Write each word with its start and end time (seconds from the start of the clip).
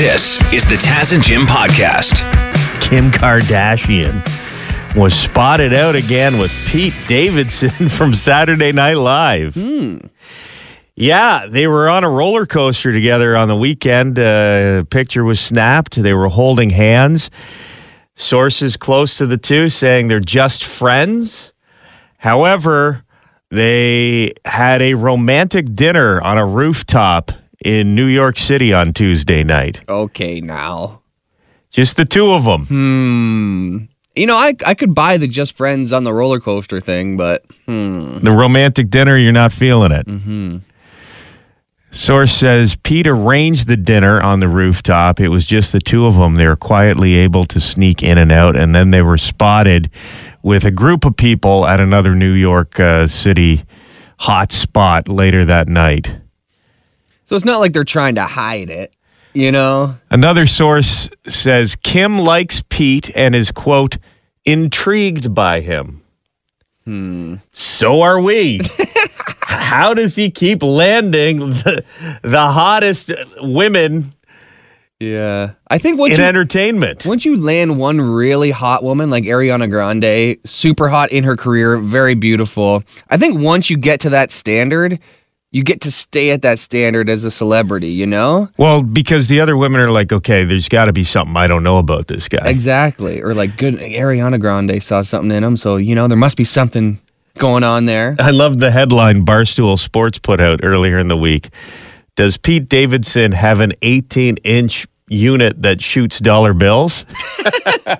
This 0.00 0.40
is 0.50 0.64
the 0.64 0.76
Taz 0.76 1.12
and 1.14 1.22
Jim 1.22 1.42
podcast. 1.42 2.22
Kim 2.80 3.10
Kardashian 3.10 4.24
was 4.96 5.12
spotted 5.12 5.74
out 5.74 5.94
again 5.94 6.38
with 6.38 6.50
Pete 6.66 6.94
Davidson 7.06 7.68
from 7.90 8.14
Saturday 8.14 8.72
Night 8.72 8.96
Live. 8.96 9.58
Yeah, 10.96 11.46
they 11.46 11.66
were 11.66 11.90
on 11.90 12.02
a 12.02 12.08
roller 12.08 12.46
coaster 12.46 12.92
together 12.92 13.36
on 13.36 13.48
the 13.48 13.56
weekend. 13.56 14.18
Uh, 14.18 14.84
picture 14.84 15.22
was 15.22 15.38
snapped. 15.38 16.02
They 16.02 16.14
were 16.14 16.30
holding 16.30 16.70
hands. 16.70 17.28
Sources 18.16 18.78
close 18.78 19.18
to 19.18 19.26
the 19.26 19.36
two 19.36 19.68
saying 19.68 20.08
they're 20.08 20.18
just 20.18 20.64
friends. 20.64 21.52
However, 22.16 23.04
they 23.50 24.32
had 24.46 24.80
a 24.80 24.94
romantic 24.94 25.74
dinner 25.74 26.22
on 26.22 26.38
a 26.38 26.46
rooftop 26.46 27.32
in 27.64 27.94
New 27.94 28.06
York 28.06 28.38
City 28.38 28.72
on 28.72 28.92
Tuesday 28.92 29.42
night. 29.42 29.80
Okay, 29.88 30.40
now. 30.40 31.02
Just 31.70 31.96
the 31.96 32.04
two 32.04 32.32
of 32.32 32.44
them. 32.44 32.66
Hmm. 32.66 33.78
You 34.16 34.26
know, 34.26 34.36
I 34.36 34.54
I 34.66 34.74
could 34.74 34.94
buy 34.94 35.16
the 35.18 35.28
just 35.28 35.56
friends 35.56 35.92
on 35.92 36.04
the 36.04 36.12
roller 36.12 36.40
coaster 36.40 36.80
thing, 36.80 37.16
but 37.16 37.44
hmm. 37.66 38.18
The 38.18 38.32
romantic 38.32 38.90
dinner, 38.90 39.16
you're 39.16 39.32
not 39.32 39.52
feeling 39.52 39.92
it. 39.92 40.06
Mm-hmm. 40.06 40.58
Source 41.92 42.32
says 42.32 42.76
Pete 42.84 43.08
arranged 43.08 43.66
the 43.66 43.76
dinner 43.76 44.20
on 44.20 44.38
the 44.38 44.48
rooftop. 44.48 45.18
It 45.18 45.28
was 45.28 45.44
just 45.44 45.72
the 45.72 45.80
two 45.80 46.06
of 46.06 46.14
them. 46.14 46.36
They 46.36 46.46
were 46.46 46.54
quietly 46.54 47.14
able 47.14 47.44
to 47.46 47.60
sneak 47.60 48.02
in 48.02 48.16
and 48.16 48.30
out, 48.30 48.56
and 48.56 48.74
then 48.74 48.90
they 48.90 49.02
were 49.02 49.18
spotted 49.18 49.90
with 50.42 50.64
a 50.64 50.70
group 50.70 51.04
of 51.04 51.16
people 51.16 51.66
at 51.66 51.80
another 51.80 52.14
New 52.14 52.32
York 52.32 52.78
uh, 52.78 53.08
City 53.08 53.64
hot 54.20 54.52
spot 54.52 55.08
later 55.08 55.44
that 55.44 55.66
night. 55.66 56.14
So 57.30 57.36
it's 57.36 57.44
not 57.44 57.60
like 57.60 57.72
they're 57.72 57.84
trying 57.84 58.16
to 58.16 58.24
hide 58.24 58.70
it, 58.70 58.92
you 59.34 59.52
know? 59.52 59.96
Another 60.10 60.48
source 60.48 61.08
says 61.28 61.76
Kim 61.76 62.18
likes 62.18 62.64
Pete 62.70 63.08
and 63.14 63.36
is, 63.36 63.52
quote, 63.52 63.98
intrigued 64.44 65.32
by 65.32 65.60
him. 65.60 66.02
Hmm. 66.86 67.36
So 67.52 68.00
are 68.02 68.20
we. 68.20 68.62
How 69.42 69.94
does 69.94 70.16
he 70.16 70.28
keep 70.28 70.60
landing 70.60 71.50
the, 71.50 71.84
the 72.22 72.48
hottest 72.48 73.12
women 73.40 74.12
Yeah. 74.98 75.52
I 75.68 75.78
think 75.78 76.00
once 76.00 76.14
in 76.14 76.18
you, 76.18 76.24
entertainment? 76.26 77.06
once 77.06 77.24
you 77.24 77.36
land 77.36 77.78
one 77.78 78.00
really 78.00 78.50
hot 78.50 78.82
woman 78.82 79.08
like 79.08 79.22
Ariana 79.22 79.70
Grande, 79.70 80.36
super 80.44 80.88
hot 80.88 81.12
in 81.12 81.22
her 81.22 81.36
career, 81.36 81.78
very 81.78 82.16
beautiful. 82.16 82.82
I 83.08 83.18
think 83.18 83.40
once 83.40 83.70
you 83.70 83.76
get 83.76 84.00
to 84.00 84.10
that 84.10 84.32
standard, 84.32 84.98
you 85.52 85.64
get 85.64 85.80
to 85.80 85.90
stay 85.90 86.30
at 86.30 86.42
that 86.42 86.58
standard 86.58 87.08
as 87.08 87.24
a 87.24 87.30
celebrity, 87.30 87.90
you 87.90 88.06
know? 88.06 88.48
Well, 88.56 88.82
because 88.82 89.26
the 89.26 89.40
other 89.40 89.56
women 89.56 89.80
are 89.80 89.90
like, 89.90 90.12
okay, 90.12 90.44
there's 90.44 90.68
got 90.68 90.84
to 90.84 90.92
be 90.92 91.02
something 91.02 91.36
I 91.36 91.46
don't 91.46 91.64
know 91.64 91.78
about 91.78 92.06
this 92.06 92.28
guy. 92.28 92.48
Exactly. 92.48 93.20
Or 93.20 93.34
like 93.34 93.56
good 93.56 93.74
Ariana 93.74 94.40
Grande 94.40 94.82
saw 94.82 95.02
something 95.02 95.30
in 95.30 95.42
him, 95.42 95.56
so 95.56 95.76
you 95.76 95.94
know 95.94 96.08
there 96.08 96.16
must 96.16 96.36
be 96.36 96.44
something 96.44 97.00
going 97.38 97.64
on 97.64 97.86
there. 97.86 98.16
I 98.18 98.30
love 98.30 98.58
the 98.58 98.70
headline 98.70 99.24
Barstool 99.24 99.78
Sports 99.78 100.18
put 100.18 100.40
out 100.40 100.60
earlier 100.62 100.98
in 100.98 101.08
the 101.08 101.16
week. 101.16 101.50
Does 102.16 102.36
Pete 102.36 102.68
Davidson 102.68 103.32
have 103.32 103.60
an 103.60 103.72
18 103.82 104.36
inch 104.38 104.86
unit 105.10 105.60
that 105.60 105.82
shoots 105.82 106.18
dollar 106.20 106.54
bills? 106.54 107.04
well, 107.86 107.98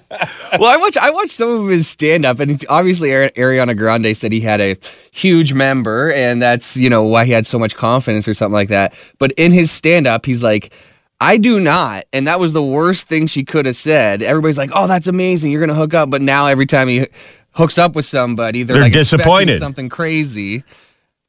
I 0.66 0.76
watched 0.78 0.96
I 0.96 1.10
watched 1.10 1.32
some 1.32 1.50
of 1.50 1.68
his 1.68 1.86
stand 1.86 2.24
up, 2.24 2.40
and 2.40 2.64
obviously 2.68 3.12
Ari- 3.12 3.32
Ariana 3.32 3.76
Grande 3.76 4.16
said 4.16 4.32
he 4.32 4.40
had 4.40 4.60
a 4.60 4.76
huge 5.10 5.52
member, 5.52 6.12
and 6.12 6.40
that's 6.40 6.76
you 6.76 6.88
know 6.88 7.02
why 7.04 7.24
he 7.26 7.32
had 7.32 7.46
so 7.46 7.58
much 7.58 7.74
confidence 7.76 8.26
or 8.26 8.32
something 8.34 8.54
like 8.54 8.68
that. 8.68 8.94
But 9.18 9.32
in 9.32 9.52
his 9.52 9.70
stand 9.70 10.06
up, 10.06 10.24
he's 10.24 10.42
like. 10.42 10.72
I 11.22 11.36
do 11.36 11.60
not, 11.60 12.06
and 12.14 12.26
that 12.26 12.40
was 12.40 12.54
the 12.54 12.62
worst 12.62 13.06
thing 13.06 13.26
she 13.26 13.44
could 13.44 13.66
have 13.66 13.76
said. 13.76 14.22
Everybody's 14.22 14.56
like, 14.56 14.70
"Oh, 14.72 14.86
that's 14.86 15.06
amazing! 15.06 15.52
You're 15.52 15.60
gonna 15.60 15.78
hook 15.78 15.92
up," 15.92 16.08
but 16.08 16.22
now 16.22 16.46
every 16.46 16.64
time 16.64 16.88
he 16.88 17.06
hooks 17.50 17.76
up 17.76 17.94
with 17.94 18.06
somebody, 18.06 18.62
they're, 18.62 18.76
They're 18.76 18.84
like 18.84 18.94
disappointed. 18.94 19.58
something 19.58 19.90
crazy. 19.90 20.64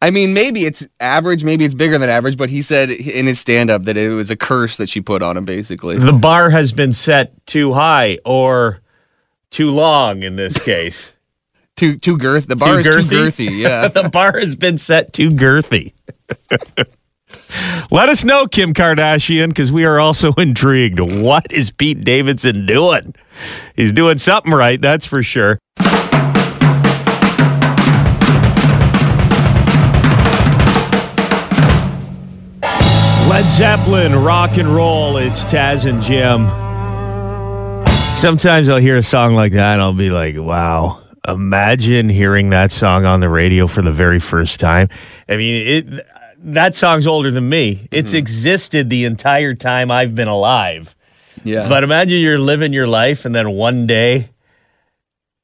I 0.03 0.09
mean, 0.09 0.34
maybe 0.34 0.66
it's 0.66 0.85
average, 1.00 1.44
maybe 1.44 1.63
it's 1.63 1.75
bigger 1.75 1.97
than 1.97 2.09
average, 2.09 2.35
but 2.35 2.50
he 2.50 2.62
said 2.63 2.89
in 2.89 3.28
his 3.28 3.39
stand 3.39 3.69
up 3.69 3.84
that 3.84 3.97
it 3.97 4.09
was 4.09 4.31
a 4.31 4.35
curse 4.35 4.78
that 4.78 4.89
she 4.89 5.00
put 5.00 5.22
on 5.22 5.38
him, 5.38 5.45
basically. 5.45 5.97
The 6.00 6.12
bar 6.12 6.50
has 6.50 6.73
been 6.73 6.91
set 6.91 7.45
too 7.45 7.73
high 7.73 8.17
or 8.25 8.81
too 9.51 9.69
long 9.69 10.23
in 10.23 10.35
this 10.38 10.57
case. 10.57 11.13
Too 11.78 11.97
too 11.97 12.17
girth. 12.17 12.47
The 12.47 12.57
bar 12.57 12.81
is 12.81 12.85
too 12.85 12.97
girthy. 12.97 13.50
Yeah. 13.62 13.88
the 13.88 14.09
bar 14.09 14.38
has 14.38 14.56
been 14.57 14.78
set 14.78 15.13
too 15.13 15.29
girthy. 15.29 15.94
Let 17.91 18.09
us 18.09 18.23
know, 18.23 18.45
Kim 18.45 18.73
Kardashian, 18.73 19.47
because 19.47 19.72
we 19.72 19.85
are 19.85 20.00
also 20.00 20.33
intrigued. 20.33 21.00
What 21.00 21.47
is 21.50 21.72
Pete 21.72 22.03
Davidson 22.03 22.66
doing? 22.66 23.16
He's 23.75 23.94
doing 23.94 24.18
something 24.18 24.53
right, 24.53 24.79
that's 24.81 25.06
for 25.06 25.23
sure. 25.23 25.59
Zeppelin, 33.61 34.16
rock 34.16 34.57
and 34.57 34.67
roll. 34.67 35.17
It's 35.17 35.45
Taz 35.45 35.85
and 35.85 36.01
Jim. 36.01 36.47
Sometimes 38.17 38.67
I'll 38.67 38.77
hear 38.77 38.97
a 38.97 39.03
song 39.03 39.35
like 39.35 39.51
that 39.51 39.73
and 39.73 39.81
I'll 39.83 39.94
be 39.94 40.09
like, 40.09 40.35
wow, 40.35 40.99
imagine 41.27 42.09
hearing 42.09 42.50
that 42.50 42.71
song 42.71 43.05
on 43.05 43.19
the 43.19 43.29
radio 43.29 43.67
for 43.67 43.83
the 43.83 43.91
very 43.91 44.19
first 44.19 44.59
time. 44.59 44.89
I 45.29 45.38
mean, 45.38 45.67
it 45.67 46.07
that 46.39 46.73
song's 46.73 47.05
older 47.05 47.29
than 47.29 47.50
me. 47.50 47.88
It's 47.91 48.13
hmm. 48.13 48.17
existed 48.17 48.89
the 48.89 49.05
entire 49.05 49.53
time 49.53 49.91
I've 49.91 50.16
been 50.16 50.27
alive. 50.27 50.95
Yeah. 51.44 51.69
But 51.69 51.83
imagine 51.83 52.19
you're 52.19 52.39
living 52.39 52.73
your 52.73 52.88
life 52.88 53.25
and 53.25 53.35
then 53.35 53.51
one 53.51 53.85
day 53.85 54.31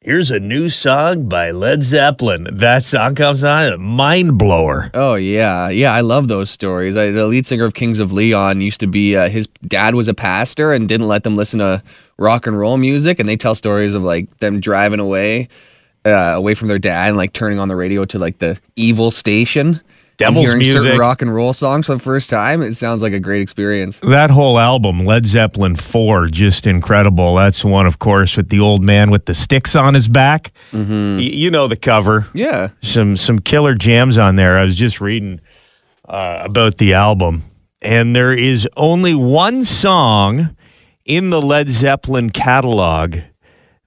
here's 0.07 0.31
a 0.31 0.40
new 0.40 0.69
song 0.69 1.28
by 1.28 1.51
Led 1.51 1.84
Zeppelin. 1.84 2.47
That 2.50 2.85
song 2.85 3.13
comes 3.13 3.44
on, 3.44 3.81
mind 3.81 4.38
blower. 4.38 4.90
Oh 4.94 5.16
yeah, 5.16 5.68
yeah. 5.68 5.94
I 5.94 6.00
love 6.00 6.29
those 6.29 6.50
stories. 6.50 6.95
I, 6.95 7.12
the 7.12 7.28
lead 7.28 7.45
singer 7.45 7.66
of 7.66 7.73
Kings 7.73 8.00
of 8.00 8.13
Leon 8.13 8.62
used 8.62 8.79
to 8.79 8.88
be. 8.88 9.18
Uh, 9.18 9.28
his 9.28 9.47
dad 9.68 9.95
was 9.95 10.07
a 10.07 10.13
pastor 10.13 10.72
and 10.72 10.88
didn't 10.88 11.09
let 11.09 11.25
them 11.25 11.35
listen 11.35 11.59
to 11.59 11.84
rock 12.18 12.47
and 12.47 12.57
roll 12.57 12.78
music. 12.78 13.19
And 13.19 13.28
they 13.28 13.35
tell 13.35 13.53
stories 13.53 13.94
of 13.94 14.01
like 14.01 14.38
them 14.38 14.62
driving 14.62 15.01
away, 15.01 15.50
uh, 16.06 16.09
away 16.09 16.56
from 16.56 16.69
their 16.69 16.79
dad, 16.79 17.09
and 17.09 17.18
like 17.18 17.34
turning 17.34 17.59
on 17.59 17.68
the 17.68 17.75
radio 17.75 18.06
to 18.06 18.18
like 18.18 18.39
the 18.39 18.57
evil 18.78 19.12
station. 19.12 19.81
Devil's 20.17 20.47
hearing 20.47 20.63
certain 20.63 20.97
rock 21.00 21.22
and 21.22 21.33
roll 21.33 21.53
songs 21.53 21.85
for 21.85 21.94
the 21.94 22.00
first 22.01 22.29
time. 22.29 22.61
It 22.61 22.75
sounds 22.75 23.01
like 23.01 23.13
a 23.13 23.19
great 23.19 23.41
experience. 23.41 24.00
That 24.00 24.31
whole 24.31 24.57
album, 24.59 25.05
Led 25.05 25.25
Zeppelin 25.25 25.75
4, 25.75 26.28
just 26.28 26.66
incredible. 26.66 27.35
That's 27.35 27.63
one, 27.63 27.85
of 27.85 28.00
course, 28.00 28.35
with 28.35 28.50
the 28.50 28.59
old 28.59 28.81
man 28.83 29.11
with 29.11 29.25
the 29.25 29.35
sticks 29.35 29.75
on 29.75 29.94
his 29.94 30.07
back. 30.07 30.51
Y- 30.73 31.17
you 31.19 31.51
know 31.51 31.67
the 31.67 31.75
cover. 31.75 32.27
Yeah. 32.33 32.69
Some 32.81 33.16
some 33.17 33.39
killer 33.39 33.75
jams 33.75 34.17
on 34.17 34.35
there. 34.35 34.57
I 34.57 34.63
was 34.63 34.75
just 34.75 35.00
reading 35.00 35.39
uh, 36.09 36.39
about 36.44 36.77
the 36.77 36.94
album, 36.95 37.44
and 37.81 38.16
there 38.16 38.33
is 38.33 38.67
only 38.75 39.13
one 39.13 39.63
song 39.66 40.56
in 41.06 41.29
the 41.29 41.41
Led 41.41 41.69
Zeppelin 41.69 42.31
catalog 42.31 43.17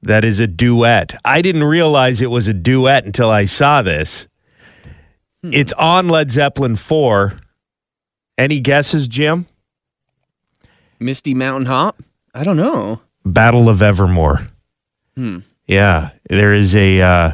that 0.03 0.25
is 0.25 0.39
a 0.39 0.47
duet. 0.47 1.15
I 1.25 1.43
didn't 1.43 1.65
realize 1.65 2.23
it 2.23 2.31
was 2.31 2.47
a 2.49 2.55
duet 2.55 3.05
until 3.05 3.31
I 3.31 3.45
saw 3.47 3.83
this. 3.83 4.27
It's 5.43 5.73
on 5.75 6.09
Led 6.09 6.31
Zeppelin 6.31 6.77
4. 6.77 7.35
Any 8.37 8.61
guesses, 8.61 9.09
Jim? 9.09 9.47
Misty 10.99 11.35
Mountain 11.35 11.67
Hop. 11.67 12.03
I 12.35 12.45
don't 12.45 12.57
know. 12.57 13.01
Battle 13.25 13.69
of 13.69 13.83
Evermore. 13.83 14.49
Hmm. 15.17 15.39
Yeah, 15.67 16.11
there 16.29 16.53
is 16.53 16.75
a 16.77 17.01
uh, 17.01 17.33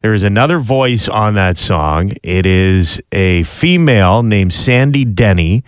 there 0.00 0.14
is 0.14 0.22
another 0.22 0.58
voice 0.58 1.08
on 1.08 1.34
that 1.34 1.56
song. 1.56 2.12
It 2.22 2.46
is 2.46 3.00
a 3.12 3.42
female 3.44 4.22
named 4.22 4.52
Sandy 4.52 5.04
Denny, 5.04 5.62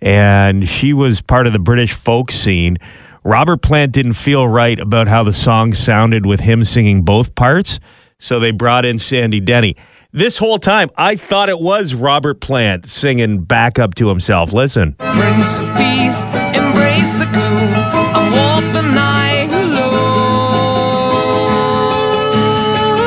and 0.00 0.68
she 0.68 0.92
was 0.92 1.20
part 1.20 1.46
of 1.46 1.52
the 1.52 1.58
British 1.58 1.92
folk 1.92 2.30
scene. 2.30 2.78
Robert 3.24 3.60
Plant 3.62 3.92
didn't 3.92 4.12
feel 4.14 4.46
right 4.48 4.78
about 4.78 5.08
how 5.08 5.22
the 5.24 5.32
song 5.32 5.74
sounded 5.74 6.26
with 6.26 6.40
him 6.40 6.64
singing 6.64 7.02
both 7.02 7.34
parts, 7.34 7.80
so 8.18 8.40
they 8.40 8.50
brought 8.50 8.84
in 8.84 8.98
Sandy 8.98 9.40
Denny. 9.40 9.76
This 10.18 10.36
whole 10.36 10.58
time, 10.58 10.90
I 10.96 11.14
thought 11.14 11.48
it 11.48 11.60
was 11.60 11.94
Robert 11.94 12.40
Plant 12.40 12.86
singing 12.88 13.44
back 13.44 13.78
up 13.78 13.94
to 13.94 14.08
himself. 14.08 14.52
Listen. 14.52 14.96
Prince 14.98 15.60
of 15.60 15.66
Peace, 15.76 16.24
embrace 16.58 17.20
the 17.20 17.28
gloom, 17.30 17.70
and 18.18 18.34
walk 18.34 18.64
the 18.72 18.82
night 18.82 19.46
alone. 19.52 20.48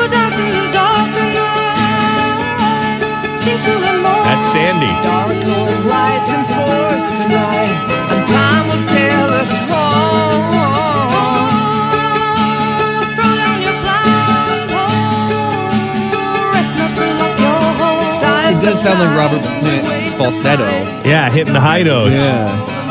Dancing 0.08 0.48
in 0.56 0.72
It 18.62 18.66
does 18.66 18.80
sound 18.80 19.00
like 19.00 19.18
Robert 19.18 19.42
Plant's 19.58 20.12
falsetto. 20.12 20.62
Yeah, 21.04 21.28
hitting 21.30 21.52
the 21.52 21.60
high 21.60 21.82
notes. 21.82 22.12
Yeah. 22.12 22.82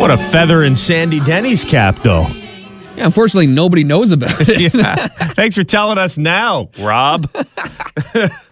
What 0.00 0.10
a 0.10 0.16
feather 0.16 0.62
in 0.62 0.74
Sandy 0.74 1.20
Denny's 1.20 1.62
cap, 1.62 1.96
though. 1.96 2.26
Yeah, 2.96 3.04
unfortunately, 3.04 3.48
nobody 3.48 3.84
knows 3.84 4.12
about 4.12 4.48
it. 4.48 4.72
yeah. 4.74 5.08
Thanks 5.08 5.56
for 5.56 5.64
telling 5.64 5.98
us 5.98 6.16
now, 6.16 6.70
Rob. 6.78 7.30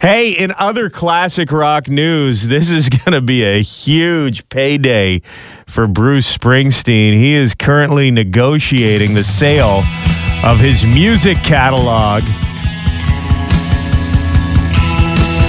hey, 0.00 0.30
in 0.32 0.52
other 0.58 0.88
classic 0.90 1.52
rock 1.52 1.88
news, 1.88 2.46
this 2.48 2.70
is 2.70 2.88
going 3.04 3.12
to 3.12 3.20
be 3.20 3.42
a 3.44 3.62
huge 3.62 4.48
payday 4.48 5.22
for 5.66 5.86
Bruce 5.86 6.36
Springsteen. 6.36 7.14
He 7.14 7.34
is 7.34 7.54
currently 7.54 8.10
negotiating 8.10 9.14
the 9.14 9.24
sale 9.24 9.82
of 10.44 10.58
his 10.58 10.84
music 10.84 11.36
catalog. 11.38 12.22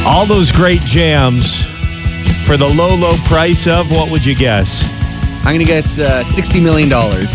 All 0.08 0.26
those 0.26 0.52
great 0.52 0.82
jams 0.82 1.62
for 2.46 2.58
the 2.58 2.68
low, 2.68 2.94
low 2.96 3.16
price 3.26 3.66
of 3.68 3.90
what 3.92 4.12
would 4.12 4.24
you 4.24 4.36
guess? 4.36 4.94
I'm 5.46 5.54
gonna 5.56 5.64
guess 5.64 5.98
uh, 6.00 6.24
sixty 6.24 6.62
million 6.64 6.90
dollars. 6.90 7.28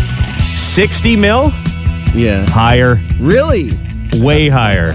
60 0.45 1.15
mil? 1.17 1.51
Yeah. 2.15 2.45
Higher, 2.49 3.01
Really? 3.19 3.71
way 4.13 4.47
higher. 4.47 4.93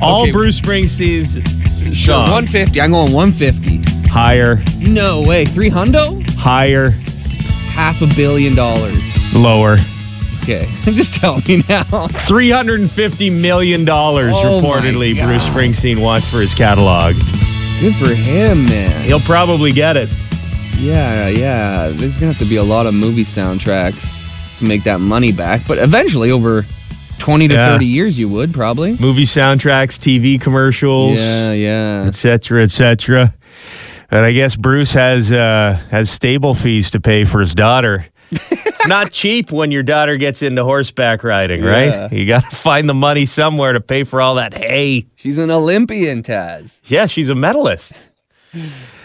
All 0.00 0.22
Okay. 0.22 0.32
Bruce 0.32 0.60
Springsteen's 0.60 1.34
Sure. 1.96 2.26
songs. 2.26 2.30
One 2.30 2.46
fifty. 2.46 2.80
I'm 2.80 2.90
going 2.92 3.12
one 3.12 3.32
fifty. 3.32 3.80
Higher, 4.10 4.62
No 4.80 5.22
way. 5.22 5.44
Three 5.44 5.70
hundo? 5.70 6.22
higher, 6.36 6.90
Half 7.72 8.00
a 8.02 8.06
billion 8.16 8.54
dollars. 8.54 8.98
lower. 9.34 9.76
Okay. 10.42 10.66
Just 10.84 11.14
tell 11.16 11.36
me 11.46 11.62
now. 11.68 11.82
$350 11.84 13.30
million 13.38 13.86
Oh 13.88 14.14
my 14.14 14.22
reportedly 14.22 15.14
God. 15.14 15.26
Bruce 15.26 15.46
Springsteen 15.46 16.00
wants 16.00 16.30
for 16.30 16.38
his 16.40 16.54
catalog. 16.54 17.14
Good 17.80 17.94
for 17.96 18.14
him, 18.14 18.64
man. 18.64 19.04
He'll 19.04 19.20
probably 19.20 19.72
get 19.72 19.96
it. 19.98 20.08
Yeah, 20.78 21.28
yeah. 21.28 21.88
There's 21.88 22.14
gonna 22.14 22.32
have 22.32 22.38
to 22.38 22.46
be 22.46 22.56
a 22.56 22.62
lot 22.62 22.86
of 22.86 22.94
movie 22.94 23.24
soundtracks 23.26 24.58
to 24.60 24.64
make 24.64 24.84
that 24.84 25.00
money 25.00 25.32
back, 25.32 25.60
but 25.68 25.76
eventually, 25.78 26.30
over 26.30 26.64
twenty 27.18 27.48
to 27.48 27.54
Yeah. 27.54 27.72
thirty 27.72 27.86
years, 27.86 28.18
you 28.18 28.28
would 28.28 28.52
probably. 28.54 28.96
Movie 28.98 29.24
soundtracks, 29.24 29.98
TV 29.98 30.40
commercials, 30.40 31.18
Yeah, 31.18 31.52
yeah. 31.52 32.04
etc., 32.06 32.62
etc. 32.62 33.34
And 34.10 34.24
I 34.24 34.32
guess 34.32 34.56
Bruce 34.56 34.92
has 34.94 35.30
uh, 35.30 35.78
has 35.90 36.10
stable 36.10 36.54
fees 36.54 36.90
to 36.92 37.00
pay 37.00 37.24
for 37.24 37.40
his 37.40 37.54
daughter. 37.54 38.06
it's 38.30 38.86
not 38.86 39.10
cheap 39.12 39.50
when 39.52 39.70
your 39.70 39.82
daughter 39.82 40.16
gets 40.16 40.42
into 40.42 40.62
horseback 40.64 41.24
riding, 41.24 41.62
Yeah. 41.64 41.70
right? 42.04 42.12
You 42.12 42.26
got 42.26 42.48
to 42.50 42.56
find 42.56 42.88
the 42.88 42.94
money 42.94 43.26
somewhere 43.26 43.72
to 43.72 43.80
pay 43.80 44.04
for 44.04 44.20
all 44.20 44.34
that 44.36 44.54
hay. 44.54 45.06
She's 45.16 45.38
an 45.38 45.50
Olympian, 45.50 46.22
Taz. 46.22 46.80
Yeah, 46.84 47.06
she's 47.06 47.28
a 47.28 47.34
medalist. 47.34 47.92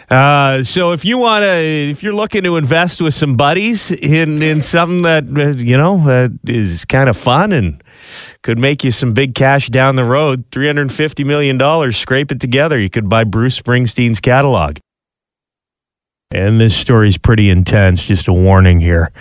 Uh, 0.09 0.63
so 0.63 0.91
if 0.91 1.05
you 1.05 1.17
want 1.17 1.43
to, 1.43 1.55
if 1.55 2.03
you're 2.03 2.13
looking 2.13 2.43
to 2.43 2.57
invest 2.57 3.01
with 3.01 3.13
some 3.13 3.35
buddies 3.35 3.91
in 3.91 4.41
in 4.41 4.61
something 4.61 5.03
that 5.03 5.25
uh, 5.25 5.49
you 5.57 5.77
know 5.77 5.97
uh, 6.09 6.29
is 6.45 6.85
kind 6.85 7.09
of 7.09 7.17
fun 7.17 7.51
and 7.51 7.81
could 8.41 8.59
make 8.59 8.83
you 8.83 8.91
some 8.91 9.13
big 9.13 9.33
cash 9.33 9.69
down 9.69 9.95
the 9.95 10.03
road, 10.03 10.43
three 10.51 10.67
hundred 10.67 10.91
fifty 10.91 11.23
million 11.23 11.57
dollars, 11.57 11.97
scrape 11.97 12.31
it 12.31 12.39
together. 12.39 12.79
You 12.79 12.89
could 12.89 13.09
buy 13.09 13.23
Bruce 13.23 13.59
Springsteen's 13.59 14.19
catalog. 14.19 14.77
And 16.31 16.59
this 16.59 16.75
story's 16.75 17.17
pretty 17.17 17.49
intense. 17.49 18.03
Just 18.03 18.27
a 18.27 18.33
warning 18.33 18.79
here: 18.79 19.11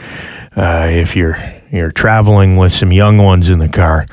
uh, 0.57 0.89
if 0.91 1.15
you're 1.15 1.39
you're 1.71 1.93
traveling 1.93 2.57
with 2.57 2.73
some 2.73 2.93
young 2.93 3.19
ones 3.19 3.49
in 3.49 3.59
the 3.59 3.69
car. 3.69 4.07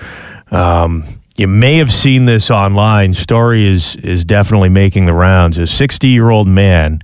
Um, 0.51 1.18
you 1.39 1.47
may 1.47 1.77
have 1.77 1.93
seen 1.93 2.25
this 2.25 2.51
online. 2.51 3.13
Story 3.13 3.65
is 3.65 3.95
is 3.95 4.25
definitely 4.25 4.67
making 4.67 5.05
the 5.05 5.13
rounds. 5.13 5.57
A 5.57 5.65
60 5.65 6.09
year 6.09 6.29
old 6.29 6.49
man 6.49 7.01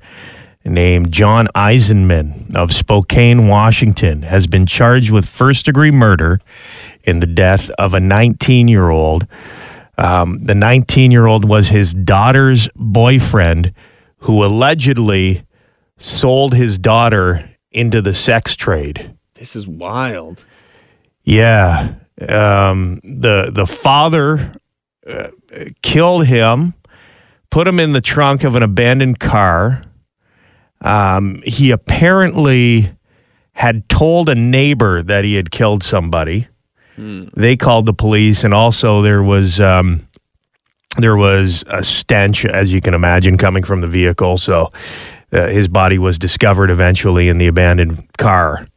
named 0.66 1.10
John 1.10 1.48
Eisenman 1.56 2.54
of 2.54 2.74
Spokane, 2.74 3.48
Washington, 3.48 4.24
has 4.24 4.46
been 4.46 4.66
charged 4.66 5.10
with 5.10 5.26
first 5.26 5.66
degree 5.66 5.92
murder 5.92 6.42
in 7.06 7.22
the 7.22 7.28
death 7.28 7.70
of 7.80 7.94
a 7.94 8.02
19 8.02 8.68
year 8.68 8.90
old. 8.90 9.26
Um, 9.98 10.40
the 10.40 10.56
19 10.56 11.12
year 11.12 11.28
old 11.28 11.46
was 11.46 11.70
his 11.70 11.94
daughter's 11.94 12.68
boyfriend, 12.76 13.74
who 14.18 14.44
allegedly 14.44 15.46
sold 15.98 16.54
his 16.54 16.78
daughter 16.78 17.50
into 17.72 18.02
the 18.02 18.14
sex 18.14 18.58
trade. 18.58 19.16
This 19.36 19.56
is 19.56 19.66
wild. 19.66 20.44
Yeah, 21.24 21.94
um, 22.22 23.02
the 23.04 23.52
the 23.54 23.66
father 23.66 24.54
uh, 25.08 25.30
killed 25.82 26.26
him, 26.26 26.74
put 27.50 27.68
him 27.68 27.80
in 27.80 27.94
the 27.94 28.02
trunk 28.02 28.44
of 28.44 28.56
an 28.56 28.64
abandoned 28.64 29.20
car. 29.20 29.84
Um, 30.82 31.42
he 31.46 31.72
apparently 31.72 32.92
had 33.54 33.88
told 33.90 34.30
a 34.30 34.36
neighbor 34.36 35.02
that 35.02 35.24
he 35.26 35.36
had 35.36 35.50
killed 35.52 35.84
somebody. 35.84 36.48
They 37.36 37.58
called 37.58 37.86
the 37.86 37.94
police, 37.94 38.44
and 38.44 38.54
also 38.54 39.02
there 39.02 39.24
was 39.24 39.60
um, 39.60 40.08
there 40.98 41.18
was 41.18 41.64
a 41.68 41.84
stench, 41.84 42.46
as 42.46 42.74
you 42.74 42.80
can 42.82 42.94
imagine, 42.94 43.38
coming 43.38 43.64
from 43.64 43.82
the 43.82 43.88
vehicle. 43.88 44.38
So 44.38 44.72
uh, 45.34 45.48
his 45.48 45.68
body 45.68 45.98
was 45.98 46.18
discovered 46.18 46.70
eventually 46.70 47.28
in 47.28 47.38
the 47.38 47.48
abandoned 47.48 48.08
car. 48.18 48.68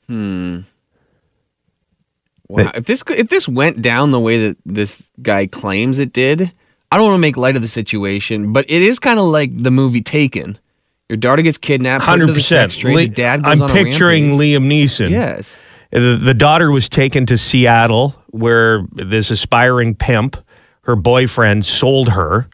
Wow. 2.49 2.71
If 2.75 2.87
this 2.87 3.03
if 3.09 3.29
this 3.29 3.47
went 3.49 3.83
down 3.83 4.11
the 4.11 4.21
way 4.21 4.49
that 4.49 4.56
this 4.65 5.03
guy 5.21 5.47
claims 5.47 5.99
it 5.99 6.12
did, 6.12 6.50
I 6.91 6.97
don't 6.97 7.06
want 7.06 7.15
to 7.15 7.19
make 7.19 7.37
light 7.37 7.56
of 7.56 7.62
the 7.62 7.69
situation, 7.69 8.53
but 8.53 8.65
it 8.69 8.83
is 8.83 8.99
kind 8.99 9.19
of 9.19 9.27
like 9.27 9.62
the 9.62 9.71
movie 9.71 10.03
Taken. 10.03 10.59
Your 11.09 11.17
daughter 11.17 11.43
gets 11.43 11.59
kidnapped, 11.59 12.05
Hundred 12.05 12.29
percent. 12.35 12.73
sex 12.73 12.77
trade, 12.81 12.97
the 12.97 13.15
dad 13.15 13.43
goes 13.43 13.53
I'm 13.53 13.62
on 13.62 13.71
picturing 13.71 14.39
rampage. 14.39 14.61
Liam 14.61 14.67
Neeson. 14.67 15.11
Yes. 15.11 15.55
The, 15.91 16.19
the 16.23 16.35
daughter 16.35 16.71
was 16.71 16.89
taken 16.89 17.25
to 17.27 17.39
Seattle, 17.39 18.15
where 18.27 18.87
this 18.93 19.31
aspiring 19.31 19.95
pimp, 19.95 20.37
her 20.83 20.97
boyfriend, 20.97 21.65
sold 21.65 22.11
her. 22.11 22.47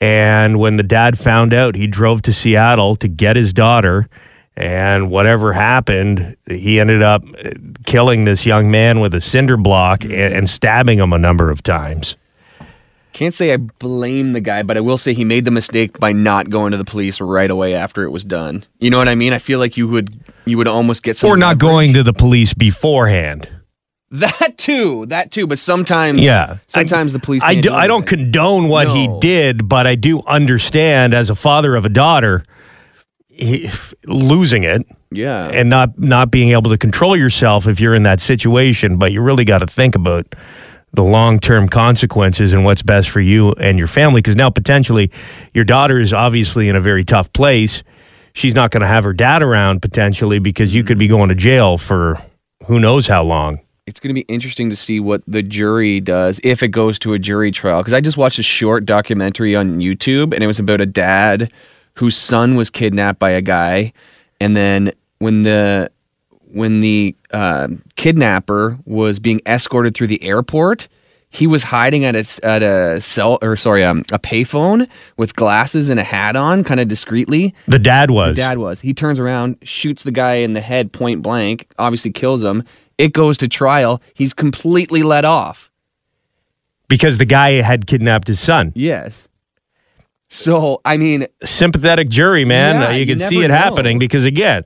And 0.00 0.58
when 0.58 0.76
the 0.76 0.82
dad 0.82 1.18
found 1.18 1.52
out, 1.54 1.76
he 1.76 1.86
drove 1.86 2.22
to 2.22 2.32
Seattle 2.32 2.96
to 2.96 3.06
get 3.08 3.36
his 3.36 3.52
daughter. 3.52 4.08
And 4.58 5.08
whatever 5.08 5.52
happened, 5.52 6.36
he 6.48 6.80
ended 6.80 7.00
up 7.00 7.22
killing 7.86 8.24
this 8.24 8.44
young 8.44 8.72
man 8.72 8.98
with 8.98 9.14
a 9.14 9.20
cinder 9.20 9.56
block 9.56 10.02
and, 10.02 10.12
and 10.12 10.50
stabbing 10.50 10.98
him 10.98 11.12
a 11.12 11.18
number 11.18 11.48
of 11.48 11.62
times. 11.62 12.16
Can't 13.12 13.32
say 13.32 13.52
I 13.52 13.58
blame 13.58 14.32
the 14.32 14.40
guy, 14.40 14.64
but 14.64 14.76
I 14.76 14.80
will 14.80 14.98
say 14.98 15.14
he 15.14 15.24
made 15.24 15.44
the 15.44 15.52
mistake 15.52 16.00
by 16.00 16.10
not 16.12 16.50
going 16.50 16.72
to 16.72 16.76
the 16.76 16.84
police 16.84 17.20
right 17.20 17.48
away 17.50 17.74
after 17.74 18.02
it 18.02 18.10
was 18.10 18.24
done. 18.24 18.64
You 18.80 18.90
know 18.90 18.98
what 18.98 19.08
I 19.08 19.14
mean? 19.14 19.32
I 19.32 19.38
feel 19.38 19.60
like 19.60 19.76
you 19.76 19.86
would 19.86 20.18
you 20.44 20.56
would 20.58 20.66
almost 20.66 21.04
get 21.04 21.16
some 21.16 21.30
Or 21.30 21.36
not 21.36 21.50
leverage. 21.50 21.60
going 21.60 21.92
to 21.94 22.02
the 22.02 22.12
police 22.12 22.52
beforehand. 22.52 23.48
that 24.10 24.54
too, 24.58 25.06
that 25.06 25.30
too. 25.30 25.46
But 25.46 25.60
sometimes, 25.60 26.20
Yeah. 26.20 26.58
sometimes 26.66 27.12
the 27.12 27.18
police. 27.20 27.42
I, 27.44 27.54
do, 27.54 27.62
do 27.62 27.72
I 27.74 27.86
don't 27.86 28.06
condone 28.08 28.66
what 28.68 28.88
he 28.88 29.08
did, 29.20 29.68
but 29.68 29.86
I 29.86 29.94
do 29.94 30.20
understand 30.26 31.14
as 31.14 31.30
a 31.30 31.34
father 31.36 31.76
of 31.76 31.84
a 31.84 31.88
daughter 31.90 32.44
he, 33.38 33.70
losing 34.06 34.64
it 34.64 34.86
Yeah, 35.12 35.48
and 35.48 35.70
not 35.70 35.98
not 35.98 36.30
being 36.30 36.50
able 36.50 36.70
to 36.70 36.78
control 36.78 37.16
yourself 37.16 37.66
if 37.66 37.80
you're 37.80 37.94
in 37.94 38.02
that 38.02 38.20
situation. 38.20 38.98
But 38.98 39.12
you 39.12 39.22
really 39.22 39.44
got 39.44 39.58
to 39.58 39.66
think 39.66 39.94
about 39.94 40.34
the 40.92 41.04
long 41.04 41.38
term 41.38 41.68
consequences 41.68 42.52
and 42.52 42.64
what's 42.64 42.82
best 42.82 43.08
for 43.10 43.20
you 43.20 43.52
and 43.52 43.78
your 43.78 43.88
family. 43.88 44.20
Because 44.20 44.36
now 44.36 44.50
potentially 44.50 45.10
your 45.54 45.64
daughter 45.64 46.00
is 46.00 46.12
obviously 46.12 46.68
in 46.68 46.76
a 46.76 46.80
very 46.80 47.04
tough 47.04 47.32
place. 47.32 47.82
She's 48.34 48.54
not 48.54 48.70
going 48.70 48.82
to 48.82 48.86
have 48.86 49.04
her 49.04 49.12
dad 49.12 49.42
around 49.42 49.82
potentially 49.82 50.38
because 50.38 50.74
you 50.74 50.84
could 50.84 50.98
be 50.98 51.08
going 51.08 51.28
to 51.28 51.34
jail 51.34 51.78
for 51.78 52.22
who 52.66 52.78
knows 52.80 53.06
how 53.06 53.22
long. 53.22 53.56
it's 53.86 54.00
going 54.00 54.10
to 54.10 54.14
be 54.14 54.26
interesting 54.32 54.68
to 54.68 54.76
see 54.76 55.00
what 55.00 55.22
the 55.26 55.42
jury 55.42 56.00
does 56.00 56.40
if 56.44 56.62
it 56.62 56.68
goes 56.68 56.98
to 56.98 57.14
a 57.14 57.18
jury 57.18 57.50
trial. 57.50 57.80
Because 57.80 57.94
I 57.94 58.00
just 58.00 58.16
watched 58.16 58.38
a 58.38 58.42
short 58.42 58.84
documentary 58.84 59.56
on 59.56 59.78
YouTube, 59.78 60.34
and 60.34 60.44
it 60.44 60.46
was 60.46 60.58
about 60.58 60.80
a 60.80 60.86
dad 60.86 61.50
whose 61.98 62.16
son 62.16 62.54
was 62.54 62.70
kidnapped 62.70 63.18
by 63.18 63.30
a 63.30 63.40
guy, 63.42 63.92
and 64.40 64.56
then 64.56 64.92
when 65.18 65.42
the 65.42 65.90
when 66.52 66.80
the 66.80 67.14
uh, 67.32 67.68
kidnapper 67.96 68.78
was 68.86 69.18
being 69.18 69.40
escorted 69.46 69.94
through 69.94 70.06
the 70.06 70.22
airport, 70.22 70.88
he 71.28 71.46
was 71.46 71.62
hiding 71.62 72.04
at 72.04 72.16
a 72.16 72.24
at 72.44 72.62
a 72.62 73.00
cell 73.00 73.38
or 73.42 73.56
sorry 73.56 73.84
um, 73.84 74.04
a 74.12 74.18
payphone 74.18 74.88
with 75.16 75.34
glasses 75.36 75.90
and 75.90 76.00
a 76.00 76.04
hat 76.04 76.36
on, 76.36 76.64
kind 76.64 76.80
of 76.80 76.88
discreetly. 76.88 77.54
The 77.66 77.78
dad 77.78 78.10
was. 78.10 78.36
The 78.36 78.42
Dad 78.42 78.58
was. 78.58 78.80
He 78.80 78.94
turns 78.94 79.18
around, 79.18 79.56
shoots 79.62 80.04
the 80.04 80.12
guy 80.12 80.34
in 80.34 80.54
the 80.54 80.60
head 80.62 80.92
point 80.92 81.20
blank, 81.22 81.68
obviously 81.78 82.12
kills 82.12 82.42
him. 82.42 82.64
It 82.96 83.12
goes 83.12 83.36
to 83.38 83.48
trial. 83.48 84.00
He's 84.14 84.32
completely 84.32 85.02
let 85.02 85.24
off. 85.24 85.70
because 86.88 87.18
the 87.18 87.26
guy 87.26 87.60
had 87.62 87.86
kidnapped 87.86 88.26
his 88.28 88.40
son. 88.40 88.72
Yes. 88.74 89.27
So, 90.28 90.80
I 90.84 90.96
mean, 90.96 91.26
sympathetic 91.44 92.08
jury, 92.08 92.44
man. 92.44 92.76
Yeah, 92.76 92.88
Uh, 92.88 92.92
you 92.92 92.98
you 93.00 93.06
can 93.06 93.18
see 93.18 93.42
it 93.42 93.48
know. 93.48 93.54
happening 93.54 93.98
because 93.98 94.24
again, 94.24 94.64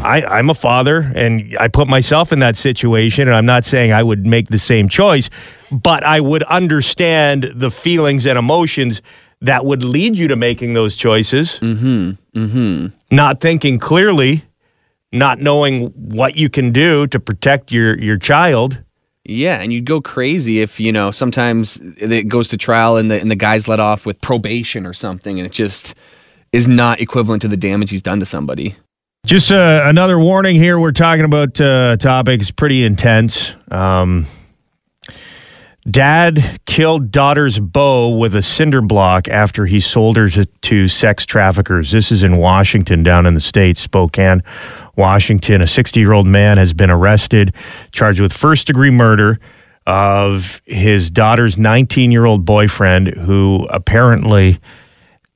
I, 0.00 0.22
I'm 0.22 0.50
a 0.50 0.54
father 0.54 1.10
and 1.14 1.56
I 1.58 1.68
put 1.68 1.88
myself 1.88 2.32
in 2.32 2.38
that 2.40 2.56
situation, 2.56 3.26
and 3.26 3.36
I'm 3.36 3.46
not 3.46 3.64
saying 3.64 3.92
I 3.92 4.02
would 4.02 4.26
make 4.26 4.48
the 4.48 4.58
same 4.58 4.88
choice, 4.88 5.28
but 5.70 6.04
I 6.04 6.20
would 6.20 6.42
understand 6.44 7.52
the 7.54 7.70
feelings 7.70 8.26
and 8.26 8.38
emotions 8.38 9.02
that 9.40 9.64
would 9.64 9.82
lead 9.82 10.18
you 10.18 10.28
to 10.28 10.36
making 10.36 10.74
those 10.74 10.94
choices. 10.96 11.58
Mm-hmm. 11.60 12.10
Mm-hmm. 12.38 12.86
Not 13.10 13.40
thinking 13.40 13.78
clearly 13.78 14.44
not 15.12 15.40
knowing 15.40 15.86
what 15.94 16.36
you 16.36 16.50
can 16.50 16.72
do 16.72 17.06
to 17.06 17.18
protect 17.18 17.72
your 17.72 17.98
your 17.98 18.18
child. 18.18 18.78
Yeah, 19.28 19.60
and 19.60 19.74
you'd 19.74 19.84
go 19.84 20.00
crazy 20.00 20.60
if 20.62 20.80
you 20.80 20.90
know 20.90 21.10
sometimes 21.10 21.78
it 21.98 22.28
goes 22.28 22.48
to 22.48 22.56
trial 22.56 22.96
and 22.96 23.10
the 23.10 23.20
and 23.20 23.30
the 23.30 23.36
guy's 23.36 23.68
let 23.68 23.78
off 23.78 24.06
with 24.06 24.18
probation 24.22 24.86
or 24.86 24.94
something, 24.94 25.38
and 25.38 25.44
it 25.44 25.52
just 25.52 25.94
is 26.52 26.66
not 26.66 26.98
equivalent 26.98 27.42
to 27.42 27.48
the 27.48 27.56
damage 27.56 27.90
he's 27.90 28.00
done 28.00 28.20
to 28.20 28.26
somebody. 28.26 28.74
Just 29.26 29.52
uh, 29.52 29.82
another 29.84 30.18
warning 30.18 30.56
here. 30.56 30.78
We're 30.78 30.92
talking 30.92 31.26
about 31.26 31.60
uh, 31.60 31.98
topics 31.98 32.50
pretty 32.50 32.84
intense. 32.84 33.52
Um, 33.70 34.26
dad 35.90 36.60
killed 36.66 37.10
daughter's 37.10 37.58
beau 37.58 38.16
with 38.16 38.34
a 38.34 38.42
cinder 38.42 38.80
block 38.80 39.28
after 39.28 39.66
he 39.66 39.80
sold 39.80 40.16
her 40.16 40.28
to, 40.28 40.88
sex 40.88 41.24
traffickers. 41.24 41.90
This 41.90 42.12
is 42.12 42.22
in 42.22 42.36
Washington, 42.36 43.02
down 43.02 43.26
in 43.26 43.34
the 43.34 43.40
States, 43.40 43.80
Spokane, 43.80 44.42
Washington. 44.96 45.62
A 45.62 45.66
60 45.66 46.00
year 46.00 46.12
old 46.12 46.26
man 46.26 46.58
has 46.58 46.72
been 46.72 46.90
arrested, 46.90 47.54
charged 47.92 48.20
with 48.20 48.32
first 48.32 48.66
degree 48.66 48.90
murder 48.90 49.40
of 49.86 50.60
his 50.66 51.10
daughter's 51.10 51.56
19 51.56 52.10
year 52.10 52.24
old 52.24 52.44
boyfriend, 52.44 53.08
who 53.08 53.66
apparently 53.70 54.60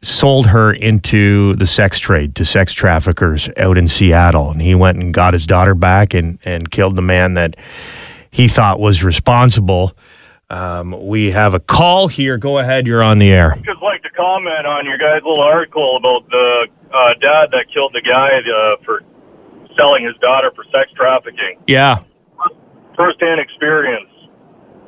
sold 0.02 0.48
her 0.48 0.72
into 0.72 1.54
the 1.56 1.66
sex 1.66 1.98
trade 1.98 2.34
to 2.34 2.44
sex 2.44 2.72
traffickers 2.72 3.48
out 3.56 3.78
in 3.78 3.86
Seattle. 3.86 4.50
And 4.50 4.60
he 4.60 4.74
went 4.74 4.98
and 4.98 5.14
got 5.14 5.32
his 5.32 5.46
daughter 5.46 5.74
back 5.74 6.12
and, 6.12 6.38
and 6.44 6.70
killed 6.70 6.96
the 6.96 7.02
man 7.02 7.34
that 7.34 7.56
he 8.32 8.48
thought 8.48 8.80
was 8.80 9.04
responsible. 9.04 9.92
Um, 10.52 11.06
we 11.08 11.30
have 11.30 11.54
a 11.54 11.60
call 11.60 12.08
here. 12.08 12.36
Go 12.36 12.58
ahead. 12.58 12.86
You're 12.86 13.02
on 13.02 13.18
the 13.18 13.32
air. 13.32 13.54
I'd 13.54 13.64
just 13.64 13.80
like 13.80 14.02
to 14.02 14.10
comment 14.10 14.66
on 14.66 14.84
your 14.84 14.98
guys' 14.98 15.22
little 15.24 15.40
article 15.40 15.96
about 15.96 16.28
the 16.28 16.66
uh, 16.92 17.14
dad 17.24 17.48
that 17.52 17.72
killed 17.72 17.94
the 17.94 18.02
guy 18.02 18.28
uh, 18.44 18.76
for 18.84 19.00
selling 19.74 20.04
his 20.04 20.14
daughter 20.20 20.52
for 20.54 20.64
sex 20.64 20.92
trafficking. 20.94 21.56
Yeah. 21.66 22.04
First-hand 22.98 23.40
experience. 23.40 24.10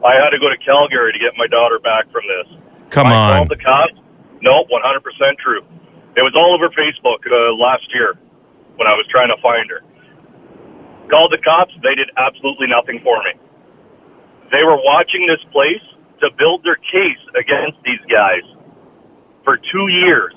I 0.04 0.21
had 0.21 0.37
to 0.37 0.38
go 0.38 0.50
to 0.50 0.59
Calgary 0.59 1.14
to 1.14 1.18
get 1.18 1.33
my 1.38 1.47
daughter 1.47 1.78
back 1.78 2.12
from 2.12 2.25
this. 2.28 2.61
Come 2.90 3.06
I 3.06 3.16
on. 3.16 3.37
called 3.38 3.49
the 3.49 3.64
cops. 3.64 3.94
Nope, 4.42 4.68
100% 4.68 5.38
true. 5.38 5.62
It 6.14 6.21
was 6.21 6.35
all 6.37 6.52
over 6.52 6.68
Facebook 6.76 7.25
uh, 7.25 7.54
last 7.56 7.88
year 7.94 8.21
when 8.76 8.87
I 8.87 8.92
was 8.92 9.06
trying 9.09 9.28
to 9.28 9.40
find 9.40 9.71
her. 9.71 9.80
Called 11.09 11.33
the 11.33 11.38
cops. 11.38 11.73
They 11.83 11.94
did 11.94 12.11
absolutely 12.18 12.66
nothing 12.66 13.00
for 13.02 13.23
me. 13.25 13.33
They 14.54 14.62
were 14.62 14.78
watching 14.84 15.26
this 15.26 15.42
place 15.50 15.82
to 16.20 16.30
build 16.38 16.62
their 16.62 16.76
case 16.76 17.18
against 17.34 17.76
these 17.84 17.99
guys 18.08 18.42
for 19.42 19.56
two 19.56 19.88
years. 19.88 20.32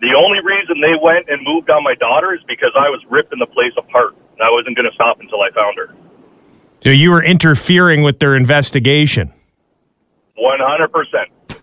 The 0.00 0.14
only 0.16 0.40
reason 0.40 0.80
they 0.80 0.94
went 1.00 1.28
and 1.28 1.44
moved 1.44 1.68
on 1.68 1.84
my 1.84 1.94
daughter 1.96 2.32
is 2.32 2.40
because 2.48 2.70
I 2.74 2.88
was 2.88 3.04
ripping 3.10 3.40
the 3.40 3.46
place 3.46 3.72
apart. 3.76 4.16
And 4.32 4.42
I 4.42 4.50
wasn't 4.50 4.74
going 4.74 4.88
to 4.88 4.94
stop 4.94 5.20
until 5.20 5.42
I 5.42 5.50
found 5.50 5.76
her. 5.76 5.94
So 6.82 6.88
you 6.88 7.10
were 7.10 7.22
interfering 7.22 8.02
with 8.02 8.20
their 8.20 8.34
investigation. 8.34 9.34
100%. 10.38 11.58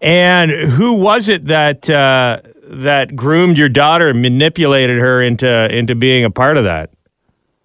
And 0.00 0.50
who 0.52 0.92
was 0.92 1.28
it 1.28 1.46
that 1.46 1.90
uh, 1.90 2.42
that 2.62 3.16
groomed 3.16 3.58
your 3.58 3.68
daughter 3.68 4.10
and 4.10 4.22
manipulated 4.22 4.98
her 4.98 5.20
into 5.20 5.74
into 5.74 5.96
being 5.96 6.24
a 6.24 6.30
part 6.30 6.56
of 6.56 6.62
that? 6.62 6.90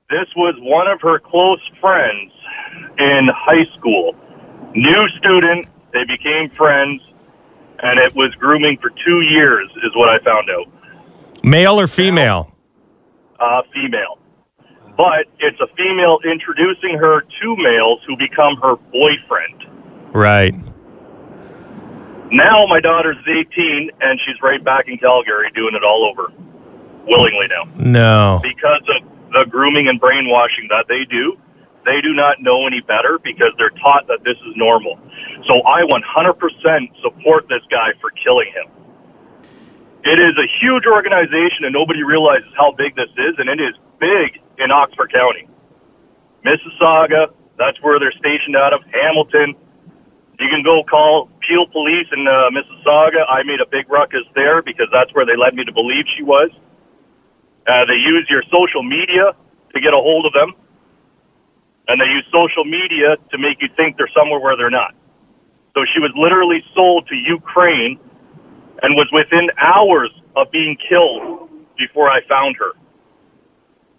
This 0.09 0.27
was 0.35 0.55
one 0.61 0.87
of 0.87 0.99
her 1.01 1.19
close 1.19 1.61
friends 1.79 2.31
in 2.97 3.29
high 3.33 3.65
school. 3.77 4.15
New 4.75 5.07
student, 5.09 5.67
they 5.91 6.03
became 6.05 6.49
friends, 6.51 7.01
and 7.79 7.99
it 7.99 8.15
was 8.15 8.33
grooming 8.35 8.77
for 8.81 8.91
two 9.05 9.21
years, 9.21 9.69
is 9.83 9.95
what 9.95 10.09
I 10.09 10.19
found 10.23 10.49
out. 10.49 10.67
Male 11.43 11.79
or 11.79 11.87
female? 11.87 12.51
Uh, 13.39 13.61
female. 13.73 14.19
But 14.95 15.25
it's 15.39 15.59
a 15.59 15.67
female 15.75 16.19
introducing 16.23 16.97
her 16.97 17.21
to 17.21 17.55
males 17.57 17.99
who 18.07 18.15
become 18.15 18.55
her 18.61 18.75
boyfriend. 18.91 19.65
Right. 20.13 20.53
Now 22.31 22.65
my 22.67 22.79
daughter's 22.79 23.17
18, 23.27 23.91
and 24.01 24.19
she's 24.25 24.41
right 24.41 24.63
back 24.63 24.87
in 24.87 24.97
Calgary 24.97 25.51
doing 25.53 25.75
it 25.75 25.83
all 25.83 26.09
over, 26.09 26.31
willingly 27.05 27.47
now. 27.47 27.63
No. 27.75 28.39
because 28.41 28.81
of 28.89 29.07
the 29.33 29.45
grooming 29.49 29.87
and 29.87 29.99
brainwashing 29.99 30.67
that 30.69 30.85
they 30.87 31.05
do, 31.05 31.37
they 31.85 32.01
do 32.01 32.13
not 32.13 32.41
know 32.41 32.65
any 32.67 32.81
better 32.81 33.19
because 33.23 33.51
they're 33.57 33.75
taught 33.81 34.07
that 34.07 34.23
this 34.23 34.37
is 34.47 34.55
normal. 34.55 34.99
So 35.47 35.61
I 35.65 35.83
100% 35.83 37.01
support 37.01 37.47
this 37.49 37.63
guy 37.69 37.93
for 37.99 38.11
killing 38.11 38.51
him. 38.53 38.71
It 40.03 40.19
is 40.19 40.35
a 40.37 40.47
huge 40.59 40.85
organization 40.85 41.63
and 41.63 41.73
nobody 41.73 42.03
realizes 42.03 42.49
how 42.57 42.71
big 42.71 42.95
this 42.95 43.09
is, 43.15 43.35
and 43.37 43.47
it 43.49 43.59
is 43.59 43.75
big 43.99 44.39
in 44.57 44.71
Oxford 44.71 45.11
County. 45.11 45.47
Mississauga, 46.45 47.31
that's 47.57 47.81
where 47.81 47.99
they're 47.99 48.11
stationed 48.11 48.55
out 48.55 48.73
of. 48.73 48.83
Hamilton, 48.91 49.55
you 50.39 50.49
can 50.49 50.63
go 50.63 50.83
call 50.83 51.29
Peel 51.47 51.67
Police 51.67 52.07
in 52.11 52.27
uh, 52.27 52.49
Mississauga. 52.51 53.23
I 53.29 53.43
made 53.43 53.61
a 53.61 53.65
big 53.69 53.89
ruckus 53.89 54.27
there 54.35 54.61
because 54.61 54.87
that's 54.91 55.13
where 55.13 55.25
they 55.25 55.37
led 55.37 55.55
me 55.55 55.63
to 55.63 55.71
believe 55.71 56.05
she 56.17 56.23
was. 56.23 56.49
Uh, 57.65 57.85
they 57.85 57.95
use 57.95 58.27
your 58.29 58.43
social 58.51 58.83
media 58.83 59.31
to 59.73 59.79
get 59.79 59.93
a 59.93 59.97
hold 59.97 60.25
of 60.25 60.33
them, 60.33 60.53
and 61.87 61.99
they 61.99 62.05
use 62.05 62.25
social 62.31 62.65
media 62.65 63.17
to 63.31 63.37
make 63.37 63.61
you 63.61 63.69
think 63.75 63.97
they're 63.97 64.11
somewhere 64.15 64.39
where 64.39 64.55
they're 64.55 64.69
not. 64.69 64.95
So 65.73 65.83
she 65.93 65.99
was 65.99 66.11
literally 66.15 66.63
sold 66.73 67.07
to 67.07 67.15
Ukraine 67.15 67.99
and 68.81 68.95
was 68.95 69.09
within 69.11 69.49
hours 69.57 70.09
of 70.35 70.51
being 70.51 70.77
killed 70.77 71.49
before 71.77 72.09
I 72.09 72.25
found 72.27 72.55
her 72.57 72.71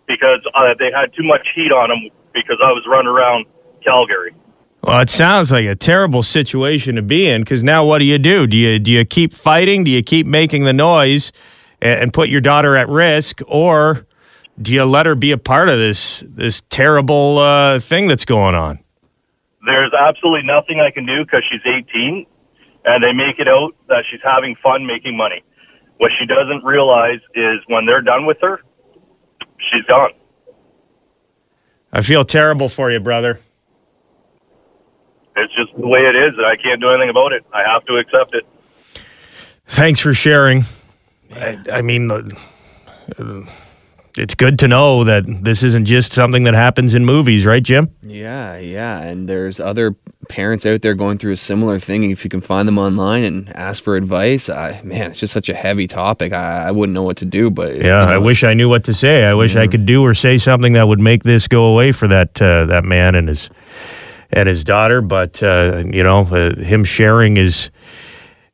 because 0.06 0.40
uh, 0.54 0.74
they 0.78 0.90
had 0.92 1.12
too 1.14 1.24
much 1.24 1.46
heat 1.54 1.72
on 1.72 1.88
them 1.88 2.10
because 2.32 2.58
I 2.62 2.70
was 2.72 2.84
running 2.88 3.08
around 3.08 3.46
Calgary. 3.82 4.34
Well, 4.82 5.00
it 5.00 5.08
sounds 5.08 5.50
like 5.50 5.64
a 5.64 5.74
terrible 5.74 6.22
situation 6.22 6.94
to 6.96 7.02
be 7.02 7.26
in 7.26 7.42
because 7.42 7.64
now 7.64 7.86
what 7.86 7.98
do 7.98 8.04
you 8.04 8.18
do? 8.18 8.46
Do 8.46 8.56
you 8.56 8.78
do 8.78 8.92
you 8.92 9.04
keep 9.04 9.32
fighting? 9.32 9.82
Do 9.82 9.90
you 9.90 10.02
keep 10.02 10.26
making 10.26 10.64
the 10.64 10.74
noise 10.74 11.32
and, 11.80 12.02
and 12.02 12.12
put 12.12 12.28
your 12.28 12.42
daughter 12.42 12.76
at 12.76 12.88
risk, 12.88 13.40
or 13.46 14.06
do 14.60 14.72
you 14.72 14.84
let 14.84 15.06
her 15.06 15.14
be 15.14 15.32
a 15.32 15.38
part 15.38 15.68
of 15.68 15.78
this 15.78 16.22
this 16.26 16.62
terrible 16.70 17.38
uh, 17.38 17.80
thing 17.80 18.06
that's 18.06 18.24
going 18.24 18.54
on? 18.54 18.78
There's 19.66 19.92
absolutely 19.92 20.46
nothing 20.46 20.80
I 20.80 20.90
can 20.90 21.06
do 21.06 21.24
because 21.24 21.42
she's 21.50 21.62
18 21.64 22.26
and 22.84 23.02
they 23.02 23.12
make 23.12 23.38
it 23.38 23.48
out 23.48 23.74
that 23.88 24.04
she's 24.10 24.20
having 24.22 24.56
fun 24.62 24.86
making 24.86 25.16
money. 25.16 25.42
What 25.98 26.10
she 26.18 26.26
doesn't 26.26 26.64
realize 26.64 27.20
is 27.34 27.60
when 27.66 27.86
they're 27.86 28.02
done 28.02 28.26
with 28.26 28.36
her, 28.42 28.60
she's 29.70 29.84
gone. 29.84 30.10
I 31.92 32.02
feel 32.02 32.24
terrible 32.24 32.68
for 32.68 32.90
you, 32.90 33.00
brother. 33.00 33.40
It's 35.36 35.54
just 35.54 35.74
the 35.78 35.86
way 35.86 36.00
it 36.00 36.14
is, 36.14 36.34
and 36.36 36.46
I 36.46 36.56
can't 36.56 36.80
do 36.80 36.90
anything 36.90 37.10
about 37.10 37.32
it. 37.32 37.44
I 37.52 37.62
have 37.64 37.84
to 37.86 37.96
accept 37.96 38.34
it. 38.34 38.44
Thanks 39.66 40.00
for 40.00 40.12
sharing. 40.14 40.64
I, 41.32 41.58
I 41.72 41.82
mean, 41.82 42.10
uh, 42.10 42.22
it's 44.16 44.34
good 44.34 44.58
to 44.60 44.68
know 44.68 45.04
that 45.04 45.24
this 45.42 45.62
isn't 45.62 45.86
just 45.86 46.12
something 46.12 46.44
that 46.44 46.54
happens 46.54 46.94
in 46.94 47.04
movies, 47.04 47.44
right, 47.44 47.62
Jim? 47.62 47.90
Yeah, 48.02 48.56
yeah, 48.58 49.00
and 49.00 49.28
there's 49.28 49.58
other 49.58 49.96
parents 50.28 50.64
out 50.64 50.82
there 50.82 50.94
going 50.94 51.18
through 51.18 51.32
a 51.32 51.36
similar 51.36 51.78
thing. 51.78 52.10
If 52.10 52.24
you 52.24 52.30
can 52.30 52.40
find 52.40 52.68
them 52.68 52.78
online 52.78 53.24
and 53.24 53.54
ask 53.56 53.82
for 53.82 53.96
advice, 53.96 54.48
I, 54.48 54.80
man, 54.82 55.10
it's 55.10 55.20
just 55.20 55.32
such 55.32 55.48
a 55.48 55.54
heavy 55.54 55.86
topic. 55.88 56.32
I, 56.32 56.68
I 56.68 56.70
wouldn't 56.70 56.94
know 56.94 57.02
what 57.02 57.16
to 57.18 57.24
do. 57.24 57.50
But 57.50 57.76
Yeah, 57.76 57.78
you 57.78 58.06
know, 58.06 58.12
I 58.12 58.18
wish 58.18 58.44
I 58.44 58.54
knew 58.54 58.68
what 58.68 58.84
to 58.84 58.94
say. 58.94 59.24
I 59.24 59.34
wish 59.34 59.56
I 59.56 59.66
could 59.66 59.86
do 59.86 60.02
or 60.02 60.14
say 60.14 60.38
something 60.38 60.74
that 60.74 60.86
would 60.86 61.00
make 61.00 61.24
this 61.24 61.48
go 61.48 61.66
away 61.66 61.92
for 61.92 62.08
that 62.08 62.40
uh, 62.40 62.66
that 62.66 62.84
man 62.84 63.14
and 63.14 63.28
his 63.28 63.50
and 64.30 64.48
his 64.48 64.64
daughter. 64.64 65.00
But 65.00 65.42
uh, 65.42 65.84
you 65.90 66.02
know, 66.02 66.22
uh, 66.22 66.54
him 66.56 66.84
sharing 66.84 67.36
is 67.36 67.70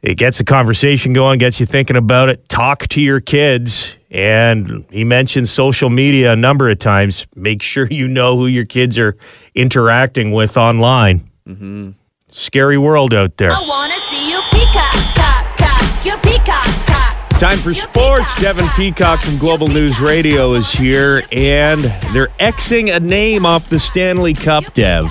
it 0.02 0.14
gets 0.14 0.38
the 0.38 0.44
conversation 0.44 1.12
going, 1.12 1.38
gets 1.38 1.60
you 1.60 1.66
thinking 1.66 1.96
about 1.96 2.30
it. 2.30 2.48
Talk 2.48 2.88
to 2.88 3.00
your 3.00 3.20
kids. 3.20 3.94
And 4.10 4.84
he 4.90 5.04
mentioned 5.04 5.48
social 5.48 5.88
media 5.88 6.32
a 6.32 6.36
number 6.36 6.68
of 6.68 6.78
times. 6.78 7.26
Make 7.36 7.62
sure 7.62 7.86
you 7.86 8.08
know 8.08 8.36
who 8.36 8.46
your 8.46 8.64
kids 8.64 8.98
are 8.98 9.16
interacting 9.54 10.32
with 10.32 10.56
online. 10.56 11.30
Mm-hmm. 11.46 11.90
Scary 12.30 12.78
world 12.78 13.14
out 13.14 13.36
there. 13.36 13.52
I 13.52 13.66
wanna 13.66 13.94
see 13.94 14.30
you 14.30 14.40
peacock, 14.50 15.14
cock, 15.14 15.56
cock, 15.56 16.04
you 16.04 16.16
peacock, 16.18 16.86
cock. 16.86 17.38
Time 17.40 17.58
for 17.58 17.72
sports. 17.72 18.40
Devin 18.40 18.68
Peacock 18.76 19.20
from 19.20 19.38
Global 19.38 19.66
News 19.66 20.00
Radio 20.00 20.54
is 20.54 20.70
here, 20.70 21.22
and 21.32 21.80
they're 22.12 22.28
Xing 22.38 22.94
a 22.94 23.00
name 23.00 23.46
off 23.46 23.68
the 23.68 23.80
Stanley 23.80 24.34
Cup, 24.34 24.74
Dev. 24.74 25.06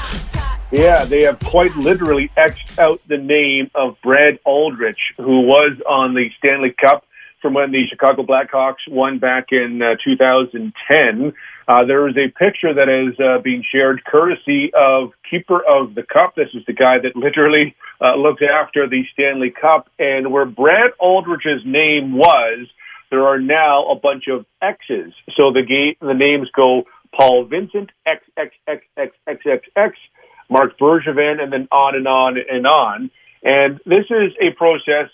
Yeah, 0.71 1.05
they 1.05 1.23
have 1.23 1.39
quite 1.39 1.75
literally 1.75 2.29
X'd 2.37 2.79
out 2.79 2.99
the 3.07 3.17
name 3.17 3.71
of 3.73 3.97
Brad 4.03 4.37
Aldrich, 4.45 4.99
who 5.17 5.41
was 5.41 5.81
on 5.87 6.13
the 6.13 6.29
Stanley 6.37 6.75
Cup 6.79 7.03
from 7.41 7.53
when 7.53 7.71
the 7.71 7.85
Chicago 7.87 8.23
Blackhawks 8.23 8.87
won 8.87 9.19
back 9.19 9.47
in 9.51 9.81
uh, 9.81 9.95
2010. 10.03 11.33
Uh, 11.67 11.85
there 11.85 12.07
is 12.07 12.15
a 12.17 12.29
picture 12.29 12.73
that 12.73 12.89
is 12.89 13.19
uh, 13.19 13.39
being 13.41 13.63
shared 13.71 14.03
courtesy 14.03 14.71
of 14.73 15.11
Keeper 15.29 15.61
of 15.63 15.95
the 15.95 16.03
Cup. 16.03 16.35
This 16.35 16.49
is 16.53 16.63
the 16.65 16.73
guy 16.73 16.99
that 16.99 17.15
literally 17.15 17.75
uh, 18.01 18.15
looked 18.15 18.41
after 18.41 18.87
the 18.87 19.03
Stanley 19.13 19.51
Cup. 19.51 19.89
And 19.99 20.31
where 20.31 20.45
Brad 20.45 20.91
Aldrich's 20.99 21.63
name 21.65 22.13
was, 22.13 22.67
there 23.11 23.27
are 23.27 23.39
now 23.39 23.85
a 23.89 23.95
bunch 23.95 24.27
of 24.27 24.45
X's. 24.61 25.13
So 25.35 25.51
the 25.51 25.63
ga- 25.63 25.97
the 26.05 26.13
names 26.13 26.49
go 26.55 26.83
Paul 27.13 27.45
Vincent 27.45 27.89
X 28.05 28.23
X 28.37 28.55
X 28.67 28.83
X 28.97 29.15
X 29.27 29.41
X 29.45 29.67
X, 29.75 29.97
Marc 30.49 30.77
Bergevin, 30.77 31.41
and 31.41 31.51
then 31.51 31.67
on 31.71 31.95
and 31.95 32.07
on 32.07 32.37
and 32.37 32.67
on. 32.67 33.11
And 33.43 33.79
this 33.85 34.05
is 34.09 34.33
a 34.41 34.51
process 34.57 35.09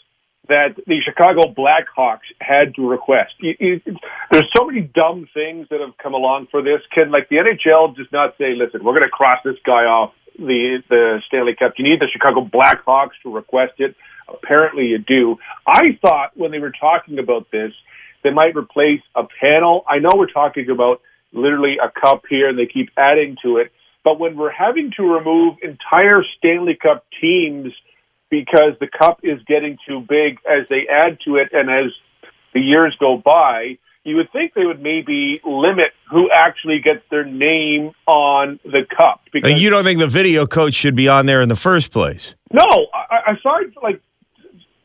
that 0.47 0.75
the 0.87 0.99
Chicago 1.03 1.53
Blackhawks 1.53 2.27
had 2.39 2.75
to 2.75 2.87
request. 2.87 3.33
There's 3.41 4.49
so 4.55 4.65
many 4.65 4.81
dumb 4.81 5.27
things 5.33 5.67
that 5.69 5.81
have 5.81 5.97
come 5.97 6.13
along 6.13 6.47
for 6.51 6.61
this. 6.61 6.81
Can 6.93 7.11
like 7.11 7.29
the 7.29 7.37
NHL 7.37 7.95
just 7.95 8.11
not 8.11 8.35
say, 8.37 8.55
"Listen, 8.55 8.83
we're 8.83 8.93
going 8.93 9.03
to 9.03 9.09
cross 9.09 9.39
this 9.43 9.57
guy 9.65 9.85
off 9.85 10.13
the 10.37 10.83
the 10.89 11.21
Stanley 11.27 11.55
Cup"? 11.55 11.73
You 11.77 11.83
need 11.83 11.99
the 11.99 12.09
Chicago 12.11 12.45
Blackhawks 12.45 13.17
to 13.23 13.31
request 13.31 13.73
it. 13.79 13.95
Apparently, 14.27 14.87
you 14.87 14.97
do. 14.97 15.37
I 15.67 15.97
thought 16.01 16.31
when 16.35 16.51
they 16.51 16.59
were 16.59 16.71
talking 16.71 17.19
about 17.19 17.51
this, 17.51 17.73
they 18.23 18.31
might 18.31 18.55
replace 18.55 19.01
a 19.15 19.23
panel. 19.39 19.85
I 19.87 19.99
know 19.99 20.09
we're 20.15 20.27
talking 20.27 20.69
about 20.69 21.01
literally 21.31 21.77
a 21.83 21.91
cup 21.91 22.23
here, 22.29 22.49
and 22.49 22.57
they 22.57 22.65
keep 22.65 22.89
adding 22.97 23.37
to 23.43 23.57
it. 23.57 23.71
But 24.03 24.19
when 24.19 24.37
we're 24.37 24.51
having 24.51 24.91
to 24.97 25.03
remove 25.03 25.57
entire 25.61 26.23
Stanley 26.37 26.75
Cup 26.75 27.05
teams 27.19 27.73
because 28.29 28.73
the 28.79 28.87
cup 28.87 29.19
is 29.23 29.39
getting 29.47 29.77
too 29.87 30.01
big 30.01 30.39
as 30.49 30.67
they 30.69 30.87
add 30.91 31.19
to 31.25 31.35
it 31.37 31.49
and 31.51 31.69
as 31.69 31.91
the 32.53 32.59
years 32.59 32.95
go 32.99 33.17
by, 33.17 33.77
you 34.03 34.15
would 34.17 34.31
think 34.31 34.53
they 34.53 34.65
would 34.65 34.81
maybe 34.81 35.41
limit 35.43 35.91
who 36.09 36.29
actually 36.31 36.79
gets 36.79 37.01
their 37.09 37.25
name 37.25 37.91
on 38.05 38.59
the 38.63 38.85
cup. 38.97 39.21
Because 39.33 39.61
You 39.61 39.69
don't 39.69 39.83
think 39.83 39.99
the 39.99 40.07
video 40.07 40.45
coach 40.45 40.75
should 40.75 40.95
be 40.95 41.07
on 41.07 41.25
there 41.25 41.41
in 41.41 41.49
the 41.49 41.55
first 41.55 41.91
place? 41.91 42.35
no, 42.53 42.67
I, 42.93 43.31
I 43.31 43.33
saw 43.41 43.59
like 43.81 44.01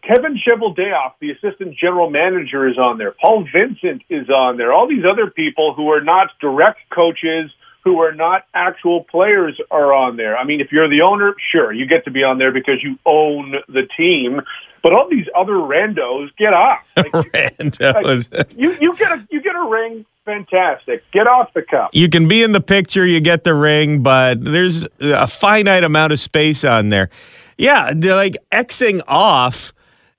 Kevin 0.02 0.38
Cheveldayoff, 0.38 1.12
the 1.20 1.30
assistant 1.30 1.76
general 1.76 2.10
manager, 2.10 2.66
is 2.66 2.78
on 2.78 2.98
there. 2.98 3.14
Paul 3.22 3.46
Vincent 3.52 4.02
is 4.08 4.28
on 4.28 4.56
there. 4.56 4.72
All 4.72 4.88
these 4.88 5.04
other 5.08 5.30
people 5.30 5.74
who 5.74 5.90
are 5.90 6.00
not 6.00 6.28
direct 6.40 6.80
coaches, 6.92 7.50
who 7.82 8.00
are 8.00 8.12
not 8.12 8.42
actual 8.54 9.04
players, 9.04 9.58
are 9.70 9.92
on 9.92 10.16
there. 10.16 10.36
I 10.36 10.44
mean, 10.44 10.60
if 10.60 10.70
you're 10.72 10.88
the 10.88 11.00
owner, 11.02 11.34
sure, 11.52 11.72
you 11.72 11.86
get 11.86 12.04
to 12.04 12.10
be 12.10 12.22
on 12.22 12.38
there 12.38 12.52
because 12.52 12.82
you 12.82 12.98
own 13.06 13.54
the 13.68 13.88
team. 13.96 14.40
But 14.82 14.92
all 14.94 15.08
these 15.10 15.26
other 15.36 15.52
randos, 15.54 16.28
get 16.38 16.52
off. 16.54 16.78
Like, 16.96 17.54
And 17.58 17.72
that 17.74 18.02
was- 18.02 18.28
you 18.56 18.76
you 18.80 18.96
get 18.96 19.12
a 19.12 19.26
you 19.30 19.42
get 19.42 19.54
a 19.56 19.68
ring, 19.68 20.04
fantastic. 20.24 21.02
Get 21.12 21.26
off 21.26 21.52
the 21.54 21.62
cup. 21.62 21.90
you 21.92 22.08
can 22.08 22.28
be 22.28 22.42
in 22.42 22.52
the 22.52 22.60
picture, 22.60 23.04
you 23.06 23.20
get 23.20 23.44
the 23.44 23.54
ring, 23.54 24.02
but 24.02 24.42
there's 24.42 24.86
a 25.00 25.26
finite 25.26 25.84
amount 25.84 26.12
of 26.12 26.20
space 26.20 26.64
on 26.64 26.88
there. 26.88 27.10
Yeah, 27.58 27.92
like 27.94 28.36
Xing 28.52 29.02
off 29.06 29.72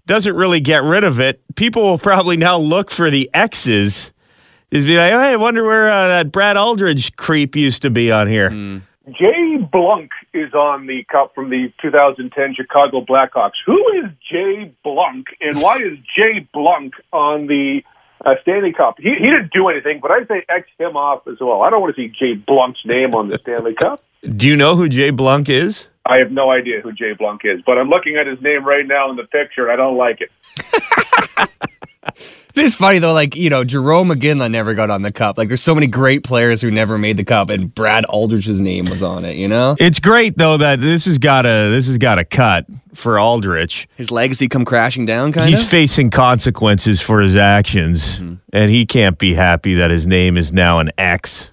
doesn't 0.06 0.36
really 0.36 0.60
get 0.60 0.84
rid 0.84 1.04
of 1.04 1.20
it. 1.20 1.42
People 1.56 1.84
will 1.84 1.98
probably 2.00 2.38
now 2.38 2.58
look 2.58 2.92
for 2.92 3.10
the 3.10 3.30
X's. 3.34 4.12
Is 4.72 4.86
be 4.86 4.96
like, 4.96 5.12
hey, 5.12 5.34
I 5.34 5.36
wonder 5.36 5.66
where 5.66 5.92
uh, 5.92 6.08
that 6.08 6.32
Brad 6.32 6.56
Aldrich 6.56 7.18
creep 7.18 7.58
used 7.58 7.82
to 7.82 7.90
be 7.90 8.10
on 8.10 8.30
here. 8.30 8.50
Jay 9.10 9.58
Blunk 9.58 10.12
is 10.34 10.54
on 10.54 10.88
the 10.88 11.04
cup 11.12 11.36
from 11.36 11.50
the 11.50 11.74
2010 11.82 12.56
Chicago 12.56 13.02
Blackhawks. 13.02 13.60
Who 13.66 13.78
is 13.98 14.12
Jay 14.32 14.74
Blunk, 14.86 15.26
and 15.42 15.62
why 15.62 15.80
is 15.80 15.98
Jay 16.16 16.48
Blunk 16.54 16.94
on 17.12 17.48
the 17.48 17.82
uh, 18.24 18.36
Stanley 18.44 18.72
Cup? 18.72 18.96
He, 18.98 19.10
he 19.20 19.30
didn't 19.30 19.52
do 19.52 19.68
anything, 19.68 20.00
but 20.02 20.12
I'd 20.12 20.28
say 20.30 20.46
X 20.48 20.70
him 20.80 20.96
off 20.96 21.28
as 21.28 21.38
well. 21.42 21.64
I 21.64 21.70
don't 21.70 21.82
want 21.82 21.94
to 21.96 22.02
see 22.02 22.08
Jay 22.08 22.36
Blunk's 22.36 22.80
name 22.86 23.14
on 23.14 23.28
the 23.28 23.40
Stanley 23.42 23.74
Cup. 23.74 24.02
Do 24.38 24.48
you 24.48 24.56
know 24.56 24.78
who 24.78 24.88
Jay 24.88 25.10
Blunk 25.10 25.50
is? 25.50 25.86
I 26.06 26.18
have 26.20 26.32
no 26.32 26.50
idea 26.50 26.80
who 26.80 26.94
Jay 26.94 27.12
Blunk 27.14 27.42
is, 27.44 27.62
but 27.66 27.78
I'm 27.78 27.90
looking 27.90 28.16
at 28.16 28.26
his 28.26 28.42
name 28.42 28.64
right 28.64 28.88
now 28.88 29.10
in 29.10 29.18
the 29.18 29.26
picture, 29.26 29.68
and 29.68 29.72
I 29.72 29.76
don't 29.76 29.98
like 29.98 30.22
it. 30.22 30.32
It 32.54 32.64
is 32.64 32.76
funny 32.76 33.00
though, 33.00 33.14
like 33.14 33.36
you 33.36 33.50
know, 33.50 33.64
Jarome 33.64 34.14
Iginla 34.14 34.52
never 34.52 34.74
got 34.74 34.90
on 34.90 35.02
the 35.02 35.12
cup. 35.12 35.38
Like, 35.38 35.48
there's 35.48 35.62
so 35.62 35.74
many 35.74 35.88
great 35.88 36.24
players 36.24 36.62
who 36.62 36.70
never 36.72 36.98
made 36.98 37.18
the 37.18 37.24
cup, 37.24 37.50
and 37.50 37.74
Brad 37.74 38.06
Aldrich's 38.06 38.62
name 38.62 38.86
was 38.86 39.02
on 39.02 39.26
it. 39.26 39.38
You 39.38 39.48
know, 39.48 39.76
It's 39.80 40.00
great 40.00 40.38
though 40.38 40.58
that 40.58 40.82
this 40.82 41.06
has 41.06 41.18
got 41.18 41.46
a 41.46 41.70
this 41.70 41.88
has 41.88 41.98
got 41.98 42.20
a 42.20 42.26
cut 42.26 42.66
for 42.94 43.18
Aldrich. 43.18 43.88
his 43.96 44.12
legacy 44.12 44.48
come 44.50 44.66
crashing 44.66 45.06
down, 45.06 45.32
kind 45.32 45.46
of? 45.46 45.50
He's 45.50 45.64
of. 45.64 45.70
facing 45.70 46.10
consequences 46.10 47.00
for 47.00 47.22
his 47.22 47.36
actions, 47.36 48.20
and 48.52 48.70
he 48.70 48.86
can't 48.86 49.18
be 49.18 49.34
happy 49.34 49.76
that 49.76 49.92
his 49.92 50.06
name 50.06 50.38
is 50.38 50.52
now 50.52 50.80
an 50.80 50.92
X. 50.98 51.48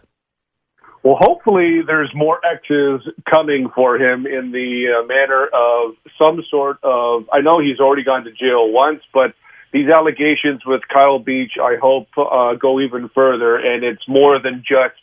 Well, 1.04 1.16
hopefully 1.20 1.80
there's 1.86 2.10
more 2.14 2.40
X's 2.44 3.00
coming 3.32 3.70
for 3.74 3.96
him 3.96 4.26
in 4.26 4.50
the 4.50 4.98
uh, 4.98 5.06
manner 5.06 5.46
of 5.46 5.94
some 6.18 6.42
sort 6.50 6.78
of. 6.82 7.24
I 7.32 7.40
know 7.40 7.60
he's 7.60 7.78
already 7.78 8.02
gone 8.02 8.24
to 8.24 8.32
jail 8.32 8.70
once, 8.72 9.00
but 9.14 9.32
these 9.72 9.88
allegations 9.88 10.62
with 10.66 10.82
Kyle 10.92 11.18
Beach, 11.18 11.52
I 11.60 11.76
hope, 11.80 12.08
uh, 12.16 12.54
go 12.54 12.80
even 12.80 13.10
further, 13.14 13.56
and 13.56 13.84
it's 13.84 14.06
more 14.08 14.40
than 14.40 14.64
just 14.66 15.00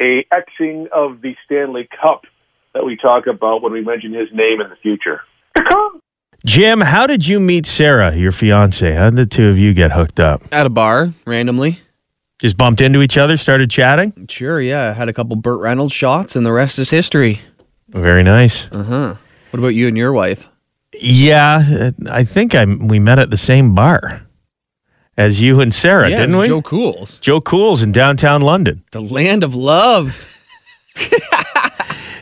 a 0.00 0.24
Xing 0.32 0.88
of 0.88 1.20
the 1.20 1.34
Stanley 1.44 1.88
Cup 2.00 2.22
that 2.74 2.84
we 2.84 2.96
talk 2.96 3.26
about 3.26 3.62
when 3.62 3.72
we 3.72 3.82
mention 3.82 4.12
his 4.12 4.28
name 4.32 4.60
in 4.60 4.70
the 4.70 4.76
future. 4.76 5.20
Jim, 6.46 6.80
how 6.80 7.06
did 7.06 7.26
you 7.26 7.40
meet 7.40 7.66
Sarah, 7.66 8.14
your 8.14 8.30
fiance? 8.30 8.94
How 8.94 9.10
did 9.10 9.16
the 9.16 9.26
two 9.26 9.48
of 9.48 9.58
you 9.58 9.74
get 9.74 9.90
hooked 9.90 10.20
up? 10.20 10.42
At 10.52 10.66
a 10.66 10.70
bar, 10.70 11.12
randomly. 11.26 11.80
Just 12.38 12.56
bumped 12.56 12.80
into 12.80 13.02
each 13.02 13.18
other, 13.18 13.36
started 13.36 13.68
chatting? 13.70 14.26
Sure, 14.30 14.60
yeah. 14.60 14.94
Had 14.94 15.08
a 15.08 15.12
couple 15.12 15.34
Burt 15.34 15.60
Reynolds 15.60 15.92
shots, 15.92 16.36
and 16.36 16.46
the 16.46 16.52
rest 16.52 16.78
is 16.78 16.90
history. 16.90 17.40
Very 17.88 18.22
nice. 18.22 18.66
Uh 18.70 18.84
huh. 18.84 19.14
What 19.50 19.58
about 19.58 19.68
you 19.74 19.88
and 19.88 19.96
your 19.96 20.12
wife? 20.12 20.46
Yeah, 20.94 21.90
I 22.10 22.24
think 22.24 22.54
I 22.54 22.64
we 22.64 22.98
met 22.98 23.18
at 23.18 23.30
the 23.30 23.36
same 23.36 23.74
bar 23.74 24.22
as 25.16 25.40
you 25.40 25.60
and 25.60 25.74
Sarah, 25.74 26.08
yeah, 26.10 26.16
didn't 26.16 26.36
we? 26.38 26.46
Joe 26.48 26.62
Kools, 26.62 27.20
Joe 27.20 27.40
Kool's 27.40 27.82
in 27.82 27.92
downtown 27.92 28.40
London. 28.40 28.82
the 28.92 29.00
land 29.02 29.42
of 29.44 29.54
love. 29.54 30.26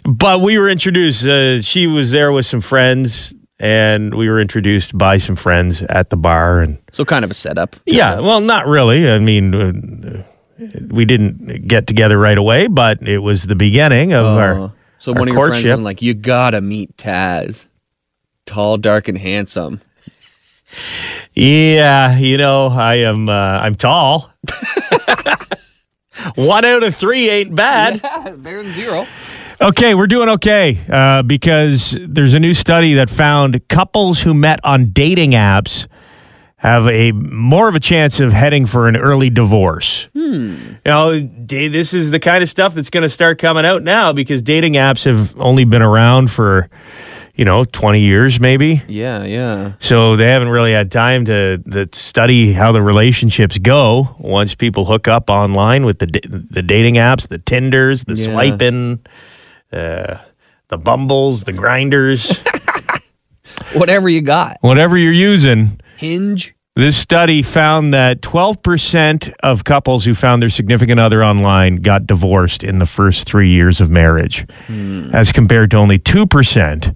But 0.09 0.41
we 0.41 0.57
were 0.57 0.69
introduced. 0.69 1.27
Uh, 1.27 1.61
she 1.63 1.89
was 1.89 2.13
there 2.13 2.31
with 2.31 2.47
some 2.47 2.61
friends, 2.61 3.35
and 3.59 4.15
we 4.15 4.29
were 4.29 4.41
introduced 4.41 4.97
by 4.97 5.19
some 5.19 5.35
friends 5.35 5.83
at 5.83 6.11
the 6.11 6.17
bar. 6.17 6.61
And 6.61 6.79
So 6.93 7.05
kind 7.05 7.25
of 7.25 7.31
a 7.33 7.35
setup. 7.35 7.75
yeah, 7.87 8.21
well, 8.21 8.41
not 8.41 8.69
really. 8.69 9.11
I 9.11 9.19
mean, 9.19 9.53
uh, 9.53 10.23
we 10.91 11.05
didn't 11.07 11.67
get 11.67 11.89
together 11.89 12.19
right 12.19 12.39
away, 12.39 12.69
but 12.69 13.03
it 13.03 13.19
was 13.19 13.45
the 13.45 13.57
beginning 13.57 14.13
of 14.13 14.27
Uh, 14.27 14.39
our. 14.39 14.73
so 14.99 15.13
our 15.13 15.19
one 15.19 15.29
of 15.29 15.35
your 15.35 15.49
friends 15.49 15.65
was 15.67 15.81
like, 15.81 16.03
"You 16.03 16.15
gotta 16.15 16.61
meet 16.61 16.97
Taz, 16.97 17.65
tall, 18.47 18.79
dark, 18.79 19.09
and 19.09 19.19
handsome." 19.19 19.81
Yeah, 21.35 22.17
you 22.17 22.39
know, 22.39 22.69
I 22.69 22.95
am. 22.97 23.29
Uh, 23.29 23.33
I'm 23.33 23.75
tall. 23.75 24.33
One 26.35 26.65
out 26.65 26.83
of 26.83 26.95
three 26.95 27.29
ain't 27.29 27.55
bad. 27.55 28.01
Better 28.43 28.63
than 28.63 28.73
zero. 28.73 29.07
Okay, 29.61 29.95
we're 29.95 30.07
doing 30.07 30.29
okay 30.31 30.85
uh, 30.91 31.23
because 31.23 31.97
there's 32.01 32.35
a 32.35 32.41
new 32.41 32.53
study 32.53 32.95
that 32.95 33.09
found 33.09 33.67
couples 33.69 34.21
who 34.21 34.35
met 34.35 34.61
on 34.65 34.91
dating 34.91 35.33
apps 35.33 35.87
have 36.57 36.89
a 36.89 37.13
more 37.13 37.69
of 37.69 37.75
a 37.75 37.81
chance 37.81 38.19
of 38.21 38.33
heading 38.33 38.67
for 38.67 38.89
an 38.89 38.97
early 38.97 39.31
divorce. 39.31 40.09
You 40.15 40.79
know, 40.85 41.21
this 41.21 41.95
is 41.95 42.11
the 42.11 42.19
kind 42.19 42.43
of 42.43 42.51
stuff 42.51 42.75
that's 42.75 42.91
going 42.91 43.03
to 43.03 43.09
start 43.09 43.39
coming 43.39 43.65
out 43.65 43.83
now 43.83 44.13
because 44.13 44.43
dating 44.43 44.75
apps 44.75 45.05
have 45.05 45.39
only 45.39 45.65
been 45.65 45.83
around 45.83 46.31
for, 46.31 46.69
you 47.37 47.44
know, 47.44 47.64
20 47.64 48.01
years 48.01 48.40
maybe. 48.40 48.83
Yeah, 48.88 49.22
yeah. 49.25 49.72
So 49.79 50.16
they 50.16 50.27
haven't 50.29 50.49
really 50.49 50.72
had 50.72 50.90
time 50.90 51.25
to, 51.27 51.59
to 51.59 51.88
study 51.92 52.53
how 52.53 52.72
the 52.72 52.83
relationships 52.83 53.59
go 53.59 54.16
once 54.18 54.55
people 54.55 54.85
hook 54.87 55.07
up 55.07 55.29
online 55.31 55.85
with 55.85 55.99
the 55.99 56.07
the 56.51 56.62
dating 56.62 56.94
apps, 56.94 57.29
the 57.29 57.38
Tinders, 57.38 58.05
the 58.05 58.14
Yeah. 58.14 58.25
swiping, 58.33 59.01
uh, 59.72 60.16
the 60.68 60.79
Bumbles, 60.79 61.44
the 61.44 61.53
Grinders, 61.53 62.38
Whatever 63.75 64.09
you 64.09 64.20
got. 64.22 64.59
whatever 64.61 64.96
you're 64.96 65.12
using. 65.12 65.81
Hinge. 65.96 66.55
This 66.75 66.96
study 66.96 67.42
found 67.42 67.94
that 67.94 68.20
12% 68.20 69.33
of 69.42 69.64
couples 69.64 70.05
who 70.05 70.14
found 70.14 70.42
their 70.42 70.51
significant 70.51 71.01
other 71.01 71.25
online 71.25 71.77
got 71.77 72.07
divorced 72.07 72.62
in 72.62 72.81
the 72.81 72.87
first 72.87 73.27
three 73.27 73.49
years 73.49 73.81
of 73.81 73.90
marriage, 73.90 74.46
as 75.12 75.33
compared 75.33 75.70
to 75.70 75.79
only 75.79 75.99
2% 75.99 76.94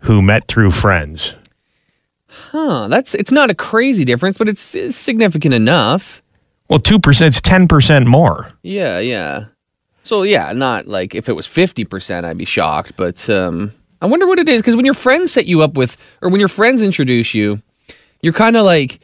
who 0.00 0.22
met 0.22 0.48
through 0.48 0.70
friends. 0.70 1.34
Huh. 2.28 2.88
That's 2.88 3.14
it's 3.14 3.32
not 3.32 3.50
a 3.50 3.54
crazy 3.54 4.04
difference, 4.04 4.38
but 4.38 4.48
it's, 4.48 4.74
it's 4.74 4.96
significant 4.96 5.54
enough. 5.54 6.22
Well, 6.68 6.80
2% 6.80 7.26
is 7.28 7.40
10% 7.40 8.06
more. 8.06 8.52
Yeah, 8.62 8.98
yeah. 8.98 9.46
So 10.06 10.22
yeah, 10.22 10.52
not 10.52 10.86
like 10.86 11.16
if 11.16 11.28
it 11.28 11.32
was 11.32 11.46
fifty 11.46 11.84
percent, 11.84 12.24
I'd 12.24 12.38
be 12.38 12.44
shocked. 12.44 12.92
But 12.96 13.28
um, 13.28 13.72
I 14.00 14.06
wonder 14.06 14.24
what 14.28 14.38
it 14.38 14.48
is 14.48 14.62
because 14.62 14.76
when 14.76 14.84
your 14.84 14.94
friends 14.94 15.32
set 15.32 15.46
you 15.46 15.62
up 15.62 15.74
with, 15.74 15.96
or 16.22 16.28
when 16.28 16.38
your 16.38 16.48
friends 16.48 16.80
introduce 16.80 17.34
you, 17.34 17.60
you're 18.22 18.32
kind 18.32 18.56
of 18.56 18.64
like 18.64 19.00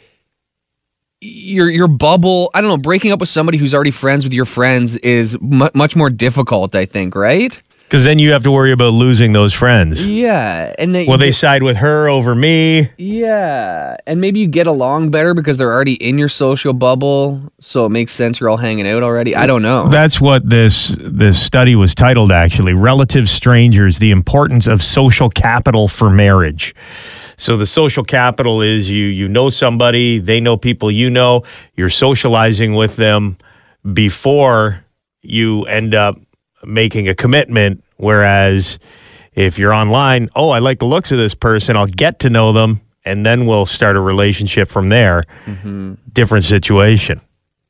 your 1.20 1.68
your 1.68 1.88
bubble. 1.88 2.52
I 2.54 2.60
don't 2.60 2.70
know. 2.70 2.76
Breaking 2.76 3.10
up 3.10 3.18
with 3.18 3.28
somebody 3.30 3.58
who's 3.58 3.74
already 3.74 3.90
friends 3.90 4.22
with 4.22 4.32
your 4.32 4.44
friends 4.44 4.94
is 4.98 5.36
mu- 5.40 5.70
much 5.74 5.96
more 5.96 6.08
difficult. 6.08 6.76
I 6.76 6.84
think, 6.84 7.16
right? 7.16 7.60
Because 7.92 8.04
then 8.04 8.18
you 8.18 8.32
have 8.32 8.42
to 8.44 8.50
worry 8.50 8.72
about 8.72 8.94
losing 8.94 9.34
those 9.34 9.52
friends. 9.52 10.06
Yeah, 10.06 10.74
and 10.78 10.94
they, 10.94 11.04
Will 11.04 11.18
they 11.18 11.30
side 11.30 11.62
with 11.62 11.76
her 11.76 12.08
over 12.08 12.34
me? 12.34 12.88
Yeah, 12.96 13.98
and 14.06 14.18
maybe 14.18 14.40
you 14.40 14.46
get 14.46 14.66
along 14.66 15.10
better 15.10 15.34
because 15.34 15.58
they're 15.58 15.70
already 15.70 16.02
in 16.02 16.16
your 16.16 16.30
social 16.30 16.72
bubble, 16.72 17.52
so 17.60 17.84
it 17.84 17.90
makes 17.90 18.14
sense 18.14 18.40
you're 18.40 18.48
all 18.48 18.56
hanging 18.56 18.88
out 18.88 19.02
already. 19.02 19.36
I 19.36 19.46
don't 19.46 19.60
know. 19.60 19.88
That's 19.88 20.22
what 20.22 20.48
this 20.48 20.94
this 20.98 21.38
study 21.38 21.76
was 21.76 21.94
titled 21.94 22.32
actually. 22.32 22.72
Relative 22.72 23.28
strangers, 23.28 23.98
the 23.98 24.10
importance 24.10 24.66
of 24.66 24.82
social 24.82 25.28
capital 25.28 25.86
for 25.86 26.08
marriage. 26.08 26.74
So 27.36 27.58
the 27.58 27.66
social 27.66 28.04
capital 28.04 28.62
is 28.62 28.90
you 28.90 29.04
you 29.04 29.28
know 29.28 29.50
somebody, 29.50 30.18
they 30.18 30.40
know 30.40 30.56
people 30.56 30.90
you 30.90 31.10
know, 31.10 31.42
you're 31.76 31.90
socializing 31.90 32.72
with 32.72 32.96
them 32.96 33.36
before 33.92 34.82
you 35.20 35.64
end 35.64 35.94
up 35.94 36.16
making 36.64 37.08
a 37.08 37.14
commitment 37.14 37.82
whereas 37.96 38.78
if 39.34 39.58
you're 39.58 39.72
online, 39.72 40.28
oh, 40.36 40.50
I 40.50 40.58
like 40.58 40.78
the 40.78 40.84
looks 40.84 41.12
of 41.12 41.18
this 41.18 41.34
person, 41.34 41.76
I'll 41.76 41.86
get 41.86 42.18
to 42.20 42.30
know 42.30 42.52
them 42.52 42.80
and 43.04 43.24
then 43.24 43.46
we'll 43.46 43.66
start 43.66 43.96
a 43.96 44.00
relationship 44.00 44.68
from 44.68 44.88
there. 44.88 45.22
Mm-hmm. 45.46 45.94
Different 46.12 46.44
situation. 46.44 47.20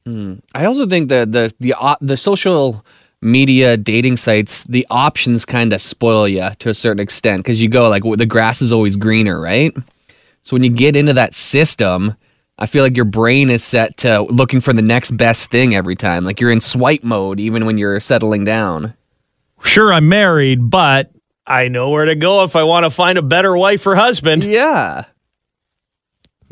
Hmm. 0.04 0.34
I 0.54 0.64
also 0.64 0.86
think 0.86 1.10
that 1.10 1.30
the 1.30 1.54
the 1.60 1.74
op- 1.74 2.00
the 2.00 2.16
social 2.16 2.84
media 3.20 3.76
dating 3.76 4.16
sites, 4.16 4.64
the 4.64 4.84
options 4.90 5.44
kind 5.44 5.72
of 5.72 5.80
spoil 5.80 6.26
you 6.26 6.50
to 6.58 6.68
a 6.68 6.74
certain 6.74 6.98
extent 6.98 7.44
because 7.44 7.62
you 7.62 7.68
go 7.68 7.88
like 7.88 8.02
the 8.02 8.26
grass 8.26 8.60
is 8.60 8.72
always 8.72 8.96
greener, 8.96 9.40
right? 9.40 9.72
So 10.42 10.56
when 10.56 10.64
you 10.64 10.70
get 10.70 10.96
into 10.96 11.12
that 11.12 11.36
system, 11.36 12.16
I 12.58 12.66
feel 12.66 12.84
like 12.84 12.96
your 12.96 13.04
brain 13.04 13.50
is 13.50 13.64
set 13.64 13.96
to 13.98 14.22
looking 14.22 14.60
for 14.60 14.72
the 14.72 14.82
next 14.82 15.16
best 15.16 15.50
thing 15.50 15.74
every 15.74 15.96
time. 15.96 16.24
Like 16.24 16.40
you're 16.40 16.50
in 16.50 16.60
swipe 16.60 17.02
mode 17.02 17.40
even 17.40 17.66
when 17.66 17.78
you're 17.78 18.00
settling 18.00 18.44
down. 18.44 18.94
sure 19.64 19.92
I'm 19.92 20.08
married, 20.08 20.70
but 20.70 21.10
I 21.46 21.68
know 21.68 21.90
where 21.90 22.04
to 22.04 22.14
go 22.14 22.44
if 22.44 22.54
I 22.54 22.62
want 22.62 22.84
to 22.84 22.90
find 22.90 23.18
a 23.18 23.22
better 23.22 23.56
wife 23.56 23.86
or 23.86 23.96
husband. 23.96 24.44
Yeah, 24.44 25.06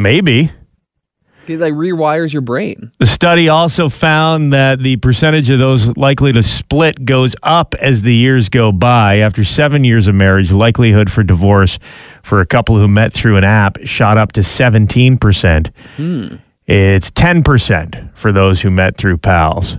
Maybe. 0.00 0.50
It 1.50 1.60
like 1.60 1.74
rewires 1.74 2.32
your 2.32 2.42
brain. 2.42 2.90
The 2.98 3.06
study 3.06 3.48
also 3.48 3.88
found 3.88 4.52
that 4.52 4.80
the 4.80 4.96
percentage 4.96 5.50
of 5.50 5.58
those 5.58 5.96
likely 5.96 6.32
to 6.32 6.42
split 6.42 7.04
goes 7.04 7.34
up 7.42 7.74
as 7.74 8.02
the 8.02 8.14
years 8.14 8.48
go 8.48 8.72
by. 8.72 9.18
After 9.18 9.44
seven 9.44 9.84
years 9.84 10.08
of 10.08 10.14
marriage, 10.14 10.52
likelihood 10.52 11.10
for 11.10 11.22
divorce 11.22 11.78
for 12.22 12.40
a 12.40 12.46
couple 12.46 12.76
who 12.76 12.88
met 12.88 13.12
through 13.12 13.36
an 13.36 13.44
app 13.44 13.78
shot 13.84 14.16
up 14.16 14.32
to 14.32 14.40
17%. 14.40 15.70
Hmm. 15.96 16.36
It's 16.66 17.10
10% 17.10 18.16
for 18.16 18.32
those 18.32 18.60
who 18.60 18.70
met 18.70 18.96
through 18.96 19.18
pals. 19.18 19.76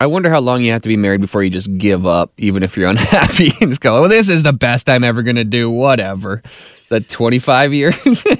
I 0.00 0.06
wonder 0.06 0.30
how 0.30 0.38
long 0.38 0.62
you 0.62 0.72
have 0.72 0.82
to 0.82 0.88
be 0.88 0.96
married 0.96 1.20
before 1.20 1.42
you 1.42 1.50
just 1.50 1.76
give 1.76 2.06
up, 2.06 2.32
even 2.38 2.62
if 2.62 2.76
you're 2.76 2.88
unhappy, 2.90 3.52
and 3.60 3.70
just 3.70 3.80
go, 3.80 4.00
"Well, 4.00 4.08
this 4.08 4.28
is 4.28 4.44
the 4.44 4.52
best 4.52 4.88
I'm 4.88 5.02
ever 5.02 5.22
gonna 5.22 5.44
do." 5.44 5.68
Whatever. 5.70 6.42
The 6.88 7.00
25 7.00 7.74
years? 7.74 8.24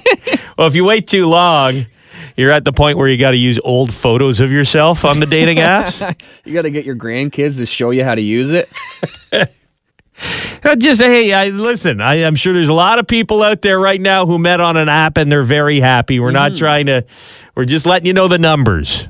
Well, 0.59 0.67
if 0.67 0.75
you 0.75 0.83
wait 0.83 1.07
too 1.07 1.25
long, 1.25 1.85
you're 2.39 2.51
at 2.51 2.63
the 2.63 2.71
point 2.71 2.97
where 2.97 3.09
you 3.09 3.17
got 3.17 3.31
to 3.31 3.37
use 3.37 3.59
old 3.65 3.93
photos 3.93 4.39
of 4.39 4.49
yourself 4.49 5.03
on 5.03 5.19
the 5.19 5.25
dating 5.25 5.57
apps. 5.57 6.15
you 6.45 6.53
got 6.53 6.61
to 6.61 6.71
get 6.71 6.85
your 6.85 6.95
grandkids 6.95 7.57
to 7.57 7.65
show 7.65 7.89
you 7.91 8.05
how 8.05 8.15
to 8.15 8.21
use 8.21 8.49
it. 8.49 8.69
Just 10.77 11.01
hey, 11.01 11.33
I, 11.33 11.49
listen. 11.49 11.99
I, 11.99 12.25
I'm 12.25 12.35
sure 12.35 12.53
there's 12.53 12.69
a 12.69 12.73
lot 12.73 12.97
of 12.97 13.07
people 13.07 13.43
out 13.43 13.61
there 13.61 13.79
right 13.79 13.99
now 13.99 14.25
who 14.25 14.39
met 14.39 14.61
on 14.61 14.77
an 14.77 14.87
app 14.87 15.17
and 15.17 15.31
they're 15.31 15.43
very 15.43 15.79
happy. 15.79 16.19
We're 16.19 16.31
not 16.31 16.55
trying 16.55 16.85
to. 16.87 17.05
We're 17.55 17.65
just 17.65 17.85
letting 17.85 18.05
you 18.05 18.13
know 18.13 18.27
the 18.27 18.37
numbers 18.37 19.07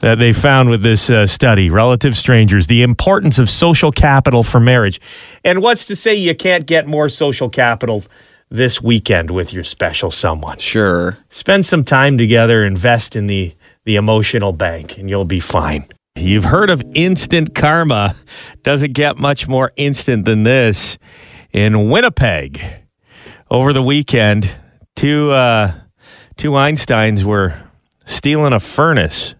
that 0.00 0.18
they 0.18 0.32
found 0.32 0.70
with 0.70 0.82
this 0.82 1.10
uh, 1.10 1.26
study. 1.26 1.68
Relative 1.68 2.16
strangers, 2.16 2.66
the 2.66 2.82
importance 2.82 3.38
of 3.38 3.50
social 3.50 3.92
capital 3.92 4.42
for 4.42 4.58
marriage, 4.58 4.98
and 5.44 5.60
what's 5.60 5.84
to 5.86 5.96
say 5.96 6.14
you 6.14 6.34
can't 6.34 6.66
get 6.66 6.86
more 6.86 7.10
social 7.10 7.50
capital 7.50 8.02
this 8.50 8.80
weekend 8.80 9.30
with 9.30 9.52
your 9.52 9.64
special 9.64 10.10
someone. 10.10 10.58
Sure. 10.58 11.18
Spend 11.30 11.66
some 11.66 11.84
time 11.84 12.16
together, 12.18 12.64
invest 12.64 13.16
in 13.16 13.26
the 13.26 13.54
the 13.84 13.96
emotional 13.96 14.52
bank, 14.52 14.98
and 14.98 15.08
you'll 15.08 15.24
be 15.24 15.40
fine. 15.40 15.86
You've 16.16 16.44
heard 16.44 16.70
of 16.70 16.82
instant 16.94 17.54
karma. 17.54 18.16
Doesn't 18.62 18.94
get 18.94 19.16
much 19.16 19.46
more 19.46 19.72
instant 19.76 20.24
than 20.24 20.42
this. 20.42 20.98
In 21.52 21.88
Winnipeg, 21.88 22.60
over 23.50 23.72
the 23.72 23.82
weekend, 23.82 24.50
two 24.96 25.30
uh, 25.30 25.72
two 26.36 26.50
Einsteins 26.50 27.22
were 27.22 27.60
stealing 28.04 28.52
a 28.52 28.60
furnace, 28.60 29.34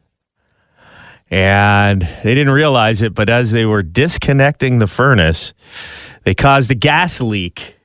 and 1.31 2.03
they 2.23 2.35
didn't 2.35 2.53
realize 2.53 3.03
it. 3.03 3.15
But 3.15 3.29
as 3.29 3.51
they 3.51 3.67
were 3.67 3.83
disconnecting 3.83 4.79
the 4.79 4.87
furnace, 4.87 5.53
they 6.25 6.35
caused 6.35 6.71
a 6.71 6.75
gas 6.75 7.21
leak. 7.21 7.76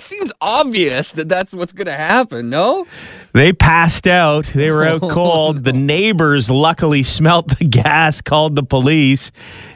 Seems 0.10 0.32
obvious 0.40 1.12
that 1.12 1.28
that's 1.28 1.52
what's 1.52 1.72
going 1.72 1.86
to 1.86 1.96
happen, 1.96 2.50
no? 2.50 2.86
They 3.32 3.52
passed 3.52 4.06
out. 4.06 4.46
They 4.46 4.70
were 4.70 4.84
out 4.84 5.00
cold. 5.10 5.64
The 5.64 5.72
neighbors 5.72 6.50
luckily 6.50 7.02
smelt 7.04 7.58
the 7.58 7.64
gas, 7.64 8.20
called 8.20 8.56
the 8.56 8.62
police. 8.62 9.30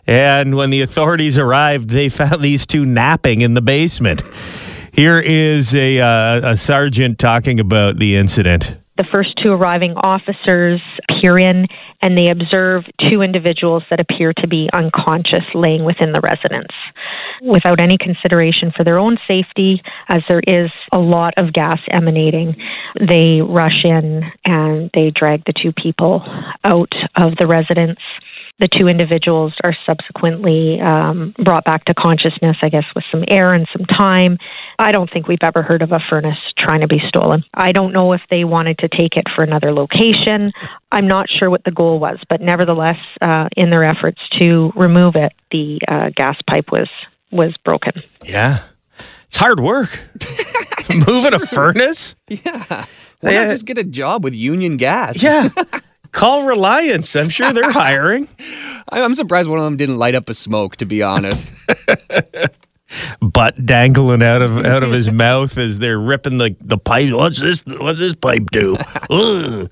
And 0.07 0.57
when 0.57 0.71
the 0.71 0.83
authorities 0.83 1.39
arrived, 1.39 1.91
they 1.91 2.09
found 2.09 2.43
these 2.43 2.67
two 2.67 2.85
napping 2.85 3.43
in 3.43 3.55
the 3.55 3.63
basement. 3.63 4.23
Here 4.93 5.19
is 5.19 5.75
a, 5.75 6.01
uh, 6.01 6.53
a 6.53 6.57
sergeant 6.57 7.19
talking 7.19 7.59
about 7.59 7.99
the 7.99 8.17
incident. 8.17 8.77
The 8.97 9.05
first 9.11 9.31
two 9.43 9.51
arriving 9.51 9.95
officers 9.97 10.81
peer 11.21 11.37
in 11.39 11.67
and 12.03 12.17
they 12.17 12.29
observe 12.29 12.85
two 13.09 13.23
individuals 13.23 13.83
that 13.91 14.01
appear 14.01 14.33
to 14.35 14.47
be 14.47 14.69
unconscious 14.73 15.45
laying 15.55 15.85
within 15.85 16.13
the 16.13 16.21
residence. 16.21 16.73
Without 17.43 17.81
any 17.81 17.99
consideration 17.99 18.73
for 18.77 18.85
their 18.85 18.99
own 18.99 19.19
safety, 19.27 19.83
as 20.09 20.23
there 20.29 20.43
is 20.47 20.71
a 20.93 20.99
lot 20.99 21.35
of 21.37 21.53
gas 21.53 21.81
emanating, 21.91 22.57
they 23.01 23.41
rush 23.43 23.85
in 23.85 24.23
and 24.45 24.91
they 24.95 25.11
drag 25.11 25.45
the 25.45 25.53
two 25.53 25.73
people 25.73 26.23
out 26.65 26.93
of 27.17 27.37
the 27.37 27.47
residence. 27.47 28.01
The 28.61 28.69
two 28.69 28.87
individuals 28.87 29.53
are 29.65 29.75
subsequently 29.85 30.81
um, 30.81 31.35
brought 31.43 31.65
back 31.65 31.87
to 31.87 31.95
consciousness, 31.95 32.57
I 32.63 32.69
guess, 32.69 32.85
with 32.95 33.05
some 33.11 33.25
air 33.27 33.53
and 33.53 33.67
some 33.77 33.85
time. 33.85 34.39
I 34.79 34.93
don't 34.93 35.11
think 35.11 35.27
we've 35.27 35.43
ever 35.43 35.61
heard 35.63 35.83
of 35.83 35.91
a 35.91 35.99
furnace 36.09 36.39
trying 36.57 36.81
to 36.81 36.87
be 36.87 37.01
stolen. 37.09 37.45
I 37.53 37.73
don't 37.73 37.93
know 37.93 38.13
if 38.13 38.21
they 38.31 38.45
wanted 38.45 38.79
to 38.79 38.89
take 38.89 39.17
it 39.17 39.27
for 39.35 39.43
another 39.43 39.73
location. 39.73 40.53
I'm 40.93 41.09
not 41.09 41.29
sure 41.29 41.51
what 41.51 41.65
the 41.65 41.73
goal 41.73 41.99
was, 41.99 42.19
but 42.29 42.41
nevertheless, 42.41 42.99
uh, 43.21 43.49
in 43.57 43.71
their 43.71 43.83
efforts 43.83 44.21
to 44.39 44.73
remove 44.77 45.17
it, 45.17 45.33
the 45.51 45.81
uh, 45.89 46.11
gas 46.15 46.37
pipe 46.49 46.71
was 46.71 46.89
was 47.33 47.57
broken. 47.65 47.95
Yeah. 48.25 48.63
It's 49.25 49.37
hard 49.37 49.59
work. 49.59 49.99
Moving 50.95 51.35
a 51.35 51.41
furnace? 51.41 52.15
Yeah. 52.29 52.87
Why 53.21 53.33
Yeah. 53.33 53.47
not 53.47 53.53
just 53.53 53.65
get 53.65 53.79
a 53.79 53.85
job 53.85 54.23
with 54.23 54.35
Union 54.35 54.77
Gas? 54.77 55.21
Yeah. 55.21 55.49
Call 56.15 56.45
Reliance. 56.45 57.15
I'm 57.17 57.29
sure 57.29 57.53
they're 57.53 57.71
hiring. 57.85 58.29
I- 58.89 59.03
I'm 59.03 59.15
surprised 59.15 59.51
one 59.51 59.59
of 59.59 59.65
them 59.65 59.77
didn't 59.77 59.97
light 59.99 60.15
up 60.15 60.29
a 60.31 60.35
smoke, 60.35 60.77
to 60.77 60.87
be 60.87 61.03
honest. 61.03 61.51
Butt 63.21 63.67
dangling 63.67 64.23
out 64.23 64.41
of 64.41 64.65
out 64.65 64.85
of 64.85 64.93
his 64.93 65.11
mouth 65.11 65.59
as 65.59 65.81
they're 65.81 65.99
ripping 65.99 66.39
the, 66.39 66.55
the 66.61 66.79
pipe. 66.79 67.13
What's 67.13 67.41
this? 67.41 67.65
What's 67.67 67.99
this 67.99 68.15
pipe 68.15 68.45
do? 68.53 68.77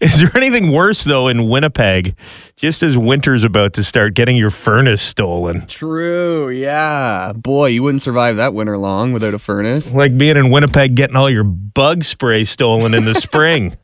Is 0.00 0.20
there 0.20 0.34
anything 0.34 0.72
worse 0.72 1.04
though 1.04 1.28
in 1.28 1.48
Winnipeg? 1.50 2.14
Just 2.56 2.82
as 2.82 2.96
winter's 2.96 3.44
about 3.44 3.74
to 3.74 3.84
start, 3.84 4.14
getting 4.14 4.36
your 4.36 4.50
furnace 4.50 5.02
stolen. 5.02 5.66
True, 5.66 6.48
yeah. 6.48 7.32
Boy, 7.34 7.66
you 7.66 7.82
wouldn't 7.82 8.02
survive 8.02 8.36
that 8.36 8.54
winter 8.54 8.78
long 8.78 9.12
without 9.12 9.34
a 9.34 9.38
furnace. 9.38 9.90
Like 9.90 10.16
being 10.16 10.38
in 10.38 10.50
Winnipeg, 10.50 10.94
getting 10.94 11.16
all 11.16 11.28
your 11.28 11.44
bug 11.44 12.04
spray 12.04 12.46
stolen 12.46 12.94
in 12.94 13.04
the 13.04 13.14
spring. 13.14 13.76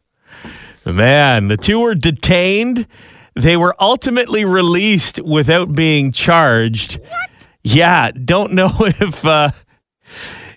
Man, 0.87 1.49
the 1.49 1.57
two 1.57 1.81
were 1.81 1.95
detained. 1.95 2.87
They 3.35 3.57
were 3.57 3.75
ultimately 3.81 4.45
released 4.45 5.21
without 5.21 5.75
being 5.75 6.13
charged. 6.13 6.99
What? 7.01 7.31
Yeah, 7.63 8.13
don't 8.13 8.53
know 8.53 8.73
if 8.81 9.25
uh, 9.25 9.51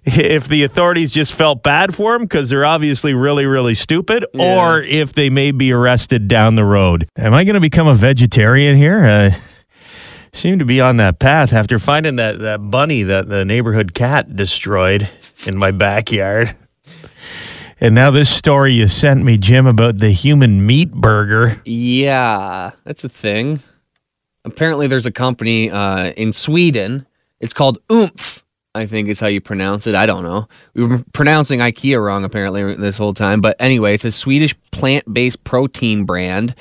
if 0.06 0.48
the 0.48 0.64
authorities 0.64 1.12
just 1.12 1.34
felt 1.34 1.64
bad 1.64 1.96
for 1.96 2.14
them 2.14 2.24
because 2.24 2.50
they're 2.50 2.66
obviously 2.66 3.14
really, 3.14 3.46
really 3.46 3.74
stupid, 3.74 4.26
or 4.38 4.82
if 4.82 5.14
they 5.14 5.30
may 5.30 5.52
be 5.52 5.72
arrested 5.72 6.28
down 6.28 6.56
the 6.56 6.64
road. 6.64 7.08
Am 7.18 7.34
I 7.34 7.44
going 7.44 7.56
to 7.56 7.60
become 7.60 7.88
a 7.88 7.96
vegetarian 7.96 8.78
here? 8.78 9.04
Uh, 9.06 9.32
seem 10.34 10.60
to 10.60 10.66
be 10.66 10.80
on 10.80 10.98
that 10.98 11.20
path 11.20 11.54
after 11.54 11.80
finding 11.80 12.18
that, 12.18 12.40
that 12.40 12.60
bunny 12.70 13.04
that 13.04 13.28
the 13.28 13.44
neighborhood 13.44 13.94
cat 13.94 14.36
destroyed 14.36 15.10
in 15.46 15.58
my 15.58 15.72
backyard. 15.72 16.56
And 17.82 17.96
now 17.96 18.12
this 18.12 18.30
story 18.30 18.74
you 18.74 18.88
sent 18.90 19.24
me, 19.24 19.38
Jim, 19.38 19.66
about 19.66 20.00
the 20.00 20.10
human 20.12 20.66
meat 20.66 20.92
burger. 20.92 21.62
Yeah, 21.66 22.72
that's 22.84 23.04
a 23.06 23.10
thing. 23.10 23.62
Apparently, 24.44 24.88
there's 24.88 25.06
a 25.06 25.12
company 25.12 25.72
uh, 25.72 26.12
in 26.12 26.34
Sweden. 26.34 27.06
It's 27.40 27.54
called 27.54 27.80
Oumph, 27.90 28.42
I 28.76 28.86
think 28.86 29.08
is 29.08 29.20
how 29.20 29.28
you 29.28 29.40
pronounce 29.40 29.88
it. 29.88 29.96
I 29.96 30.06
don't 30.06 30.24
know. 30.24 30.48
We 30.74 30.86
were 30.86 31.04
pronouncing 31.14 31.60
IKEA 31.60 32.04
wrong 32.04 32.26
apparently 32.26 32.76
this 32.76 32.98
whole 32.98 33.14
time. 33.14 33.40
But 33.40 33.56
anyway, 33.60 33.94
it's 33.96 34.06
a 34.06 34.12
Swedish 34.12 34.54
plant 34.72 35.12
based 35.14 35.44
protein 35.46 36.04
brand. 36.06 36.56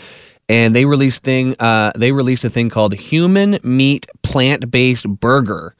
and 0.48 0.74
they 0.74 0.84
released 0.84 1.24
thing. 1.24 1.56
Uh, 1.60 1.92
they 1.96 2.12
released 2.12 2.44
a 2.44 2.50
thing 2.50 2.70
called 2.70 2.94
Human 2.94 3.58
Meat 3.62 4.06
Plant 4.22 4.70
Based 4.70 5.06
Burger, 5.08 5.74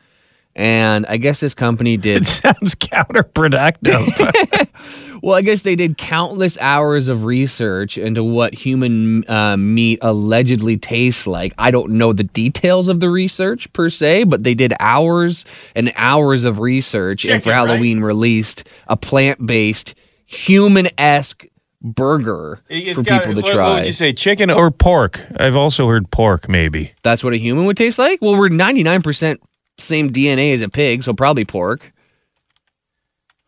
and 0.59 1.07
I 1.07 1.17
guess 1.17 1.41
this 1.41 1.55
company 1.55 1.97
did 2.09 2.23
It 2.23 2.27
sounds 2.27 2.75
counterproductive. 2.75 4.69
Well, 5.21 5.35
I 5.35 5.43
guess 5.43 5.63
they 5.63 5.75
did 5.75 5.99
countless 5.99 6.57
hours 6.59 7.09
of 7.09 7.25
research 7.25 7.99
into 7.99 8.23
what 8.23 8.55
human 8.55 9.29
uh, 9.29 9.57
meat 9.57 9.99
allegedly 10.01 10.77
tastes 10.77 11.27
like. 11.27 11.53
I 11.59 11.73
don't 11.73 11.91
know 11.95 12.13
the 12.13 12.23
details 12.23 12.87
of 12.87 13.01
the 13.01 13.11
research 13.11 13.71
per 13.73 13.91
se, 13.91 14.25
but 14.25 14.45
they 14.45 14.55
did 14.55 14.75
hours 14.79 15.45
and 15.75 15.93
hours 15.97 16.45
of 16.45 16.61
research 16.61 17.25
and 17.25 17.43
for 17.43 17.51
Chicken, 17.51 17.59
right? 17.59 17.69
Halloween 17.69 17.99
released 18.01 18.63
a 18.87 18.97
plant 18.97 19.45
based, 19.45 19.97
human 20.27 20.89
esque 20.99 21.45
burger 21.83 22.61
It's 22.69 22.97
for 22.99 23.03
got- 23.05 23.23
people 23.25 23.35
to 23.35 23.41
what- 23.43 23.55
try. 23.55 23.65
What 23.71 23.75
would 23.81 23.87
you 23.87 23.93
say, 23.93 24.13
chicken 24.13 24.51
or 24.51 24.71
pork? 24.71 25.21
I've 25.37 25.57
also 25.57 25.89
heard 25.89 26.09
pork, 26.13 26.49
maybe. 26.49 26.93
That's 27.03 27.25
what 27.25 27.33
a 27.33 27.39
human 27.39 27.65
would 27.67 27.77
taste 27.77 27.99
like? 27.99 28.23
Well, 28.23 28.37
we're 28.39 28.51
99% 28.51 29.39
same 29.79 30.13
DNA 30.13 30.55
as 30.55 30.63
a 30.63 30.69
pig, 30.69 31.03
so 31.03 31.13
probably 31.13 31.45
pork. 31.45 31.93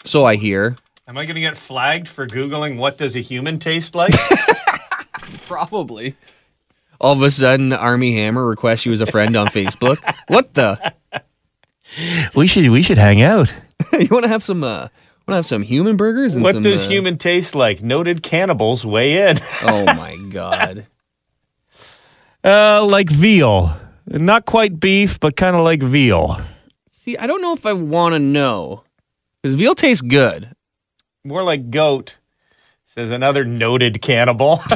So 0.04 0.24
I 0.24 0.36
hear. 0.36 0.76
Am 1.06 1.18
I 1.18 1.24
going 1.26 1.34
to 1.34 1.40
get 1.40 1.56
flagged 1.56 2.08
for 2.08 2.26
Googling 2.26 2.76
what 2.76 2.96
does 2.96 3.16
a 3.16 3.20
human 3.20 3.58
taste 3.58 3.94
like? 3.94 4.14
Probably. 5.46 6.16
All 7.00 7.12
of 7.12 7.22
a 7.22 7.30
sudden, 7.30 7.72
Armie 7.72 8.14
Hammer 8.14 8.46
requests 8.46 8.86
you 8.86 8.92
as 8.92 9.00
a 9.00 9.06
friend 9.06 9.36
on 9.36 9.48
Facebook. 9.48 9.98
What 10.28 10.54
the? 10.54 10.92
we 12.34 12.46
should 12.46 12.68
we 12.70 12.82
should 12.82 12.98
hang 12.98 13.22
out. 13.22 13.52
you 13.98 14.08
want 14.10 14.22
to 14.22 14.28
have 14.28 14.42
some? 14.42 14.62
Uh, 14.62 14.88
want 15.26 15.28
to 15.28 15.34
have 15.34 15.46
some 15.46 15.62
human 15.62 15.96
burgers? 15.96 16.34
And 16.34 16.42
What 16.42 16.54
some, 16.54 16.62
does 16.62 16.86
uh, 16.86 16.88
human 16.88 17.18
taste 17.18 17.54
like? 17.54 17.82
Noted 17.82 18.22
cannibals 18.22 18.84
weigh 18.86 19.28
in. 19.28 19.38
Oh 19.62 19.84
my 19.86 20.16
god! 20.30 20.86
Uh, 22.42 22.82
like 22.86 23.10
veal. 23.10 23.78
Not 24.10 24.44
quite 24.44 24.80
beef, 24.80 25.20
but 25.20 25.36
kind 25.36 25.54
of 25.54 25.62
like 25.62 25.82
veal. 25.82 26.40
See, 26.90 27.16
I 27.16 27.26
don't 27.28 27.40
know 27.40 27.52
if 27.52 27.64
I 27.64 27.72
want 27.72 28.14
to 28.14 28.18
know 28.18 28.82
because 29.40 29.54
veal 29.56 29.74
tastes 29.76 30.02
good. 30.02 30.54
More 31.24 31.44
like 31.44 31.70
goat, 31.70 32.16
says 32.86 33.10
another 33.10 33.44
noted 33.44 34.02
cannibal. 34.02 34.62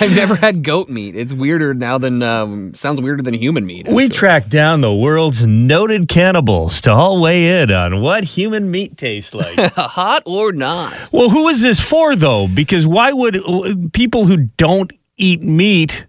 I've 0.00 0.10
never 0.16 0.34
had 0.34 0.64
goat 0.64 0.88
meat. 0.88 1.14
It's 1.14 1.32
weirder 1.32 1.72
now 1.72 1.98
than 1.98 2.20
um, 2.24 2.74
sounds 2.74 3.00
weirder 3.00 3.22
than 3.22 3.34
human 3.34 3.64
meat. 3.64 3.86
we 3.86 4.06
actually. 4.06 4.16
tracked 4.18 4.48
down 4.48 4.80
the 4.80 4.92
world's 4.92 5.42
noted 5.46 6.08
cannibals 6.08 6.80
to 6.80 6.90
all 6.90 7.20
weigh 7.22 7.62
in 7.62 7.70
on 7.70 8.00
what 8.00 8.24
human 8.24 8.72
meat 8.72 8.96
tastes 8.96 9.32
like. 9.32 9.56
hot 9.74 10.24
or 10.26 10.50
not. 10.50 10.92
well, 11.12 11.30
who 11.30 11.48
is 11.48 11.62
this 11.62 11.78
for, 11.78 12.16
though? 12.16 12.48
Because 12.48 12.86
why 12.88 13.12
would 13.12 13.92
people 13.92 14.26
who 14.26 14.38
don't 14.56 14.92
eat 15.16 15.40
meat 15.42 16.06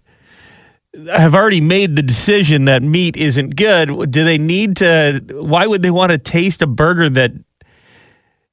have 1.08 1.34
already 1.34 1.60
made 1.60 1.96
the 1.96 2.02
decision 2.02 2.64
that 2.66 2.82
meat 2.82 3.16
isn't 3.16 3.56
good? 3.56 4.10
Do 4.10 4.24
they 4.24 4.38
need 4.38 4.76
to? 4.76 5.20
Why 5.32 5.66
would 5.66 5.82
they 5.82 5.90
want 5.90 6.12
to 6.12 6.18
taste 6.18 6.62
a 6.62 6.66
burger 6.66 7.10
that 7.10 7.32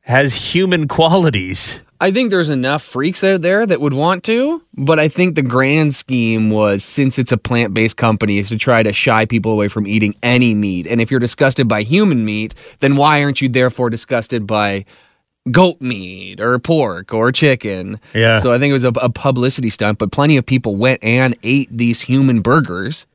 has 0.02 0.34
human 0.34 0.88
qualities? 0.88 1.80
I 2.02 2.12
think 2.12 2.32
there's 2.32 2.50
enough 2.50 2.84
freaks 2.84 3.24
out 3.24 3.44
there 3.44 3.66
that 3.66 3.80
would 3.80 3.94
want 3.94 4.26
to, 4.26 4.62
but 4.74 5.00
I 5.00 5.08
think 5.08 5.36
the 5.36 5.42
grand 5.42 5.96
scheme 5.96 6.50
was 6.50 6.84
since 6.84 7.18
it's 7.18 7.32
a 7.32 7.38
plant 7.38 7.74
based 7.74 7.96
company, 7.96 8.40
is 8.40 8.50
to 8.50 8.58
try 8.58 8.84
to 8.84 8.92
shy 8.92 9.26
people 9.26 9.54
away 9.54 9.70
from 9.70 9.88
eating 9.88 10.14
any 10.22 10.54
meat. 10.54 10.86
And 10.86 11.00
if 11.00 11.10
you're 11.10 11.22
disgusted 11.22 11.70
by 11.70 11.84
human 11.84 12.26
meat, 12.26 12.56
then 12.80 12.98
why 12.98 13.24
aren't 13.24 13.42
you 13.42 13.48
therefore 13.48 13.90
disgusted 13.90 14.46
by 14.46 14.84
goat 15.52 15.82
meat 15.82 16.40
or 16.40 16.58
pork 16.60 17.14
or 17.14 17.32
chicken? 17.32 18.00
Yeah. 18.14 18.40
So 18.40 18.54
I 18.54 18.60
think 18.60 18.70
it 18.70 18.74
was 18.74 18.84
a, 18.84 18.90
a 18.90 19.10
publicity 19.10 19.70
stunt, 19.70 20.00
but 20.00 20.12
plenty 20.12 20.38
of 20.38 20.46
people 20.46 20.76
went 20.76 21.04
and 21.04 21.36
ate 21.44 21.76
these 21.76 22.02
human 22.02 22.42
burgers. 22.42 23.06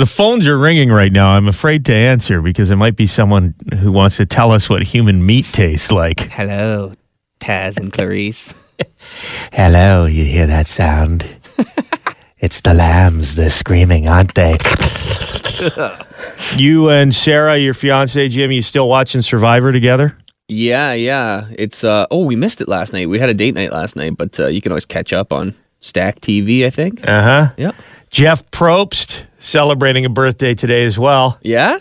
The 0.00 0.06
phones 0.06 0.46
are 0.46 0.56
ringing 0.56 0.90
right 0.90 1.12
now. 1.12 1.32
I'm 1.32 1.46
afraid 1.46 1.84
to 1.84 1.92
answer 1.92 2.40
because 2.40 2.70
it 2.70 2.76
might 2.76 2.96
be 2.96 3.06
someone 3.06 3.54
who 3.80 3.92
wants 3.92 4.16
to 4.16 4.24
tell 4.24 4.50
us 4.50 4.70
what 4.70 4.82
human 4.82 5.26
meat 5.26 5.44
tastes 5.52 5.92
like. 5.92 6.20
Hello, 6.20 6.94
Taz 7.38 7.76
and 7.76 7.92
Clarice. 7.92 8.48
Hello, 9.52 10.06
you 10.06 10.24
hear 10.24 10.46
that 10.46 10.68
sound? 10.68 11.26
it's 12.38 12.62
the 12.62 12.72
lambs. 12.72 13.34
They're 13.34 13.50
screaming, 13.50 14.08
aren't 14.08 14.34
they? 14.34 14.56
you 16.56 16.88
and 16.88 17.14
Sarah, 17.14 17.58
your 17.58 17.74
fiance 17.74 18.26
Jim, 18.30 18.50
you 18.52 18.62
still 18.62 18.88
watching 18.88 19.20
Survivor 19.20 19.70
together? 19.70 20.16
Yeah, 20.50 20.92
yeah. 20.94 21.48
It's 21.56 21.84
uh 21.84 22.06
oh, 22.10 22.24
we 22.24 22.34
missed 22.34 22.60
it 22.60 22.68
last 22.68 22.92
night. 22.92 23.08
We 23.08 23.18
had 23.18 23.28
a 23.28 23.34
date 23.34 23.54
night 23.54 23.72
last 23.72 23.94
night, 23.94 24.16
but 24.16 24.38
uh, 24.40 24.48
you 24.48 24.60
can 24.60 24.72
always 24.72 24.84
catch 24.84 25.12
up 25.12 25.32
on 25.32 25.54
Stack 25.80 26.20
TV, 26.20 26.66
I 26.66 26.70
think. 26.70 27.06
Uh 27.06 27.22
huh. 27.22 27.52
Yep. 27.56 27.74
Jeff 28.10 28.50
Probst 28.50 29.22
celebrating 29.38 30.04
a 30.04 30.08
birthday 30.08 30.54
today 30.54 30.84
as 30.84 30.98
well. 30.98 31.38
Yeah? 31.42 31.78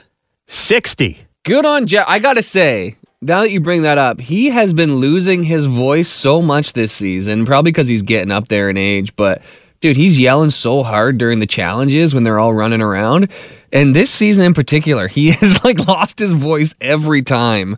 60. 0.47 1.19
Good 1.43 1.65
on 1.65 1.87
Jeff. 1.87 2.05
I 2.07 2.19
got 2.19 2.33
to 2.33 2.43
say, 2.43 2.95
now 3.21 3.41
that 3.41 3.49
you 3.49 3.59
bring 3.59 3.81
that 3.81 3.97
up, 3.97 4.19
he 4.19 4.49
has 4.49 4.71
been 4.71 4.97
losing 4.97 5.43
his 5.43 5.65
voice 5.65 6.07
so 6.07 6.39
much 6.39 6.73
this 6.73 6.93
season, 6.93 7.47
probably 7.47 7.71
because 7.71 7.87
he's 7.87 8.03
getting 8.03 8.31
up 8.31 8.47
there 8.47 8.69
in 8.69 8.77
age, 8.77 9.15
but 9.15 9.41
dude, 9.81 9.97
he's 9.97 10.19
yelling 10.19 10.51
so 10.51 10.83
hard 10.83 11.17
during 11.17 11.39
the 11.39 11.47
challenges 11.47 12.13
when 12.13 12.23
they're 12.23 12.39
all 12.39 12.53
running 12.53 12.81
around. 12.81 13.29
And 13.71 13.95
this 13.95 14.11
season 14.11 14.45
in 14.45 14.53
particular, 14.53 15.07
he 15.07 15.31
has 15.31 15.63
like 15.63 15.87
lost 15.87 16.19
his 16.19 16.31
voice 16.31 16.75
every 16.79 17.23
time 17.23 17.75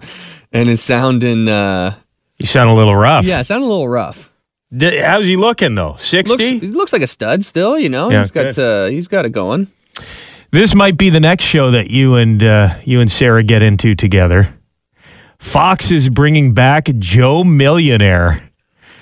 and 0.52 0.70
it's 0.70 0.82
sounding 0.82 1.48
uh 1.50 1.96
You 2.40 2.46
sound 2.48 2.70
a 2.70 2.74
little 2.74 2.96
rough. 2.96 3.26
yeah, 3.26 3.42
sounding 3.42 3.68
a 3.68 3.72
little 3.72 3.90
rough. 3.90 4.30
D- 4.76 4.98
how's 5.00 5.26
he 5.26 5.36
looking, 5.36 5.76
though? 5.76 5.98
60? 6.00 6.30
Looks, 6.30 6.44
he 6.44 6.68
looks 6.68 6.94
like 6.94 7.02
a 7.02 7.08
stud 7.08 7.44
still, 7.44 7.78
you 7.78 7.90
know. 7.90 8.10
Yeah, 8.10 8.22
he's 8.22 8.32
got 8.32 8.58
uh, 8.58 8.86
he's 8.86 9.08
got 9.10 9.26
it 9.26 9.32
going. 9.32 9.68
This 10.52 10.74
might 10.76 10.98
be 10.98 11.10
the 11.10 11.20
next 11.20 11.44
show 11.46 11.72
that 11.72 11.90
you 11.90 12.16
and 12.16 12.42
uh, 12.44 12.76
you 12.86 13.00
and 13.02 13.12
Sarah 13.12 13.44
get 13.44 13.62
into 13.62 13.96
together. 13.96 14.54
Fox 15.40 15.92
is 15.92 16.10
bringing 16.10 16.54
back 16.54 16.86
Joe 17.00 17.44
Millionaire. 17.44 18.44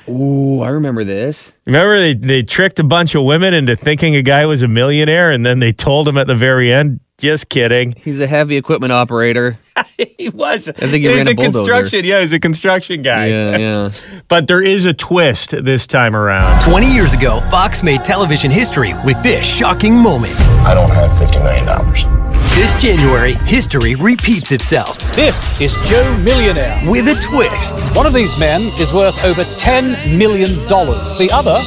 Ooh, 0.07 0.62
I 0.62 0.69
remember 0.69 1.03
this. 1.03 1.51
Remember 1.65 1.99
they, 1.99 2.13
they 2.15 2.41
tricked 2.43 2.79
a 2.79 2.83
bunch 2.83 3.13
of 3.13 3.23
women 3.23 3.53
into 3.53 3.75
thinking 3.75 4.15
a 4.15 4.21
guy 4.23 4.45
was 4.47 4.63
a 4.63 4.67
millionaire 4.67 5.29
and 5.29 5.45
then 5.45 5.59
they 5.59 5.71
told 5.71 6.07
him 6.07 6.17
at 6.17 6.25
the 6.25 6.35
very 6.35 6.73
end, 6.73 6.99
just 7.19 7.49
kidding. 7.49 7.93
He's 8.03 8.19
a 8.19 8.25
heavy 8.25 8.57
equipment 8.57 8.91
operator. 8.91 9.59
he 10.17 10.29
was. 10.29 10.67
I 10.69 10.71
think 10.73 10.93
he 11.03 11.07
He's 11.09 11.17
ran 11.17 11.27
a 11.27 11.31
a 11.31 11.35
construction. 11.35 12.05
Yeah, 12.05 12.21
he's 12.21 12.31
a 12.31 12.39
construction 12.39 13.01
guy. 13.01 13.27
Yeah, 13.27 13.57
yeah. 13.57 13.91
But 14.27 14.47
there 14.47 14.61
is 14.61 14.85
a 14.85 14.93
twist 14.93 15.51
this 15.51 15.87
time 15.87 16.15
around. 16.15 16.61
20 16.61 16.91
years 16.93 17.13
ago, 17.13 17.39
Fox 17.49 17.83
made 17.83 18.03
television 18.05 18.51
history 18.51 18.93
with 19.05 19.21
this 19.23 19.45
shocking 19.45 19.95
moment. 19.95 20.33
I 20.65 20.73
don't 20.73 20.89
have 20.91 21.11
$50 21.11 21.43
million. 21.43 22.29
This 22.55 22.75
January, 22.75 23.33
history 23.45 23.95
repeats 23.95 24.51
itself 24.51 24.97
This 25.13 25.61
is 25.61 25.77
Joe 25.85 26.17
Millionaire. 26.17 26.77
with 26.89 27.07
a 27.07 27.15
twist. 27.21 27.79
One 27.95 28.05
of 28.05 28.13
these 28.13 28.37
men 28.37 28.61
is 28.79 28.91
worth 28.93 29.21
over 29.23 29.43
$10 29.43 30.17
million. 30.17 30.47
The 30.67 31.29
other 31.33 31.61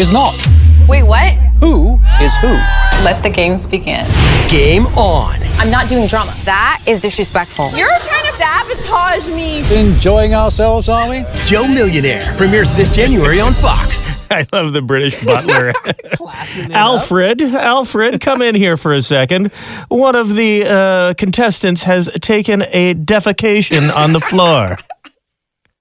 is 0.00 0.12
not. 0.12 0.34
Wait, 0.88 1.02
what? 1.02 1.36
Who 1.60 1.98
is 2.20 2.36
who? 2.36 2.54
Let 3.02 3.22
the 3.22 3.30
games 3.30 3.66
begin. 3.66 4.06
Game 4.48 4.86
on. 4.96 5.36
I'm 5.58 5.70
not 5.70 5.88
doing 5.88 6.06
drama. 6.06 6.32
That 6.44 6.82
is 6.86 7.00
disrespectful. 7.00 7.70
You're 7.76 7.88
trying 7.88 8.26
to 8.26 8.32
sabotage 8.32 9.26
me. 9.34 9.64
Enjoying 9.76 10.34
ourselves, 10.34 10.88
are 10.88 11.10
we? 11.10 11.24
Joe 11.46 11.66
Millionaire 11.66 12.22
premieres 12.36 12.72
this 12.72 12.94
January 12.94 13.40
on 13.40 13.54
Fox. 13.54 14.08
I 14.30 14.46
love 14.52 14.72
the 14.72 14.82
British 14.82 15.20
butler. 15.24 15.72
Alfred, 16.70 17.42
Alfred, 17.42 18.20
come 18.20 18.40
in 18.40 18.54
here 18.54 18.76
for 18.76 18.92
a 18.92 19.02
second. 19.02 19.48
One 19.88 20.14
of 20.14 20.36
the 20.36 20.64
uh, 20.64 21.14
contestants 21.14 21.82
has 21.82 22.08
taken 22.20 22.62
a 22.62 22.94
defecation 22.94 23.92
on 23.94 24.12
the 24.12 24.20
floor. 24.20 24.76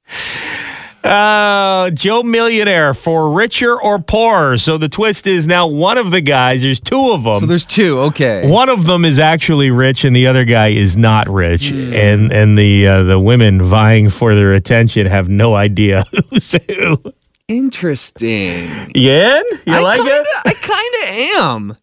Uh, 1.07 1.89
Joe 1.91 2.21
Millionaire 2.23 2.93
for 2.93 3.31
richer 3.31 3.79
or 3.81 3.97
poorer. 3.99 4.57
So 4.57 4.77
the 4.77 4.89
twist 4.89 5.25
is 5.25 5.47
now 5.47 5.67
one 5.67 5.97
of 5.97 6.11
the 6.11 6.21
guys, 6.21 6.61
there's 6.61 6.79
two 6.79 7.11
of 7.11 7.23
them. 7.23 7.39
So 7.39 7.45
there's 7.45 7.65
two. 7.65 7.99
Okay. 7.99 8.49
one 8.49 8.69
of 8.69 8.85
them 8.85 9.05
is 9.05 9.17
actually 9.19 9.71
rich 9.71 10.03
and 10.03 10.15
the 10.15 10.27
other 10.27 10.43
guy 10.45 10.67
is 10.69 10.97
not 10.97 11.29
rich. 11.29 11.71
And 11.71 12.31
and 12.31 12.57
the 12.57 12.87
uh, 12.87 13.03
the 13.03 13.19
women 13.19 13.63
vying 13.63 14.09
for 14.09 14.35
their 14.35 14.53
attention 14.53 15.07
have 15.07 15.29
no 15.29 15.55
idea 15.55 16.03
who's 16.29 16.51
who. 16.67 17.01
Interesting. 17.47 18.91
Yeah? 18.93 19.41
You 19.65 19.73
I 19.75 19.79
like 19.79 19.99
kinda, 19.99 20.13
it? 20.13 20.27
I 20.45 20.53
kind 20.53 20.93
of 21.03 21.43
am. 21.45 21.77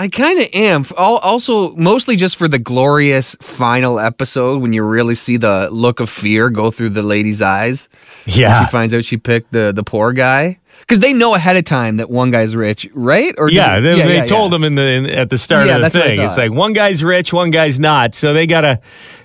I 0.00 0.08
kind 0.08 0.40
of 0.40 0.48
am. 0.54 0.84
Also, 0.96 1.74
mostly 1.76 2.16
just 2.16 2.36
for 2.36 2.48
the 2.48 2.58
glorious 2.58 3.36
final 3.42 4.00
episode 4.00 4.62
when 4.62 4.72
you 4.72 4.82
really 4.82 5.14
see 5.14 5.36
the 5.36 5.68
look 5.70 6.00
of 6.00 6.08
fear 6.08 6.48
go 6.48 6.70
through 6.70 6.90
the 6.90 7.02
lady's 7.02 7.42
eyes. 7.42 7.88
Yeah. 8.24 8.64
she 8.64 8.70
finds 8.70 8.94
out 8.94 9.04
she 9.04 9.16
picked 9.18 9.52
the 9.52 9.72
the 9.72 9.82
poor 9.84 10.12
guy 10.12 10.58
because 10.80 11.00
they 11.00 11.12
know 11.12 11.34
ahead 11.34 11.56
of 11.56 11.64
time 11.64 11.98
that 11.98 12.08
one 12.08 12.30
guy's 12.30 12.56
rich, 12.56 12.88
right? 12.94 13.34
Or 13.36 13.50
Yeah, 13.50 13.80
they- 13.80 13.96
they, 13.96 14.02
they 14.02 14.16
yeah, 14.16 14.24
told 14.24 14.52
yeah. 14.52 14.56
him 14.56 14.64
in 14.64 14.74
the 14.76 14.82
in, 14.82 15.06
at 15.06 15.28
the 15.28 15.36
start 15.38 15.66
Yeah, 15.66 15.74
of 15.76 15.78
the 15.80 15.82
that's 15.84 15.94
what 15.96 16.04
I 16.04 16.08
thing. 16.16 16.20
It's 16.20 16.36
like 16.38 16.52
one 16.52 16.72
guy's 16.72 17.04
rich, 17.04 17.32
one 17.32 17.50
guy's 17.50 17.78
not. 17.78 18.14
So 18.14 18.32
they 18.32 18.46
gotta 18.46 18.80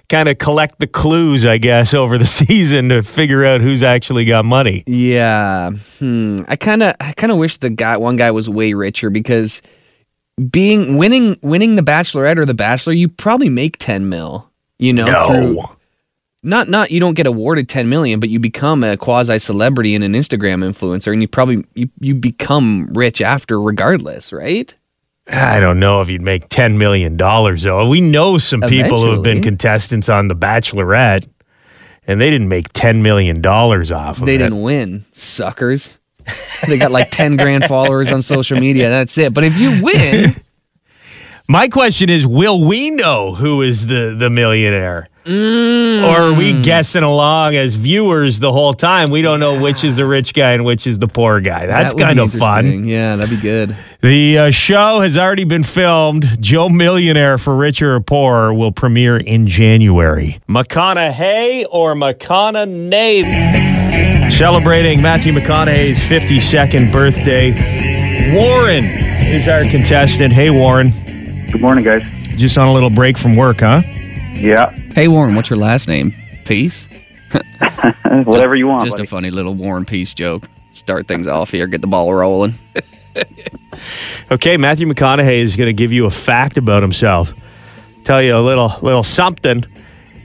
kind 0.09 0.27
of 0.29 0.37
collect 0.39 0.79
the 0.79 0.87
clues, 0.87 1.45
I 1.45 1.57
guess, 1.57 1.93
over 2.01 2.17
the 2.17 2.25
season 2.25 2.89
to 2.89 3.01
figure 3.01 3.45
out 3.45 3.61
who's 3.61 3.81
actually 3.81 4.25
got 4.25 4.43
money. 4.45 4.83
Yeah. 4.87 5.71
Hmm. 5.99 6.41
I 6.49 6.57
kind 6.57 6.83
of 6.83 6.95
I 6.99 7.13
kind 7.13 7.31
of 7.31 7.37
wish 7.37 7.57
the 7.57 7.69
guy 7.69 7.95
one 7.97 8.17
guy 8.17 8.31
was 8.31 8.49
way 8.49 8.73
richer 8.73 9.09
because 9.09 9.61
being 10.51 10.97
winning 10.97 11.37
winning 11.41 11.75
the 11.75 11.81
bachelorette 11.81 12.37
or 12.37 12.45
the 12.45 12.53
bachelor, 12.53 12.93
you 12.93 13.07
probably 13.07 13.49
make 13.49 13.77
10 13.77 14.09
mil, 14.09 14.49
you 14.79 14.93
know, 14.93 15.05
No. 15.05 15.27
through 15.27 15.63
not 16.43 16.69
not 16.69 16.91
you 16.91 16.99
don't 16.99 17.15
get 17.15 17.25
awarded 17.25 17.67
10 17.69 17.89
million, 17.89 18.19
but 18.19 18.29
you 18.29 18.39
become 18.39 18.83
a 18.83 18.97
quasi 18.97 19.39
celebrity 19.39 19.95
and 19.95 20.03
an 20.03 20.13
Instagram 20.13 20.63
influencer 20.63 21.11
and 21.11 21.21
you 21.21 21.27
probably 21.27 21.65
you, 21.73 21.89
you 21.99 22.13
become 22.13 22.87
rich 22.93 23.21
after 23.21 23.59
regardless, 23.59 24.31
right? 24.31 24.73
I 25.27 25.59
don't 25.59 25.79
know 25.79 26.01
if 26.01 26.09
you'd 26.09 26.21
make 26.21 26.49
$10 26.49 26.77
million, 26.77 27.17
though. 27.17 27.89
We 27.89 27.99
know 27.99 28.37
some 28.37 28.61
people 28.61 29.01
who 29.01 29.09
have 29.09 29.23
been 29.23 29.41
contestants 29.41 30.07
on 30.07 30.27
The 30.27 30.35
Bachelorette, 30.35 31.27
and 32.05 32.21
they 32.21 32.29
didn't 32.29 32.47
make 32.47 32.71
$10 32.73 33.01
million 33.01 33.43
off 33.43 34.19
of 34.19 34.25
They 34.27 34.35
it. 34.35 34.37
They 34.37 34.37
didn't 34.37 34.61
win, 34.61 35.03
suckers. 35.13 35.95
they 36.67 36.77
got 36.77 36.91
like 36.91 37.11
10 37.11 37.37
grand 37.37 37.65
followers 37.65 38.11
on 38.11 38.21
social 38.21 38.59
media. 38.59 38.89
That's 38.89 39.17
it. 39.17 39.33
But 39.33 39.43
if 39.43 39.57
you 39.57 39.83
win, 39.83 40.35
My 41.47 41.67
question 41.67 42.09
is, 42.09 42.25
will 42.25 42.67
we 42.67 42.89
know 42.89 43.35
who 43.35 43.61
is 43.61 43.85
the, 43.85 44.15
the 44.17 44.31
millionaire? 44.31 45.07
Or 45.27 45.31
are 45.31 46.33
we 46.33 46.59
guessing 46.61 47.03
along 47.03 47.55
as 47.55 47.75
viewers 47.75 48.39
the 48.39 48.51
whole 48.51 48.73
time? 48.73 49.11
We 49.11 49.21
don't 49.21 49.39
know 49.39 49.59
which 49.59 49.83
is 49.83 49.95
the 49.95 50.05
rich 50.05 50.33
guy 50.33 50.53
and 50.53 50.65
which 50.65 50.87
is 50.87 50.97
the 50.99 51.07
poor 51.07 51.39
guy. 51.41 51.67
That's 51.67 51.93
that 51.93 52.01
kind 52.01 52.19
of 52.19 52.31
fun. 52.33 52.85
Yeah, 52.85 53.15
that'd 53.15 53.35
be 53.35 53.41
good. 53.41 53.75
The 54.01 54.37
uh, 54.37 54.51
show 54.51 55.01
has 55.01 55.17
already 55.17 55.43
been 55.43 55.63
filmed. 55.63 56.37
Joe 56.39 56.69
Millionaire 56.69 57.37
for 57.37 57.55
Richer 57.55 57.95
or 57.95 58.01
Poorer 58.01 58.53
will 58.53 58.71
premiere 58.71 59.17
in 59.17 59.47
January. 59.47 60.39
McConaughey 60.47 61.65
or 61.69 61.95
McConaughey? 61.95 63.64
Celebrating 64.29 65.01
Matthew 65.01 65.31
McConaughey's 65.33 65.99
52nd 65.99 66.91
birthday. 66.91 67.51
Warren 68.35 68.83
is 68.83 69.47
our 69.47 69.63
contestant. 69.63 70.33
Hey, 70.33 70.49
Warren. 70.49 70.91
Good 71.51 71.61
morning, 71.61 71.83
guys. 71.85 72.03
Just 72.35 72.57
on 72.57 72.67
a 72.67 72.73
little 72.73 72.89
break 72.89 73.17
from 73.17 73.35
work, 73.37 73.61
huh? 73.61 73.81
Yeah. 74.33 74.71
Hey, 74.93 75.07
Warren, 75.07 75.35
what's 75.35 75.49
your 75.49 75.57
last 75.59 75.87
name? 75.87 76.13
Peace? 76.43 76.85
Whatever 78.25 78.55
you 78.55 78.67
want, 78.67 78.85
Just 78.87 78.97
buddy. 78.97 79.07
a 79.07 79.09
funny 79.09 79.31
little 79.31 79.53
Warren 79.53 79.85
Peace 79.85 80.13
joke. 80.13 80.43
Start 80.73 81.07
things 81.07 81.27
off 81.27 81.51
here, 81.51 81.65
get 81.67 81.81
the 81.81 81.87
ball 81.87 82.13
rolling. 82.13 82.55
Okay, 84.31 84.55
Matthew 84.57 84.87
McConaughey 84.87 85.39
is 85.39 85.55
going 85.57 85.67
to 85.67 85.73
give 85.73 85.91
you 85.91 86.05
a 86.05 86.09
fact 86.09 86.57
about 86.57 86.81
himself. 86.81 87.31
Tell 88.05 88.21
you 88.21 88.35
a 88.35 88.39
little 88.39 88.73
little 88.81 89.03
something. 89.03 89.65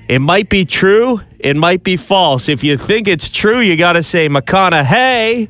It 0.09 0.21
might 0.21 0.49
be 0.49 0.65
true, 0.65 1.21
it 1.43 1.57
might 1.57 1.83
be 1.83 1.97
false. 1.97 2.49
If 2.49 2.63
you 2.63 2.77
think 2.77 3.09
it's 3.09 3.29
true, 3.29 3.61
you 3.61 3.77
got 3.77 3.95
to 3.95 4.03
say 4.03 4.29
McConaughey. 4.29 5.49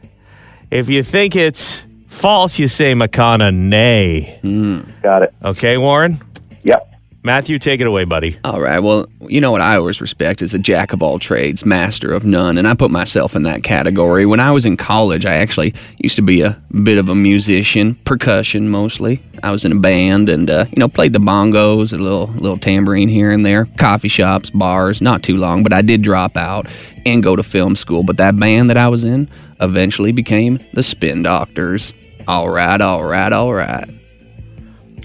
If 0.70 0.88
you 0.88 1.02
think 1.02 1.36
it's 1.36 1.82
false, 2.08 2.58
you 2.58 2.68
say 2.68 2.94
McConaughey. 2.94 4.40
Hmm. 4.40 4.80
Got 5.02 5.22
it. 5.24 5.34
Okay, 5.42 5.76
Warren? 5.78 6.20
Yep. 6.62 6.89
Matthew, 7.22 7.58
take 7.58 7.82
it 7.82 7.86
away, 7.86 8.04
buddy. 8.04 8.38
All 8.44 8.62
right. 8.62 8.78
Well, 8.78 9.06
you 9.20 9.42
know 9.42 9.52
what 9.52 9.60
I 9.60 9.76
always 9.76 10.00
respect 10.00 10.40
is 10.40 10.54
a 10.54 10.58
jack 10.58 10.94
of 10.94 11.02
all 11.02 11.18
trades, 11.18 11.66
master 11.66 12.12
of 12.12 12.24
none, 12.24 12.56
and 12.56 12.66
I 12.66 12.72
put 12.72 12.90
myself 12.90 13.36
in 13.36 13.42
that 13.42 13.62
category. 13.62 14.24
When 14.24 14.40
I 14.40 14.52
was 14.52 14.64
in 14.64 14.78
college, 14.78 15.26
I 15.26 15.34
actually 15.34 15.74
used 15.98 16.16
to 16.16 16.22
be 16.22 16.40
a 16.40 16.58
bit 16.82 16.96
of 16.96 17.10
a 17.10 17.14
musician, 17.14 17.94
percussion 17.94 18.70
mostly. 18.70 19.20
I 19.42 19.50
was 19.50 19.66
in 19.66 19.72
a 19.72 19.78
band 19.78 20.30
and 20.30 20.48
uh, 20.48 20.64
you 20.70 20.78
know 20.78 20.88
played 20.88 21.12
the 21.12 21.18
bongos, 21.18 21.92
a 21.92 21.98
little 21.98 22.28
little 22.28 22.56
tambourine 22.56 23.10
here 23.10 23.30
and 23.30 23.44
there, 23.44 23.66
coffee 23.76 24.08
shops, 24.08 24.48
bars. 24.48 25.02
Not 25.02 25.22
too 25.22 25.36
long, 25.36 25.62
but 25.62 25.74
I 25.74 25.82
did 25.82 26.00
drop 26.00 26.38
out 26.38 26.66
and 27.04 27.22
go 27.22 27.36
to 27.36 27.42
film 27.42 27.76
school. 27.76 28.02
But 28.02 28.16
that 28.16 28.38
band 28.38 28.70
that 28.70 28.78
I 28.78 28.88
was 28.88 29.04
in 29.04 29.28
eventually 29.60 30.12
became 30.12 30.58
the 30.72 30.82
Spin 30.82 31.22
Doctors. 31.22 31.92
All 32.26 32.48
right, 32.48 32.80
all 32.80 33.04
right, 33.04 33.32
all 33.32 33.52
right. 33.52 33.99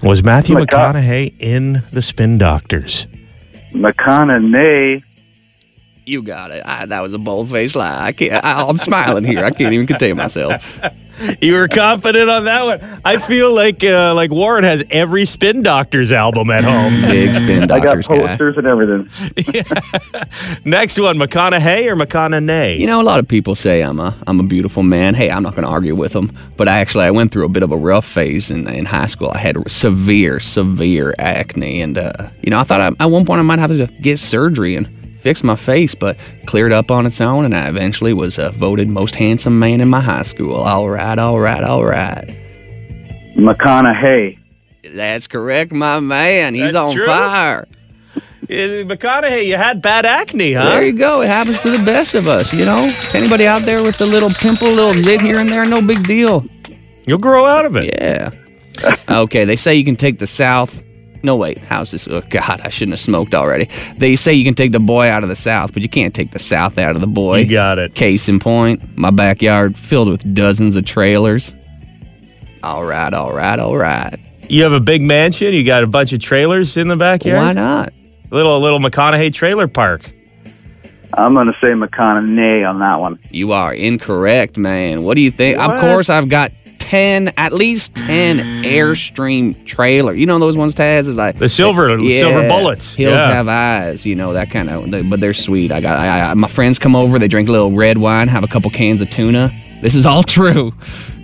Was 0.02 0.22
Matthew 0.22 0.56
McCon- 0.56 0.94
McConaughey 0.94 1.34
in 1.38 1.82
the 1.92 2.02
Spin 2.02 2.38
Doctors? 2.38 3.06
McConaughey. 3.72 5.02
You 6.04 6.22
got 6.22 6.52
it. 6.52 6.62
I, 6.64 6.86
that 6.86 7.00
was 7.00 7.14
a 7.14 7.18
bold 7.18 7.50
faced 7.50 7.74
lie. 7.74 8.06
I 8.06 8.12
can't. 8.12 8.44
I, 8.44 8.62
I'm 8.66 8.78
smiling 8.78 9.24
here. 9.24 9.44
I 9.44 9.50
can't 9.50 9.72
even 9.72 9.86
contain 9.86 10.16
myself. 10.16 10.64
You 11.40 11.54
were 11.54 11.68
confident 11.68 12.28
on 12.28 12.44
that 12.44 12.64
one. 12.64 13.00
I 13.04 13.18
feel 13.18 13.54
like 13.54 13.82
uh, 13.82 14.14
like 14.14 14.30
Warren 14.30 14.64
has 14.64 14.84
every 14.90 15.24
Spin 15.26 15.62
Doctors 15.62 16.12
album 16.12 16.50
at 16.50 16.64
home. 16.64 17.02
Big 17.02 17.34
Spin 17.34 17.64
I 17.64 17.80
got 17.80 17.84
Doctors 17.84 18.08
guy. 18.08 18.18
posters 18.26 18.56
and 18.58 18.66
everything. 18.66 19.08
Next 20.64 20.98
one, 20.98 21.16
McConaughey 21.18 21.86
or 21.86 21.96
McConaughey? 21.96 22.78
You 22.78 22.86
know, 22.86 23.00
a 23.00 23.04
lot 23.04 23.18
of 23.18 23.26
people 23.28 23.54
say 23.54 23.82
I'm 23.82 24.00
a 24.00 24.14
I'm 24.26 24.40
a 24.40 24.44
beautiful 24.44 24.82
man. 24.82 25.14
Hey, 25.14 25.30
I'm 25.30 25.42
not 25.42 25.52
going 25.54 25.64
to 25.64 25.70
argue 25.70 25.94
with 25.94 26.12
them, 26.12 26.36
but 26.56 26.68
I 26.68 26.78
actually 26.80 27.04
I 27.04 27.10
went 27.10 27.32
through 27.32 27.46
a 27.46 27.50
bit 27.50 27.62
of 27.62 27.72
a 27.72 27.76
rough 27.76 28.06
phase 28.06 28.50
in, 28.50 28.68
in 28.68 28.84
high 28.84 29.06
school. 29.06 29.30
I 29.32 29.38
had 29.38 29.56
severe 29.70 30.40
severe 30.40 31.14
acne, 31.18 31.80
and 31.80 31.98
uh, 31.98 32.28
you 32.42 32.50
know 32.50 32.58
I 32.58 32.64
thought 32.64 32.80
I, 32.80 32.88
at 33.02 33.10
one 33.10 33.24
point 33.24 33.40
I 33.40 33.42
might 33.42 33.58
have 33.58 33.70
to 33.70 33.86
get 34.00 34.18
surgery 34.18 34.76
and 34.76 34.86
fix 35.26 35.42
my 35.42 35.56
face, 35.56 35.92
but 35.92 36.16
cleared 36.46 36.70
up 36.70 36.88
on 36.88 37.04
its 37.04 37.20
own, 37.20 37.44
and 37.44 37.52
I 37.52 37.68
eventually 37.68 38.12
was 38.12 38.38
uh, 38.38 38.52
voted 38.52 38.86
most 38.86 39.16
handsome 39.16 39.58
man 39.58 39.80
in 39.80 39.88
my 39.88 40.00
high 40.00 40.22
school. 40.22 40.54
All 40.54 40.88
right, 40.88 41.18
all 41.18 41.40
right, 41.40 41.64
all 41.64 41.84
right. 41.84 42.28
McConaughey. 43.36 44.38
That's 44.94 45.26
correct, 45.26 45.72
my 45.72 45.98
man. 45.98 46.54
He's 46.54 46.74
That's 46.74 46.76
on 46.76 46.94
true? 46.94 47.06
fire. 47.06 47.66
Uh, 48.14 48.20
McConaughey, 48.86 49.46
you 49.46 49.56
had 49.56 49.82
bad 49.82 50.06
acne, 50.06 50.52
huh? 50.52 50.64
There 50.66 50.86
you 50.86 50.92
go. 50.92 51.22
It 51.22 51.28
happens 51.28 51.60
to 51.62 51.70
the 51.70 51.84
best 51.84 52.14
of 52.14 52.28
us, 52.28 52.52
you 52.52 52.64
know? 52.64 52.94
Anybody 53.12 53.48
out 53.48 53.62
there 53.62 53.82
with 53.82 54.00
a 54.00 54.06
little 54.06 54.30
pimple, 54.30 54.68
little 54.68 54.94
zit 54.94 55.20
here 55.20 55.40
and 55.40 55.48
there, 55.48 55.64
no 55.64 55.82
big 55.82 56.06
deal. 56.06 56.44
You'll 57.04 57.18
grow 57.18 57.46
out 57.46 57.66
of 57.66 57.74
it. 57.74 57.92
Yeah. 58.00 58.30
okay, 59.08 59.44
they 59.44 59.56
say 59.56 59.74
you 59.74 59.84
can 59.84 59.96
take 59.96 60.20
the 60.20 60.28
South. 60.28 60.84
No, 61.26 61.34
wait. 61.34 61.58
How's 61.58 61.90
this? 61.90 62.06
Oh, 62.06 62.20
God, 62.30 62.60
I 62.62 62.70
shouldn't 62.70 62.92
have 62.92 63.00
smoked 63.00 63.34
already. 63.34 63.68
They 63.98 64.14
say 64.14 64.32
you 64.32 64.44
can 64.44 64.54
take 64.54 64.70
the 64.70 64.78
boy 64.78 65.08
out 65.08 65.24
of 65.24 65.28
the 65.28 65.34
South, 65.34 65.72
but 65.72 65.82
you 65.82 65.88
can't 65.88 66.14
take 66.14 66.30
the 66.30 66.38
South 66.38 66.78
out 66.78 66.94
of 66.94 67.00
the 67.00 67.08
boy. 67.08 67.38
You 67.40 67.50
got 67.50 67.80
it. 67.80 67.96
Case 67.96 68.28
in 68.28 68.38
point, 68.38 68.96
my 68.96 69.10
backyard 69.10 69.74
filled 69.76 70.06
with 70.06 70.34
dozens 70.36 70.76
of 70.76 70.84
trailers. 70.86 71.52
All 72.62 72.84
right, 72.84 73.12
all 73.12 73.32
right, 73.32 73.58
all 73.58 73.76
right. 73.76 74.20
You 74.48 74.62
have 74.62 74.72
a 74.72 74.78
big 74.78 75.02
mansion. 75.02 75.52
You 75.52 75.64
got 75.64 75.82
a 75.82 75.88
bunch 75.88 76.12
of 76.12 76.20
trailers 76.20 76.76
in 76.76 76.86
the 76.86 76.96
backyard. 76.96 77.44
Why 77.44 77.52
not? 77.52 77.92
Little 78.30 78.60
little 78.60 78.78
McConaughey 78.78 79.34
trailer 79.34 79.66
park. 79.66 80.08
I'm 81.14 81.34
going 81.34 81.48
to 81.48 81.58
say 81.60 81.72
McConaughey 81.72 82.68
on 82.68 82.78
that 82.78 83.00
one. 83.00 83.18
You 83.30 83.50
are 83.50 83.74
incorrect, 83.74 84.56
man. 84.56 85.02
What 85.02 85.14
do 85.14 85.22
you 85.22 85.32
think? 85.32 85.58
What? 85.58 85.72
Of 85.72 85.80
course, 85.80 86.08
I've 86.08 86.28
got 86.28 86.52
10, 86.90 87.32
at 87.36 87.52
least 87.52 87.94
10 87.96 88.38
Airstream 88.62 89.64
trailer. 89.66 90.14
You 90.14 90.24
know 90.26 90.38
those 90.38 90.56
ones, 90.56 90.74
Taz? 90.74 91.08
Is 91.08 91.16
like 91.16 91.38
The 91.38 91.48
silver- 91.48 91.98
silver 91.98 92.48
bullets. 92.48 92.94
Hills 92.94 93.12
Yeah. 93.14 93.32
have 93.32 93.48
eyes, 93.48 94.06
you 94.06 94.14
know, 94.14 94.32
that 94.34 94.50
kind 94.50 94.70
of, 94.70 95.10
but 95.10 95.18
they're 95.20 95.34
sweet. 95.34 95.72
I 95.72 95.80
got, 95.80 95.98
I, 95.98 96.30
I, 96.30 96.34
my 96.34 96.46
friends 96.48 96.78
come 96.78 96.94
over, 96.94 97.18
they 97.18 97.26
drink 97.28 97.48
a 97.48 97.52
little 97.52 97.72
red 97.72 97.98
wine, 97.98 98.28
have 98.28 98.44
a 98.44 98.46
couple 98.48 98.70
cans 98.70 99.00
of 99.00 99.10
tuna. 99.10 99.50
This 99.82 99.94
is 99.96 100.06
all 100.06 100.22
true. 100.38 100.72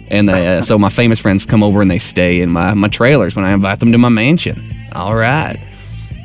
And 0.09 0.29
they, 0.29 0.59
uh, 0.59 0.63
so 0.63 0.79
my 0.79 0.89
famous 0.91 1.19
friends 1.21 1.45
come 1.47 1.63
over 1.63 1.81
and 1.81 1.91
they 1.91 1.99
stay 2.01 2.41
in 2.41 2.51
my, 2.51 2.75
my 2.75 2.89
trailers 2.89 3.35
when 3.37 3.45
I 3.45 3.53
invite 3.53 3.79
them 3.81 3.93
to 3.93 3.99
my 3.99 4.09
mansion. 4.11 4.61
All 4.95 5.15
right. 5.15 5.57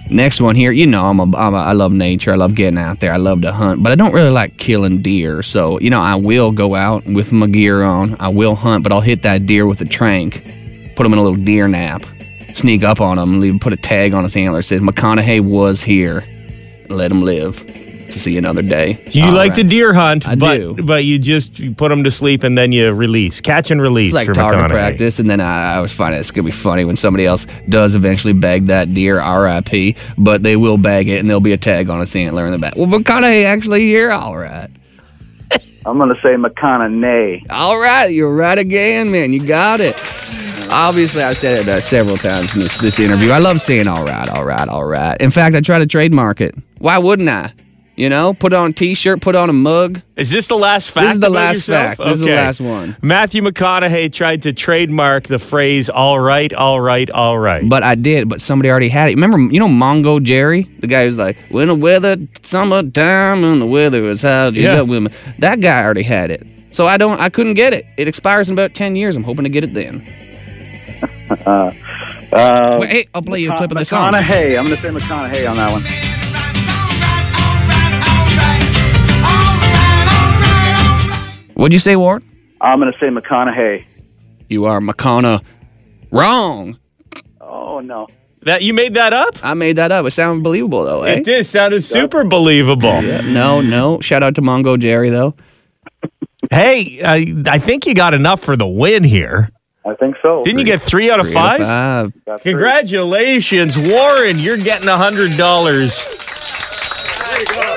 Next 0.09 0.39
one 0.39 0.55
here, 0.55 0.71
you 0.71 0.87
know, 0.87 1.05
I'm 1.05 1.19
a, 1.19 1.23
I'm 1.35 1.53
a, 1.53 1.57
I 1.57 1.73
love 1.73 1.91
nature. 1.91 2.31
I 2.31 2.35
love 2.35 2.55
getting 2.55 2.77
out 2.77 3.01
there. 3.01 3.13
I 3.13 3.17
love 3.17 3.41
to 3.41 3.51
hunt, 3.51 3.83
but 3.83 3.91
I 3.91 3.95
don't 3.95 4.13
really 4.13 4.29
like 4.29 4.57
killing 4.57 5.01
deer. 5.01 5.43
So, 5.43 5.79
you 5.79 5.89
know, 5.89 6.01
I 6.01 6.15
will 6.15 6.51
go 6.51 6.75
out 6.75 7.05
with 7.05 7.31
my 7.31 7.47
gear 7.47 7.83
on. 7.83 8.15
I 8.19 8.29
will 8.29 8.55
hunt, 8.55 8.83
but 8.83 8.91
I'll 8.91 9.01
hit 9.01 9.23
that 9.23 9.45
deer 9.45 9.65
with 9.65 9.81
a 9.81 9.85
trank, 9.85 10.43
put 10.95 11.05
him 11.05 11.13
in 11.13 11.19
a 11.19 11.23
little 11.23 11.43
deer 11.43 11.67
nap, 11.67 12.03
sneak 12.55 12.83
up 12.83 13.01
on 13.01 13.17
him, 13.17 13.41
leave, 13.41 13.59
put 13.59 13.73
a 13.73 13.77
tag 13.77 14.13
on 14.13 14.23
his 14.23 14.35
antler 14.35 14.61
says 14.61 14.81
McConaughey 14.81 15.41
was 15.41 15.81
here. 15.81 16.23
Let 16.89 17.11
him 17.11 17.21
live 17.21 17.86
to 18.17 18.23
see 18.23 18.37
another 18.37 18.61
day. 18.61 18.97
You 19.11 19.25
All 19.25 19.31
like 19.31 19.51
right. 19.51 19.55
to 19.57 19.63
deer 19.63 19.93
hunt, 19.93 20.27
I 20.27 20.35
but 20.35 20.57
do. 20.57 20.73
but 20.83 21.03
you 21.05 21.19
just 21.19 21.59
you 21.59 21.73
put 21.73 21.89
them 21.89 22.03
to 22.03 22.11
sleep 22.11 22.43
and 22.43 22.57
then 22.57 22.71
you 22.71 22.91
release, 22.93 23.39
catch 23.41 23.71
and 23.71 23.81
release 23.81 24.09
It's 24.09 24.15
like 24.15 24.27
for 24.27 24.33
target 24.33 24.69
practice, 24.71 25.19
and 25.19 25.29
then 25.29 25.39
I, 25.39 25.73
I 25.73 25.75
always 25.77 25.91
find 25.91 26.13
it's 26.15 26.31
gonna 26.31 26.45
be 26.45 26.51
funny 26.51 26.85
when 26.85 26.97
somebody 26.97 27.25
else 27.25 27.45
does 27.69 27.95
eventually 27.95 28.33
bag 28.33 28.67
that 28.67 28.93
deer, 28.93 29.19
R.I.P. 29.19 29.95
But 30.17 30.43
they 30.43 30.55
will 30.55 30.77
bag 30.77 31.07
it, 31.07 31.19
and 31.19 31.29
there'll 31.29 31.39
be 31.41 31.53
a 31.53 31.57
tag 31.57 31.89
on 31.89 32.01
its 32.01 32.15
antler 32.15 32.45
in 32.45 32.51
the 32.51 32.57
back. 32.59 32.75
Well, 32.75 32.87
McConaughey 32.87 33.45
actually 33.45 33.81
here, 33.87 34.11
all 34.11 34.37
right, 34.37 34.69
I'm 35.85 35.97
going 35.97 36.13
to 36.13 36.19
say 36.21 36.35
McConaughey. 36.35 37.49
all 37.49 37.77
right, 37.77 38.07
you're 38.07 38.35
right 38.35 38.57
again, 38.57 39.11
man. 39.11 39.31
You 39.33 39.45
got 39.47 39.79
it. 39.79 39.95
Obviously, 40.69 41.23
I've 41.23 41.37
said 41.37 41.59
it 41.61 41.69
uh, 41.69 41.79
several 41.79 42.17
times 42.17 42.53
in 42.53 42.59
this, 42.59 42.77
this 42.79 42.99
interview. 42.99 43.29
I 43.31 43.39
love 43.39 43.61
saying 43.61 43.87
all 43.87 44.03
right, 44.05 44.27
all 44.27 44.43
right, 44.43 44.67
all 44.67 44.83
right. 44.83 45.19
In 45.21 45.31
fact, 45.31 45.55
I 45.55 45.61
try 45.61 45.79
to 45.79 45.87
trademark 45.87 46.41
it. 46.41 46.55
Why 46.79 46.97
wouldn't 46.97 47.29
I? 47.29 47.53
You 47.97 48.09
know, 48.09 48.35
put 48.35 48.53
on 48.53 48.69
a 48.69 48.73
t-shirt, 48.73 49.21
put 49.21 49.33
on 49.33 49.49
a 49.49 49.53
mug. 49.53 50.01
Is 50.15 50.29
this 50.29 50.45
the 50.45 50.55
last 50.55 50.91
fact? 50.91 51.05
This 51.07 51.13
is 51.15 51.19
the 51.19 51.27
about 51.27 51.35
last 51.35 51.55
yourself? 51.55 51.87
fact. 51.97 51.97
This 51.97 52.13
is 52.13 52.19
the 52.19 52.25
Okay. 52.27 52.35
last 52.35 52.59
one. 52.61 52.95
Matthew 53.01 53.41
McConaughey 53.41 54.13
tried 54.13 54.43
to 54.43 54.53
trademark 54.53 55.23
the 55.23 55.39
phrase 55.39 55.89
"all 55.89 56.19
right, 56.19 56.53
all 56.53 56.79
right, 56.79 57.09
all 57.09 57.39
right." 57.39 57.67
But 57.67 57.81
I 57.81 57.95
did, 57.95 58.29
but 58.29 58.39
somebody 58.39 58.69
already 58.69 58.89
had 58.89 59.09
it. 59.09 59.15
Remember, 59.15 59.39
you 59.51 59.59
know 59.59 59.67
Mungo 59.67 60.19
Jerry? 60.19 60.69
The 60.79 60.85
guy 60.85 61.05
who's 61.05 61.17
like, 61.17 61.37
when 61.49 61.69
the 61.69 61.75
weather, 61.75 62.17
summertime, 62.43 63.43
and 63.43 63.59
the 63.59 63.65
weather 63.65 64.07
is 64.09 64.21
hot, 64.21 64.53
you 64.53 64.61
Yeah. 64.61 64.75
got 64.75 64.87
women. 64.87 65.11
That 65.39 65.59
guy 65.59 65.81
already 65.83 66.03
had 66.03 66.29
it. 66.29 66.45
So 66.69 66.85
I 66.85 66.97
don't, 66.97 67.19
I 67.19 67.29
couldn't 67.29 67.55
get 67.55 67.73
it. 67.73 67.87
It 67.97 68.07
expires 68.07 68.47
in 68.47 68.53
about 68.53 68.75
10 68.75 68.95
years. 68.95 69.15
I'm 69.15 69.23
hoping 69.23 69.45
to 69.45 69.49
get 69.49 69.63
it 69.63 69.73
then. 69.73 70.05
Uh, 71.47 71.71
uh, 72.31 72.77
Wait, 72.79 72.89
hey, 72.91 73.07
I'll 73.15 73.23
play 73.23 73.39
you 73.41 73.49
a 73.49 73.53
McCona- 73.53 73.57
clip 73.57 73.71
of 73.71 73.77
the 73.79 73.85
song. 73.85 74.13
McConaughey. 74.13 74.59
I'm 74.59 74.65
going 74.65 74.75
to 74.75 74.81
say 74.83 74.89
McConaughey 74.89 75.49
on 75.49 75.57
that 75.57 75.71
one. 75.71 75.83
What'd 81.57 81.73
you 81.73 81.79
say, 81.79 81.95
Ward? 81.95 82.23
I'm 82.61 82.79
going 82.79 82.93
to 82.93 82.99
say 82.99 83.07
McConaughey. 83.07 84.05
You 84.47 84.65
are 84.65 84.79
McCona. 84.79 85.43
Wrong. 86.11 86.77
Oh, 87.41 87.79
no. 87.79 88.05
That 88.43 88.61
you 88.61 88.75
made 88.75 88.93
that 88.93 89.11
up? 89.11 89.43
I 89.43 89.55
made 89.55 89.75
that 89.77 89.91
up. 89.91 90.05
It 90.05 90.11
sounded 90.11 90.43
believable, 90.43 90.85
though, 90.85 91.01
eh? 91.03 91.15
It 91.15 91.25
did 91.25 91.45
sounded 91.47 91.83
super 91.83 92.23
believable. 92.23 93.01
Yeah, 93.03 93.21
no, 93.21 93.61
no. 93.61 93.99
Shout 94.01 94.21
out 94.21 94.35
to 94.35 94.41
Mungo 94.41 94.77
Jerry, 94.77 95.09
though. 95.09 95.33
Hey, 96.51 97.01
I, 97.03 97.33
I 97.47 97.57
think 97.57 97.87
you 97.87 97.95
got 97.95 98.13
enough 98.13 98.41
for 98.41 98.55
the 98.55 98.67
win 98.67 99.03
here. 99.03 99.49
I 99.83 99.95
think 99.95 100.15
so. 100.21 100.43
Didn't 100.43 100.59
you 100.59 100.65
get 100.65 100.81
three 100.81 101.09
out 101.09 101.19
of 101.19 101.25
Three 101.25 101.33
five? 101.33 101.61
out 101.61 102.05
of 102.05 102.13
five. 102.13 102.21
That's 102.25 102.43
three. 102.43 102.51
Congratulations, 102.53 103.77
Warren. 103.77 104.37
You're 104.37 104.57
getting 104.57 104.87
a 104.87 104.97
hundred 104.97 105.35
dollars. 105.37 105.99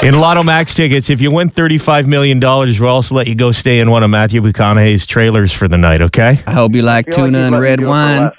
In 0.03 0.15
Lotto 0.15 0.43
Max 0.43 0.75
tickets, 0.75 1.11
if 1.11 1.21
you 1.21 1.31
win 1.31 1.51
$35 1.51 2.07
million, 2.07 2.41
we'll 2.41 2.87
also 2.87 3.15
let 3.15 3.27
you 3.27 3.35
go 3.35 3.53
stay 3.53 3.81
in 3.81 3.91
one 3.91 4.03
of 4.03 4.09
Matthew 4.09 4.41
McConaughey's 4.41 5.05
trailers 5.05 5.53
for 5.53 5.69
the 5.69 5.77
night, 5.77 6.01
okay? 6.01 6.43
I 6.47 6.53
hope 6.53 6.75
you 6.75 6.81
like 6.81 7.09
I 7.09 7.11
feel 7.11 7.25
like 7.25 7.33
tuna 7.33 7.47
and 7.47 7.61
red 7.61 7.81
do 7.81 7.85
it 7.85 7.87
for 7.87 7.91
wine. 7.91 8.31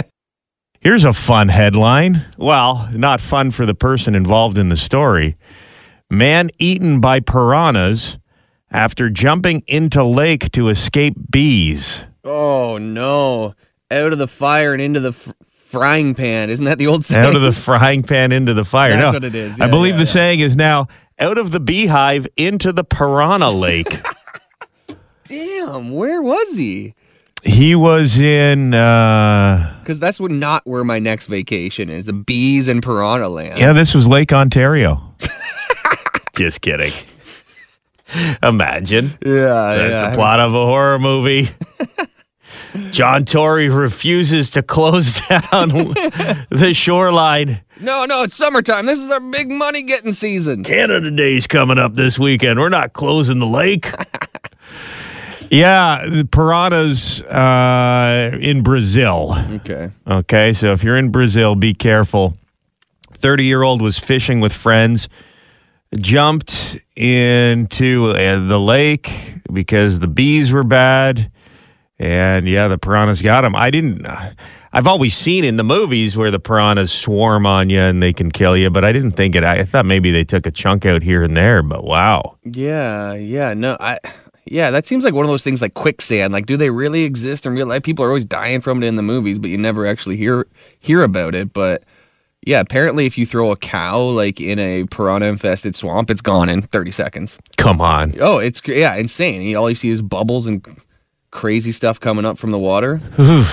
Here's 0.80 1.04
a 1.04 1.12
fun 1.12 1.48
headline. 1.48 2.24
Well, 2.38 2.88
not 2.92 3.20
fun 3.20 3.50
for 3.50 3.66
the 3.66 3.74
person 3.74 4.14
involved 4.14 4.56
in 4.56 4.70
the 4.70 4.76
story. 4.76 5.36
Man 6.08 6.50
eaten 6.58 7.00
by 7.00 7.20
piranhas 7.20 8.16
after 8.70 9.10
jumping 9.10 9.62
into 9.66 10.02
lake 10.04 10.50
to 10.52 10.68
escape 10.68 11.14
bees. 11.30 12.04
Oh, 12.24 12.78
no. 12.78 13.54
Out 13.90 14.12
of 14.12 14.18
the 14.18 14.28
fire 14.28 14.72
and 14.72 14.80
into 14.80 15.00
the 15.00 15.12
fr- 15.12 15.32
frying 15.76 16.14
pan. 16.14 16.50
Isn't 16.50 16.64
that 16.64 16.78
the 16.78 16.86
old 16.86 17.04
saying? 17.04 17.26
Out 17.26 17.36
of 17.36 17.42
the 17.42 17.52
frying 17.52 18.02
pan 18.02 18.32
into 18.32 18.54
the 18.54 18.64
fire. 18.64 18.90
That's 18.92 19.02
No, 19.12 19.12
what 19.12 19.24
it 19.24 19.34
is. 19.34 19.60
I 19.60 19.68
believe 19.68 19.92
yeah, 19.94 19.98
the 19.98 20.04
yeah. 20.04 20.12
saying 20.12 20.40
is 20.40 20.56
now 20.56 20.88
out 21.18 21.38
of 21.38 21.50
the 21.50 21.60
beehive 21.60 22.26
into 22.36 22.72
the 22.72 22.84
piranha 22.84 23.50
lake. 23.50 24.00
Damn, 25.28 25.90
where 25.92 26.22
was 26.22 26.54
he? 26.56 26.94
he 27.44 27.74
was 27.76 28.18
in 28.18 28.74
uh 28.74 29.76
Because 29.80 30.00
that's 30.00 30.18
what 30.18 30.30
not 30.30 30.66
where 30.66 30.82
my 30.84 30.98
next 30.98 31.26
vacation 31.26 31.90
is. 31.90 32.04
The 32.04 32.12
bees 32.12 32.66
and 32.68 32.82
piranha 32.82 33.28
land. 33.28 33.58
yeah, 33.58 33.72
this 33.72 33.94
was 33.94 34.06
Lake 34.08 34.32
Ontario. 34.32 35.14
Just 36.36 36.60
kidding. 36.60 36.92
Imagine. 38.42 39.16
Yeah, 39.24 39.74
That's 39.76 39.94
yeah. 39.94 40.10
the 40.10 40.14
plot 40.16 40.38
of 40.40 40.54
a 40.54 40.64
horror 40.64 40.98
movie. 40.98 41.50
John 42.90 43.24
Tory 43.24 43.68
refuses 43.68 44.50
to 44.50 44.62
close 44.62 45.20
down 45.28 45.68
the 46.50 46.72
shoreline. 46.74 47.60
No, 47.80 48.04
no, 48.06 48.22
it's 48.22 48.34
summertime. 48.34 48.86
This 48.86 48.98
is 48.98 49.10
our 49.10 49.20
big 49.20 49.50
money 49.50 49.82
getting 49.82 50.12
season. 50.12 50.64
Canada 50.64 51.10
Day's 51.10 51.46
coming 51.46 51.78
up 51.78 51.94
this 51.94 52.18
weekend. 52.18 52.58
We're 52.58 52.68
not 52.70 52.92
closing 52.94 53.38
the 53.38 53.46
lake. 53.46 53.90
yeah, 55.50 56.06
the 56.08 56.24
piranhas 56.24 57.22
uh, 57.22 58.36
in 58.40 58.62
Brazil. 58.62 59.36
Okay. 59.50 59.90
Okay, 60.06 60.52
so 60.52 60.72
if 60.72 60.82
you're 60.82 60.96
in 60.96 61.10
Brazil, 61.10 61.54
be 61.54 61.74
careful. 61.74 62.36
30 63.18 63.44
year 63.44 63.62
old 63.62 63.82
was 63.82 63.98
fishing 63.98 64.40
with 64.40 64.52
friends, 64.52 65.08
jumped 65.96 66.78
into 66.96 68.10
uh, 68.10 68.46
the 68.46 68.58
lake 68.60 69.10
because 69.52 69.98
the 70.00 70.06
bees 70.06 70.52
were 70.52 70.64
bad. 70.64 71.30
And 71.98 72.46
yeah, 72.46 72.68
the 72.68 72.78
piranhas 72.78 73.22
got 73.22 73.44
him. 73.44 73.56
I 73.56 73.70
didn't. 73.70 74.04
Uh, 74.04 74.32
I've 74.72 74.86
always 74.86 75.16
seen 75.16 75.44
in 75.44 75.56
the 75.56 75.64
movies 75.64 76.16
where 76.16 76.30
the 76.30 76.38
piranhas 76.38 76.92
swarm 76.92 77.46
on 77.46 77.70
you 77.70 77.80
and 77.80 78.02
they 78.02 78.12
can 78.12 78.30
kill 78.30 78.56
you, 78.56 78.68
but 78.68 78.84
I 78.84 78.92
didn't 78.92 79.12
think 79.12 79.34
it. 79.34 79.44
I 79.44 79.64
thought 79.64 79.86
maybe 79.86 80.10
they 80.10 80.24
took 80.24 80.44
a 80.44 80.50
chunk 80.50 80.84
out 80.84 81.02
here 81.02 81.22
and 81.22 81.34
there, 81.36 81.62
but 81.62 81.84
wow. 81.84 82.36
Yeah, 82.44 83.14
yeah, 83.14 83.54
no, 83.54 83.76
I. 83.80 83.98
Yeah, 84.48 84.70
that 84.70 84.86
seems 84.86 85.02
like 85.02 85.12
one 85.12 85.24
of 85.24 85.28
those 85.28 85.42
things 85.42 85.60
like 85.60 85.74
quicksand. 85.74 86.32
Like, 86.32 86.46
do 86.46 86.56
they 86.56 86.70
really 86.70 87.02
exist 87.02 87.46
in 87.46 87.54
real 87.54 87.66
life? 87.66 87.82
People 87.82 88.04
are 88.04 88.08
always 88.08 88.24
dying 88.24 88.60
from 88.60 88.80
it 88.80 88.86
in 88.86 88.94
the 88.94 89.02
movies, 89.02 89.40
but 89.40 89.50
you 89.50 89.58
never 89.58 89.86
actually 89.86 90.16
hear 90.16 90.46
hear 90.78 91.02
about 91.02 91.34
it. 91.34 91.52
But 91.52 91.82
yeah, 92.42 92.60
apparently, 92.60 93.06
if 93.06 93.18
you 93.18 93.26
throw 93.26 93.50
a 93.50 93.56
cow 93.56 94.00
like 94.00 94.40
in 94.40 94.60
a 94.60 94.84
piranha 94.84 95.26
infested 95.26 95.74
swamp, 95.74 96.10
it's 96.10 96.20
gone 96.20 96.48
in 96.48 96.62
30 96.62 96.92
seconds. 96.92 97.38
Come 97.56 97.80
on. 97.80 98.14
Oh, 98.20 98.38
it's 98.38 98.62
yeah, 98.66 98.94
insane. 98.94 99.56
All 99.56 99.68
you 99.68 99.74
see 99.74 99.88
is 99.88 100.00
bubbles 100.00 100.46
and 100.46 100.64
crazy 101.36 101.70
stuff 101.70 102.00
coming 102.00 102.24
up 102.24 102.38
from 102.38 102.50
the 102.50 102.58
water. 102.58 103.00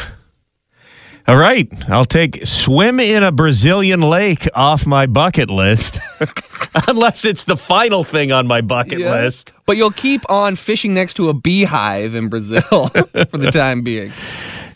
All 1.25 1.37
right, 1.37 1.69
I'll 1.89 2.03
take 2.03 2.45
swim 2.45 2.99
in 2.99 3.23
a 3.23 3.31
Brazilian 3.31 4.01
lake 4.01 4.45
off 4.55 4.85
my 4.85 5.05
bucket 5.05 5.49
list, 5.49 5.99
unless 6.87 7.23
it's 7.23 7.45
the 7.45 7.55
final 7.55 8.03
thing 8.03 8.33
on 8.33 8.45
my 8.45 8.59
bucket 8.59 8.99
Yeah. 8.99 9.11
list. 9.23 9.53
But 9.65 9.77
you'll 9.77 9.91
keep 9.91 10.29
on 10.29 10.57
fishing 10.57 10.93
next 10.93 11.13
to 11.13 11.29
a 11.29 11.33
beehive 11.33 12.13
in 12.13 12.27
Brazil 12.27 12.61
for 12.89 13.37
the 13.37 13.51
time 13.53 13.83
being. 13.83 14.11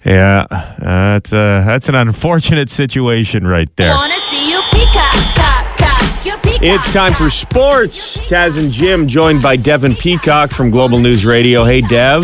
Yeah, 0.06 0.46
that's 0.80 1.34
uh, 1.34 1.64
that's 1.66 1.90
an 1.90 1.96
unfortunate 1.96 2.70
situation 2.70 3.46
right 3.46 3.68
there. 3.76 3.94
Wanna 3.94 4.14
see 4.16 4.50
you 4.50 4.62
peacock, 4.72 5.36
cock, 5.36 5.78
cock, 5.78 6.26
your 6.26 6.38
peacock. 6.38 6.62
It's 6.62 6.94
time 6.94 7.12
for 7.12 7.30
sports. 7.30 8.16
Taz 8.30 8.58
and 8.58 8.72
Jim 8.72 9.10
joined 9.10 9.42
by 9.42 9.58
Devin 9.58 9.96
Peacock 9.96 10.52
from 10.52 10.72
Global 10.72 11.00
News 11.00 11.26
Radio. 11.26 11.66
Hey, 11.66 11.82
Dev. 11.82 12.24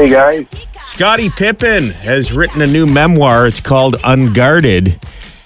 Hey 0.00 0.08
guys. 0.08 0.46
Scottie 0.86 1.28
Pippen 1.28 1.90
has 1.90 2.32
written 2.32 2.62
a 2.62 2.66
new 2.66 2.86
memoir. 2.86 3.46
It's 3.46 3.60
called 3.60 3.96
Unguarded, 4.02 4.98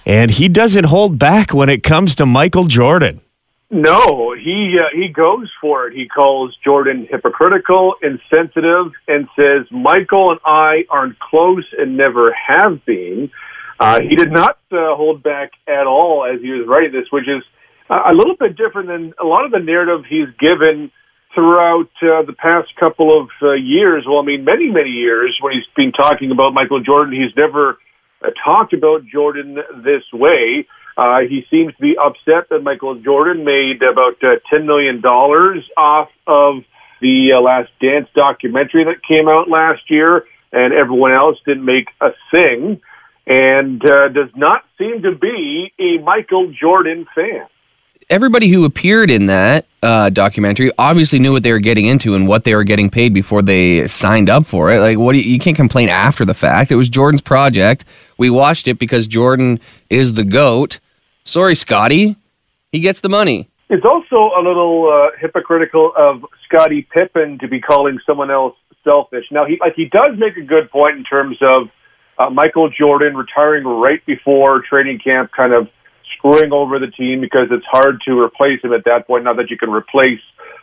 and 0.06 0.30
he 0.30 0.48
doesn't 0.48 0.84
hold 0.84 1.18
back 1.18 1.52
when 1.52 1.68
it 1.68 1.82
comes 1.82 2.14
to 2.14 2.24
Michael 2.24 2.66
Jordan. 2.66 3.20
No, 3.72 4.32
he 4.40 4.78
uh, 4.78 4.96
he 4.96 5.08
goes 5.08 5.50
for 5.60 5.88
it. 5.88 5.94
He 5.94 6.06
calls 6.06 6.56
Jordan 6.62 7.08
hypocritical, 7.10 7.96
insensitive, 8.00 8.92
and 9.08 9.26
says 9.34 9.66
Michael 9.72 10.30
and 10.30 10.40
I 10.46 10.84
aren't 10.88 11.18
close 11.18 11.66
and 11.76 11.96
never 11.96 12.32
have 12.32 12.84
been. 12.84 13.32
Uh, 13.80 14.02
he 14.02 14.14
did 14.14 14.30
not 14.30 14.60
uh, 14.70 14.94
hold 14.94 15.24
back 15.24 15.50
at 15.66 15.88
all 15.88 16.24
as 16.32 16.40
he 16.40 16.52
was 16.52 16.64
writing 16.68 16.92
this, 16.92 17.10
which 17.10 17.26
is 17.26 17.42
uh, 17.90 18.02
a 18.06 18.14
little 18.14 18.36
bit 18.38 18.56
different 18.56 18.86
than 18.86 19.14
a 19.20 19.26
lot 19.26 19.44
of 19.46 19.50
the 19.50 19.58
narrative 19.58 20.04
he's 20.08 20.28
given 20.38 20.92
throughout 21.34 21.90
uh, 22.02 22.22
the 22.22 22.34
past 22.36 22.74
couple 22.76 23.20
of 23.20 23.28
uh, 23.42 23.52
years. 23.52 24.04
Well, 24.06 24.18
I 24.18 24.22
mean, 24.22 24.44
many 24.44 24.70
many 24.70 24.90
years 24.90 25.38
when 25.40 25.52
he's 25.54 25.66
been 25.76 25.92
talking 25.92 26.30
about 26.30 26.54
Michael 26.54 26.80
Jordan, 26.80 27.14
he's 27.14 27.34
never 27.36 27.78
uh, 28.22 28.30
talked 28.44 28.72
about 28.72 29.06
Jordan 29.06 29.58
this 29.82 30.02
way. 30.12 30.66
Uh, 30.96 31.20
he 31.28 31.44
seems 31.50 31.74
to 31.74 31.80
be 31.80 31.96
upset 31.98 32.48
that 32.50 32.62
Michael 32.62 32.94
Jordan 32.96 33.44
made 33.44 33.82
about 33.82 34.22
uh, 34.22 34.36
$10 34.52 34.64
million 34.64 35.04
off 35.04 36.08
of 36.26 36.62
the 37.00 37.32
uh, 37.32 37.40
Last 37.40 37.70
Dance 37.80 38.08
documentary 38.14 38.84
that 38.84 39.02
came 39.06 39.28
out 39.28 39.48
last 39.48 39.90
year, 39.90 40.24
and 40.52 40.72
everyone 40.72 41.12
else 41.12 41.36
didn't 41.44 41.64
make 41.64 41.88
a 42.00 42.10
thing, 42.30 42.80
and 43.26 43.84
uh, 43.84 44.08
does 44.08 44.30
not 44.36 44.64
seem 44.78 45.02
to 45.02 45.16
be 45.16 45.72
a 45.80 45.98
Michael 45.98 46.52
Jordan 46.52 47.06
fan. 47.14 47.46
Everybody 48.10 48.48
who 48.48 48.64
appeared 48.64 49.10
in 49.10 49.26
that 49.26 49.66
uh, 49.82 50.10
documentary 50.10 50.70
obviously 50.78 51.18
knew 51.18 51.32
what 51.32 51.42
they 51.42 51.52
were 51.52 51.58
getting 51.58 51.86
into 51.86 52.14
and 52.14 52.28
what 52.28 52.44
they 52.44 52.54
were 52.54 52.64
getting 52.64 52.90
paid 52.90 53.14
before 53.14 53.40
they 53.40 53.88
signed 53.88 54.28
up 54.28 54.46
for 54.46 54.70
it. 54.70 54.80
Like, 54.80 54.98
what 54.98 55.12
do 55.12 55.20
you, 55.20 55.32
you 55.32 55.38
can't 55.38 55.56
complain 55.56 55.88
after 55.88 56.24
the 56.24 56.34
fact. 56.34 56.70
It 56.70 56.76
was 56.76 56.88
Jordan's 56.88 57.22
project. 57.22 57.84
We 58.18 58.30
watched 58.30 58.68
it 58.68 58.78
because 58.78 59.06
Jordan 59.06 59.58
is 59.88 60.12
the 60.12 60.24
goat. 60.24 60.80
Sorry, 61.24 61.54
Scottie, 61.54 62.16
he 62.72 62.80
gets 62.80 63.00
the 63.00 63.08
money. 63.08 63.48
It's 63.70 63.84
also 63.84 64.30
a 64.38 64.42
little 64.42 64.90
uh, 64.92 65.16
hypocritical 65.18 65.92
of 65.96 66.24
Scottie 66.44 66.82
Pippen 66.82 67.38
to 67.38 67.48
be 67.48 67.60
calling 67.60 67.98
someone 68.06 68.30
else 68.30 68.54
selfish. 68.84 69.24
Now, 69.30 69.46
he 69.46 69.58
like 69.60 69.74
he 69.74 69.86
does 69.86 70.18
make 70.18 70.36
a 70.36 70.42
good 70.42 70.70
point 70.70 70.98
in 70.98 71.04
terms 71.04 71.38
of 71.40 71.68
uh, 72.18 72.30
Michael 72.30 72.68
Jordan 72.68 73.16
retiring 73.16 73.64
right 73.64 74.04
before 74.04 74.62
training 74.68 75.00
camp, 75.02 75.30
kind 75.34 75.54
of 75.54 75.68
screwing 76.24 76.52
over 76.52 76.78
the 76.78 76.88
team 76.88 77.20
because 77.20 77.48
it's 77.50 77.66
hard 77.66 78.00
to 78.06 78.18
replace 78.18 78.62
him 78.62 78.72
at 78.72 78.84
that 78.84 79.06
point. 79.06 79.24
Not 79.24 79.36
that 79.36 79.50
you 79.50 79.58
can 79.58 79.70
replace 79.70 80.20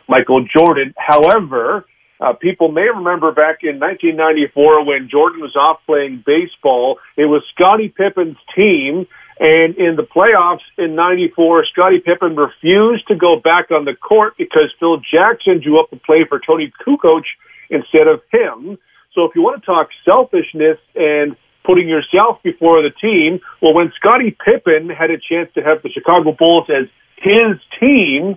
Michael 0.08 0.44
Jordan. 0.44 0.94
However, 0.96 1.86
uh, 2.20 2.32
people 2.34 2.70
may 2.70 2.88
remember 2.88 3.32
back 3.32 3.58
in 3.62 3.78
1994 3.78 4.84
when 4.84 5.08
Jordan 5.08 5.40
was 5.40 5.54
off 5.56 5.78
playing 5.86 6.22
baseball. 6.26 6.98
It 7.16 7.26
was 7.26 7.42
Scottie 7.54 7.88
Pippen's 7.88 8.38
team, 8.54 9.06
And 9.40 9.74
in 9.76 9.96
the 9.96 10.04
playoffs 10.04 10.62
in 10.78 10.94
94, 10.94 11.66
Scottie 11.66 12.00
Pippen 12.00 12.36
refused 12.36 13.08
to 13.08 13.16
go 13.16 13.40
back 13.40 13.70
on 13.70 13.84
the 13.84 13.94
court 13.94 14.34
because 14.38 14.70
Phil 14.78 14.98
Jackson 14.98 15.60
drew 15.60 15.80
up 15.80 15.92
a 15.92 15.96
play 15.96 16.24
for 16.28 16.38
Toni 16.38 16.72
Kukoc 16.86 17.22
instead 17.70 18.06
of 18.06 18.20
him. 18.30 18.78
So 19.14 19.24
if 19.24 19.34
you 19.34 19.42
want 19.42 19.60
to 19.60 19.66
talk 19.66 19.88
selfishness 20.04 20.78
and 20.94 21.36
putting 21.64 21.88
yourself 21.88 22.42
before 22.42 22.82
the 22.82 22.90
team, 22.90 23.40
well, 23.60 23.74
when 23.74 23.92
Scottie 23.96 24.36
Pippen 24.44 24.88
had 24.88 25.10
a 25.10 25.18
chance 25.18 25.50
to 25.54 25.62
have 25.62 25.82
the 25.82 25.90
Chicago 25.90 26.32
Bulls 26.32 26.68
as 26.68 26.86
his 27.16 27.56
team, 27.78 28.36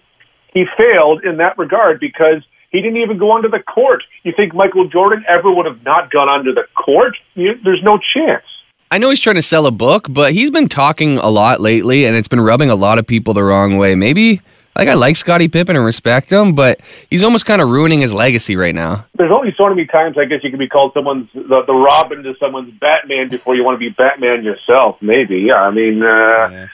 he 0.54 0.66
failed 0.78 1.24
in 1.24 1.38
that 1.38 1.58
regard 1.58 2.00
because 2.00 2.44
he 2.72 2.82
didn't 2.82 2.98
even 2.98 3.18
go 3.18 3.32
onto 3.32 3.50
the 3.50 3.60
court. 3.60 4.04
You 4.24 4.34
think 4.36 4.54
Michael 4.54 4.88
Jordan 4.88 5.24
ever 5.28 5.52
would 5.52 5.66
have 5.66 5.84
not 5.84 6.12
gone 6.12 6.30
onto 6.30 6.54
the 6.54 6.66
court? 6.76 7.16
You, 7.34 7.54
there's 7.64 7.84
no 7.84 7.98
chance. 7.98 8.44
I 8.92 8.98
know 8.98 9.10
he's 9.10 9.20
trying 9.20 9.38
to 9.38 9.42
sell 9.42 9.66
a 9.66 9.72
book, 9.72 10.08
but 10.10 10.34
he's 10.34 10.52
been 10.52 10.68
talking 10.68 11.18
a 11.18 11.30
lot 11.30 11.60
lately, 11.60 12.06
and 12.06 12.16
it's 12.16 12.28
been 12.28 12.40
rubbing 12.40 12.70
a 12.70 12.76
lot 12.76 13.00
of 13.00 13.08
people 13.08 13.34
the 13.34 13.44
wrong 13.44 13.78
way. 13.78 13.96
Maybe, 13.96 14.42
like, 14.76 14.90
I 14.90 14.94
like 14.94 15.16
Scottie 15.16 15.48
Pippen 15.48 15.76
and 15.76 15.86
respect 15.86 16.32
him, 16.32 16.54
but 16.54 16.82
he's 17.10 17.24
almost 17.24 17.46
kind 17.46 17.62
of 17.62 17.70
ruining 17.70 18.02
his 18.02 18.14
legacy 18.14 18.56
right 18.56 18.76
now. 18.76 19.06
There's 19.18 19.32
only 19.32 19.54
so 19.58 19.70
many 19.70 19.86
times 19.86 20.18
I 20.18 20.26
guess 20.26 20.40
you 20.44 20.50
can 20.50 20.60
be 20.60 20.68
called 20.68 20.92
someone's 20.94 21.30
the, 21.34 21.64
the 21.66 21.74
Robin 21.74 22.24
to 22.24 22.34
someone's 22.40 22.74
Batman 22.80 23.30
before 23.30 23.56
you 23.56 23.64
want 23.64 23.76
to 23.76 23.80
be 23.80 23.90
Batman 23.90 24.44
yourself. 24.44 24.98
Maybe, 25.02 25.38
yeah. 25.40 25.62
I 25.62 25.72
mean, 25.72 26.04
uh, 26.04 26.68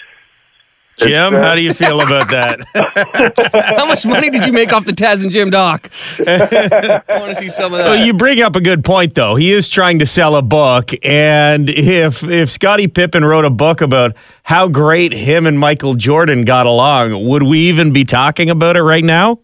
Jim, 1.02 1.34
how 1.34 1.56
do 1.56 1.62
you 1.62 1.74
feel 1.74 2.02
about 2.02 2.30
that? 2.30 2.60
How 3.78 3.86
much 3.86 4.06
money 4.06 4.30
did 4.30 4.46
you 4.46 4.54
make 4.54 4.72
off 4.72 4.86
the 4.86 4.92
Taz 4.92 5.22
and 5.24 5.32
Jim 5.32 5.50
doc? 5.50 5.90
I 6.20 7.04
want 7.10 7.30
to 7.30 7.36
see 7.36 7.50
some 7.50 7.74
of 7.74 7.80
that. 7.80 7.88
Well, 7.88 8.06
you 8.06 8.14
bring 8.14 8.42
up 8.42 8.56
a 8.56 8.62
good 8.62 8.84
point, 8.86 9.16
though. 9.16 9.36
He 9.36 9.52
is 9.52 9.68
trying 9.68 10.00
to 10.00 10.06
sell 10.06 10.36
a 10.36 10.42
book, 10.42 10.92
and 11.04 11.70
if 11.70 12.24
if 12.24 12.50
Scottie 12.52 12.88
Pippen 12.88 13.26
wrote 13.26 13.46
a 13.46 13.50
book 13.50 13.82
about 13.82 14.16
how 14.44 14.68
great 14.68 15.12
him 15.14 15.48
and 15.48 15.58
Michael 15.58 15.96
Jordan 15.96 16.46
got 16.46 16.66
along, 16.66 17.28
would 17.28 17.44
we 17.44 17.60
even 17.62 17.92
be 17.92 18.04
talking 18.04 18.50
about 18.50 18.78
it 18.78 18.84
right 18.84 19.04
now? 19.04 19.40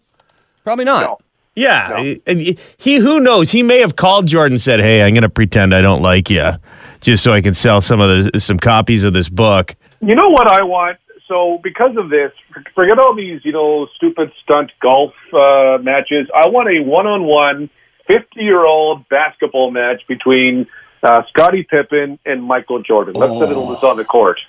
Probably 0.64 0.84
not. 0.84 1.22
Yeah, 1.54 2.14
and 2.26 2.56
he 2.76 2.96
who 2.98 3.18
knows? 3.18 3.50
He 3.50 3.64
may 3.64 3.80
have 3.80 3.96
called 3.96 4.28
Jordan 4.28 4.54
and 4.54 4.62
said, 4.62 4.78
"Hey, 4.78 5.02
I'm 5.02 5.12
going 5.12 5.22
to 5.22 5.28
pretend 5.28 5.74
I 5.74 5.80
don't 5.80 6.02
like 6.02 6.30
you, 6.30 6.52
just 7.00 7.24
so 7.24 7.32
I 7.32 7.40
can 7.40 7.52
sell 7.52 7.80
some 7.80 8.00
of 8.00 8.32
the 8.32 8.38
some 8.38 8.60
copies 8.60 9.02
of 9.02 9.12
this 9.12 9.28
book." 9.28 9.74
You 10.00 10.14
know 10.14 10.28
what 10.28 10.52
I 10.52 10.62
want? 10.62 10.98
So 11.28 11.60
because 11.62 11.96
of 11.96 12.08
this, 12.08 12.32
forget 12.74 12.98
all 12.98 13.14
these, 13.14 13.44
you 13.44 13.52
know, 13.52 13.86
stupid 13.96 14.32
stunt 14.42 14.72
golf 14.80 15.12
uh, 15.32 15.78
matches. 15.80 16.26
I 16.34 16.48
want 16.48 16.68
a 16.68 16.82
one-on-one 16.82 17.70
50-year-old 18.10 19.08
basketball 19.08 19.70
match 19.70 20.02
between 20.08 20.66
uh, 21.02 21.22
Scottie 21.28 21.66
Pippen 21.68 22.18
and 22.24 22.42
Michael 22.42 22.82
Jordan. 22.82 23.14
Let's 23.14 23.38
settle 23.38 23.68
this 23.68 23.84
on 23.84 23.98
the 23.98 24.04
court. 24.04 24.40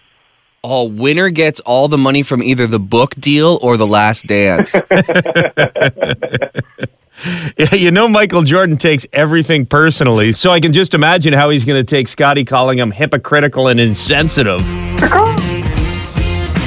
Oh, 0.63 0.85
winner 0.85 1.29
gets 1.29 1.59
all 1.61 1.87
the 1.87 1.97
money 1.97 2.23
from 2.23 2.41
either 2.41 2.65
the 2.65 2.79
book 2.79 3.15
deal 3.15 3.59
or 3.61 3.77
the 3.77 3.87
last 3.87 4.25
dance. 4.25 4.73
Yeah, 7.57 7.75
you 7.75 7.91
know 7.91 8.07
Michael 8.07 8.43
Jordan 8.43 8.77
takes 8.77 9.05
everything 9.11 9.65
personally, 9.65 10.31
so 10.31 10.51
I 10.51 10.61
can 10.61 10.71
just 10.71 10.93
imagine 10.93 11.33
how 11.33 11.49
he's 11.49 11.65
going 11.65 11.83
to 11.83 11.89
take 11.89 12.07
Scottie 12.07 12.45
calling 12.45 12.79
him 12.79 12.91
hypocritical 12.91 13.67
and 13.67 13.77
insensitive. 13.79 14.61